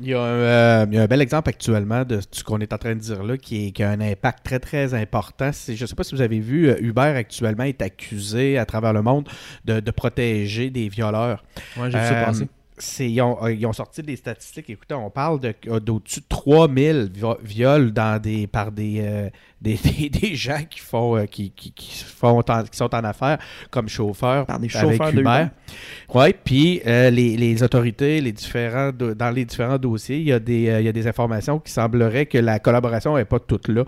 Euh, 0.01 0.85
il 0.89 0.95
y, 0.95 0.97
a 0.97 1.03
un, 1.03 1.07
bel 1.07 1.21
exemple 1.21 1.49
actuellement 1.49 2.03
de 2.03 2.19
ce 2.31 2.43
qu'on 2.43 2.59
est 2.59 2.73
en 2.73 2.77
train 2.77 2.95
de 2.95 2.99
dire 2.99 3.23
là 3.23 3.37
qui, 3.37 3.71
a 3.79 3.89
un 3.89 4.01
impact 4.01 4.43
très 4.43 4.59
très 4.59 4.93
important. 4.93 5.51
Je 5.67 5.79
ne 5.79 5.87
sais 5.87 5.95
pas 5.95 6.03
si 6.03 6.15
vous 6.15 6.21
avez 6.21 6.39
vu, 6.39 6.69
euh, 6.69 6.77
Uber 6.79 7.01
actuellement 7.01 7.63
est 7.63 7.81
accusé 7.81 8.57
à 8.57 8.65
travers 8.65 8.93
le 8.93 9.01
monde 9.01 9.29
de, 9.65 9.79
protéger 9.91 10.71
des 10.71 10.89
violeurs. 10.89 11.43
Oui, 11.77 11.91
j'ai 11.91 11.99
vu 11.99 12.05
ça 12.05 12.21
euh, 12.21 12.25
passer. 12.25 12.47
C'est, 12.77 13.09
ils, 13.09 13.21
ont, 13.21 13.37
euh, 13.43 13.53
ils 13.53 13.65
ont 13.65 13.73
sorti 13.73 14.01
des 14.01 14.15
statistiques. 14.15 14.69
Écoutez, 14.69 14.93
on 14.95 15.09
parle 15.09 15.39
de, 15.39 15.53
euh, 15.67 15.79
d'au-dessus 15.79 16.21
de 16.21 16.25
3000 16.29 17.11
vi- 17.13 17.37
viols 17.43 17.91
dans 17.91 18.21
des, 18.21 18.47
par 18.47 18.71
des, 18.71 19.01
euh, 19.01 19.29
des, 19.61 19.75
des, 19.83 20.09
des 20.09 20.35
gens 20.35 20.61
qui, 20.69 20.79
font, 20.79 21.17
euh, 21.17 21.25
qui, 21.25 21.51
qui, 21.51 21.71
qui 21.71 22.03
font 22.03 22.39
en- 22.47 22.63
qui 22.63 22.77
sont 22.77 22.93
en 22.95 23.03
affaires 23.03 23.37
comme 23.69 23.87
chauffeurs. 23.87 24.45
Par 24.45 24.59
des 24.59 24.75
avec 24.75 24.91
chauffeurs 24.91 25.13
de 25.13 25.19
Uber. 25.21 25.45
Oui, 26.13 26.35
puis 26.43 26.81
euh, 26.85 27.09
les, 27.09 27.37
les 27.37 27.63
autorités, 27.63 28.21
les 28.21 28.31
différents 28.31 28.91
do- 28.91 29.13
dans 29.13 29.29
les 29.31 29.45
différents 29.45 29.77
dossiers, 29.77 30.17
il 30.17 30.27
y, 30.27 30.33
a 30.33 30.39
des, 30.39 30.63
il 30.79 30.83
y 30.85 30.87
a 30.87 30.91
des 30.91 31.07
informations 31.07 31.59
qui 31.59 31.71
sembleraient 31.71 32.25
que 32.25 32.37
la 32.37 32.59
collaboration 32.59 33.15
n'est 33.17 33.25
pas 33.25 33.39
toute 33.39 33.67
là, 33.67 33.83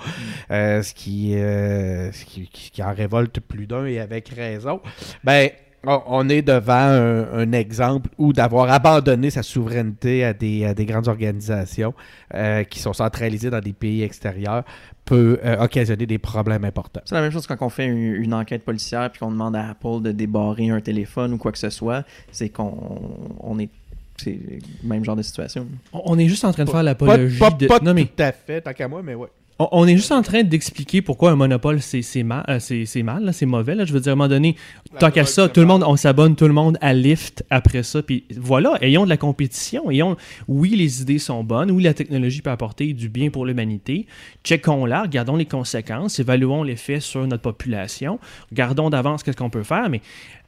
euh, 0.52 0.82
ce, 0.82 0.94
qui, 0.94 1.32
ce 1.34 2.26
qui- 2.26 2.48
qui 2.50 2.84
en 2.84 2.94
révolte 2.94 3.40
plus 3.40 3.68
d'un 3.68 3.86
et 3.86 4.00
avec 4.00 4.30
raison. 4.30 4.82
Ben, 5.24 5.50
on, 5.86 6.30
est 6.30 6.42
devant 6.42 6.74
un, 6.74 7.34
un 7.34 7.52
exemple 7.52 8.10
où 8.18 8.34
d'avoir 8.34 8.72
abandonné 8.72 9.30
sa 9.30 9.44
souveraineté 9.44 10.24
à 10.24 10.34
des, 10.34 10.66
à 10.66 10.74
des 10.74 10.86
grandes 10.86 11.08
organisations 11.08 11.94
euh, 12.34 12.64
qui 12.64 12.80
sont 12.80 12.94
centralisées 12.94 13.50
dans 13.50 13.60
des 13.62 13.74
pays 13.74 14.04
extérieurs 14.04 14.64
peut 15.06 15.40
euh, 15.46 15.58
occasionner 15.64 16.06
des 16.06 16.18
problèmes 16.18 16.66
importants. 16.66 17.02
C'est 17.06 17.16
la 17.16 17.22
même 17.22 17.32
chose 17.32 17.46
quand 17.46 17.58
on 17.62 17.70
fait 17.70 17.86
une, 17.86 18.16
une 18.16 18.34
enquête 18.34 18.66
policière 18.66 19.12
puis 19.12 19.20
qu'on 19.20 19.32
demande 19.32 19.56
à 19.56 19.70
Apple 19.70 20.02
de 20.02 20.12
débarrer 20.12 20.70
un 20.70 20.82
téléphone 20.82 21.34
ou 21.34 21.38
quoi 21.38 21.52
que 21.52 21.60
ce 21.60 21.70
soit. 21.70 22.04
C'est 22.32 22.50
qu'on 22.50 23.38
on 23.40 23.60
est. 23.60 23.70
C'est 24.18 24.32
le 24.32 24.88
même 24.88 25.04
genre 25.04 25.18
de 25.18 25.22
situation. 25.22 25.68
On 25.92 26.18
est 26.18 26.28
juste 26.28 26.46
en 26.46 26.54
train 26.54 26.64
de 26.64 26.70
faire 26.70 26.80
Pas, 26.80 26.84
l'apologie 26.84 27.38
pas- 27.38 27.52
de. 27.52 27.68
pas 27.68 27.80
non, 27.80 27.94
mais 27.94 28.06
tout 28.06 28.24
à 28.24 28.32
fait, 28.32 28.62
tant 28.62 28.74
qu'à 28.74 28.88
moi, 28.88 29.02
mais 29.04 29.14
ouais. 29.14 29.28
on, 29.60 29.86
est 29.88 29.96
juste 29.96 30.14
en 30.14 30.22
train 30.22 30.42
d'expliquer 30.42 31.02
pourquoi 31.02 31.32
un 31.32 31.36
monopole, 31.36 31.82
c'est 31.82 32.24
mal, 32.24 32.46
euh, 32.48 32.60
c'est 32.60 33.04
mal, 33.04 33.34
c'est 33.34 33.46
mauvais. 33.46 33.76
Là. 33.76 33.84
Je 33.84 33.92
veux 33.92 34.00
dire, 34.00 34.12
à 34.12 34.14
un 34.14 34.16
moment 34.16 34.30
donné, 34.30 34.56
tant 35.00 35.12
qu'à 35.12 35.26
ça, 35.26 35.48
tout 35.50 35.60
le 35.60 35.66
monde, 35.66 35.84
on 35.86 35.96
s'abonne 35.96 36.36
tout 36.36 36.48
le 36.48 36.54
monde 36.54 36.78
à 36.82 36.94
Lyft 36.94 37.44
après 37.50 37.84
ça. 37.84 38.02
Puis 38.02 38.24
voilà, 38.38 38.78
ayons 38.82 39.04
de 39.06 39.10
la 39.10 39.18
compétition. 39.18 39.90
Ayons, 39.92 40.18
oui, 40.48 40.76
les 40.76 41.02
idées 41.02 41.20
sont 41.20 41.44
bonnes. 41.44 41.72
Oui, 41.72 41.84
la 41.84 41.94
technologie 41.94 42.42
peut 42.42 42.50
apporter 42.50 42.94
du 42.94 43.10
bien 43.10 43.30
pour 43.30 43.46
l'humanité. 43.46 44.08
Checkons-la, 44.44 45.04
regardons 45.04 45.36
les 45.36 45.46
conséquences, 45.46 46.20
évaluons 46.20 46.64
l'effet 46.64 47.00
sur 47.00 47.26
notre 47.28 47.44
population. 47.44 48.20
Regardons 48.52 48.90
d'avance 48.90 49.24
qu'est-ce 49.24 49.38
qu'on 49.38 49.50
peut 49.50 49.64
faire, 49.64 49.90
mais 49.90 50.02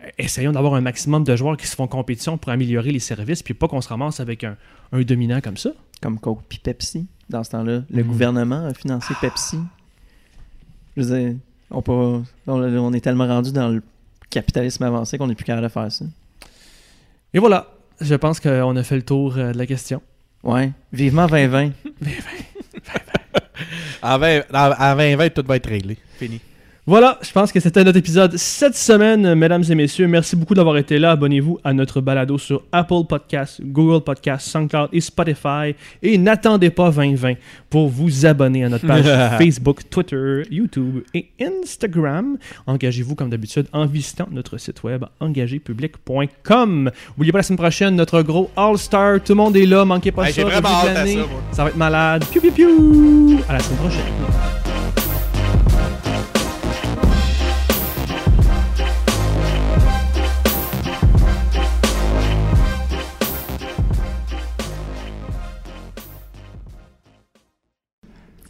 euh, 0.04 0.10
essayons 0.18 0.52
d'avoir 0.52 0.76
un 0.76 0.82
maximum 0.82 1.24
de 1.24 1.36
joueurs 1.36 1.58
qui 1.58 1.68
se 1.68 1.76
font 1.76 1.88
compétition 1.88 2.38
pour 2.38 2.52
améliorer 2.52 2.92
les 2.92 3.00
services, 3.00 3.42
puis 3.44 3.54
pas 3.54 3.68
qu'on 3.68 3.82
se 3.82 3.90
ramasse 3.90 4.20
avec 4.20 4.44
un, 4.44 4.56
un 4.92 5.02
dominant 5.02 5.42
comme 5.42 5.58
ça. 5.58 5.72
Comme 6.02 6.20
Coke 6.20 6.42
puis 6.48 6.60
Pepsi. 6.60 7.08
Dans 7.30 7.44
ce 7.44 7.50
temps-là, 7.52 7.82
le 7.90 8.04
Mhm. 8.04 8.08
gouvernement 8.08 8.66
a 8.68 8.74
financé 8.74 9.14
Pepsi. 9.20 9.58
Je 10.96 11.02
veux 11.04 11.18
dire, 11.20 11.36
on, 11.72 11.82
peut, 11.82 11.92
on, 11.92 12.24
on 12.48 12.94
est 12.94 13.02
tellement 13.02 13.28
rendu 13.28 13.52
dans 13.52 13.70
le 13.70 13.82
capitalisme 14.30 14.84
avancé 14.84 15.18
qu'on 15.18 15.28
n'est 15.28 15.36
plus 15.36 15.46
capable 15.46 15.68
de 15.68 15.72
faire 15.72 15.92
ça. 15.92 16.06
Et 17.34 17.40
voilà, 17.40 17.68
je 18.02 18.16
pense 18.16 18.40
qu'on 18.40 18.76
a 18.76 18.84
fait 18.84 18.96
le 18.96 19.04
tour 19.04 19.38
euh, 19.38 19.52
de 19.52 19.58
la 19.58 19.66
question. 19.66 20.02
Ouais. 20.44 20.72
Vivement 20.94 21.28
2020. 21.28 21.72
En 24.02 24.18
20, 24.20 24.42
en, 24.54 24.72
en 24.72 24.96
2020, 24.96 25.30
tout 25.34 25.44
va 25.46 25.56
être 25.56 25.68
réglé. 25.70 25.98
Fini. 26.18 26.40
Voilà, 26.90 27.20
je 27.22 27.30
pense 27.34 27.52
que 27.52 27.60
c'était 27.60 27.84
notre 27.84 27.98
épisode 27.98 28.38
cette 28.38 28.78
semaine, 28.78 29.36
mesdames 29.36 29.64
et 29.70 29.76
messieurs. 29.76 30.08
Merci 30.08 30.38
beaucoup 30.38 30.54
d'avoir 30.54 30.78
été 30.78 31.00
là. 31.00 31.12
Abonnez-vous 31.12 31.60
à 31.66 31.74
notre 31.74 32.00
balado 32.00 32.38
sur 32.38 32.64
Apple 32.72 33.04
Podcasts, 33.10 33.60
Google 33.62 34.02
Podcasts, 34.06 34.48
SoundCloud 34.48 34.88
et 34.94 35.02
Spotify. 35.02 35.76
Et 36.02 36.18
n'attendez 36.18 36.70
pas 36.70 36.90
2020 36.90 37.34
pour 37.70 37.90
vous 37.90 38.26
abonner 38.26 38.64
à 38.64 38.70
notre 38.70 38.88
page 38.88 39.04
Facebook, 39.38 39.82
Twitter, 39.90 40.44
YouTube 40.50 41.02
et 41.14 41.28
Instagram. 41.42 42.38
Engagez-vous 42.68 43.16
comme 43.16 43.32
d'habitude 43.32 43.68
en 43.74 43.86
visitant 43.86 44.30
notre 44.32 44.58
site 44.58 44.82
web 44.84 45.04
engagépublic.com. 45.20 46.90
N'oubliez 47.18 47.32
pas 47.34 47.40
la 47.40 47.44
semaine 47.44 47.58
prochaine, 47.60 47.96
notre 47.98 48.22
gros 48.22 48.50
All-Star. 48.56 49.20
Tout 49.22 49.34
le 49.34 49.36
monde 49.36 49.58
est 49.58 49.66
là, 49.66 49.84
manquez 49.84 50.14
pas 50.14 50.22
Ouais, 50.22 50.32
ça. 50.32 50.46
vraiment 50.46 50.70
hâte 50.70 50.96
à 50.96 51.06
ça, 51.06 51.16
moi. 51.18 51.28
Ça 51.52 51.64
va 51.66 51.70
être 51.70 51.76
malade. 51.78 52.24
Piu 52.32 52.40
piu 52.40 52.52
piu. 52.52 52.70
À 53.50 53.54
la 53.54 53.60
semaine 53.60 53.80
prochaine. 53.80 54.67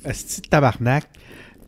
Asti 0.08 0.42
de 0.42 0.48
tabarnak. 0.48 1.06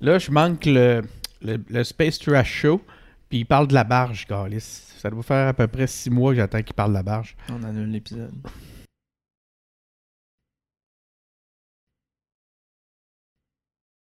Là, 0.02 0.18
je 0.18 0.32
manque 0.32 0.66
le, 0.66 1.02
le, 1.42 1.84
Space 1.84 2.20
Trash 2.20 2.52
Show, 2.52 2.82
puis 3.30 3.40
il 3.40 3.46
parle 3.46 3.68
de 3.68 3.74
la 3.74 3.84
barge, 3.84 4.26
Calis. 4.26 4.62
Ça 4.62 5.10
doit 5.10 5.24
faire 5.24 5.50
à 5.50 5.54
peu 5.54 5.68
près 5.68 5.88
six 5.88 6.10
mois 6.10 6.32
que 6.32 6.38
j'attends 6.38 6.62
qu'il 6.62 6.74
parle 6.74 6.92
de 6.92 6.96
la 6.96 7.04
barge. 7.04 7.36
On 7.50 7.64
annule 7.64 7.92
l'épisode. 7.92 8.34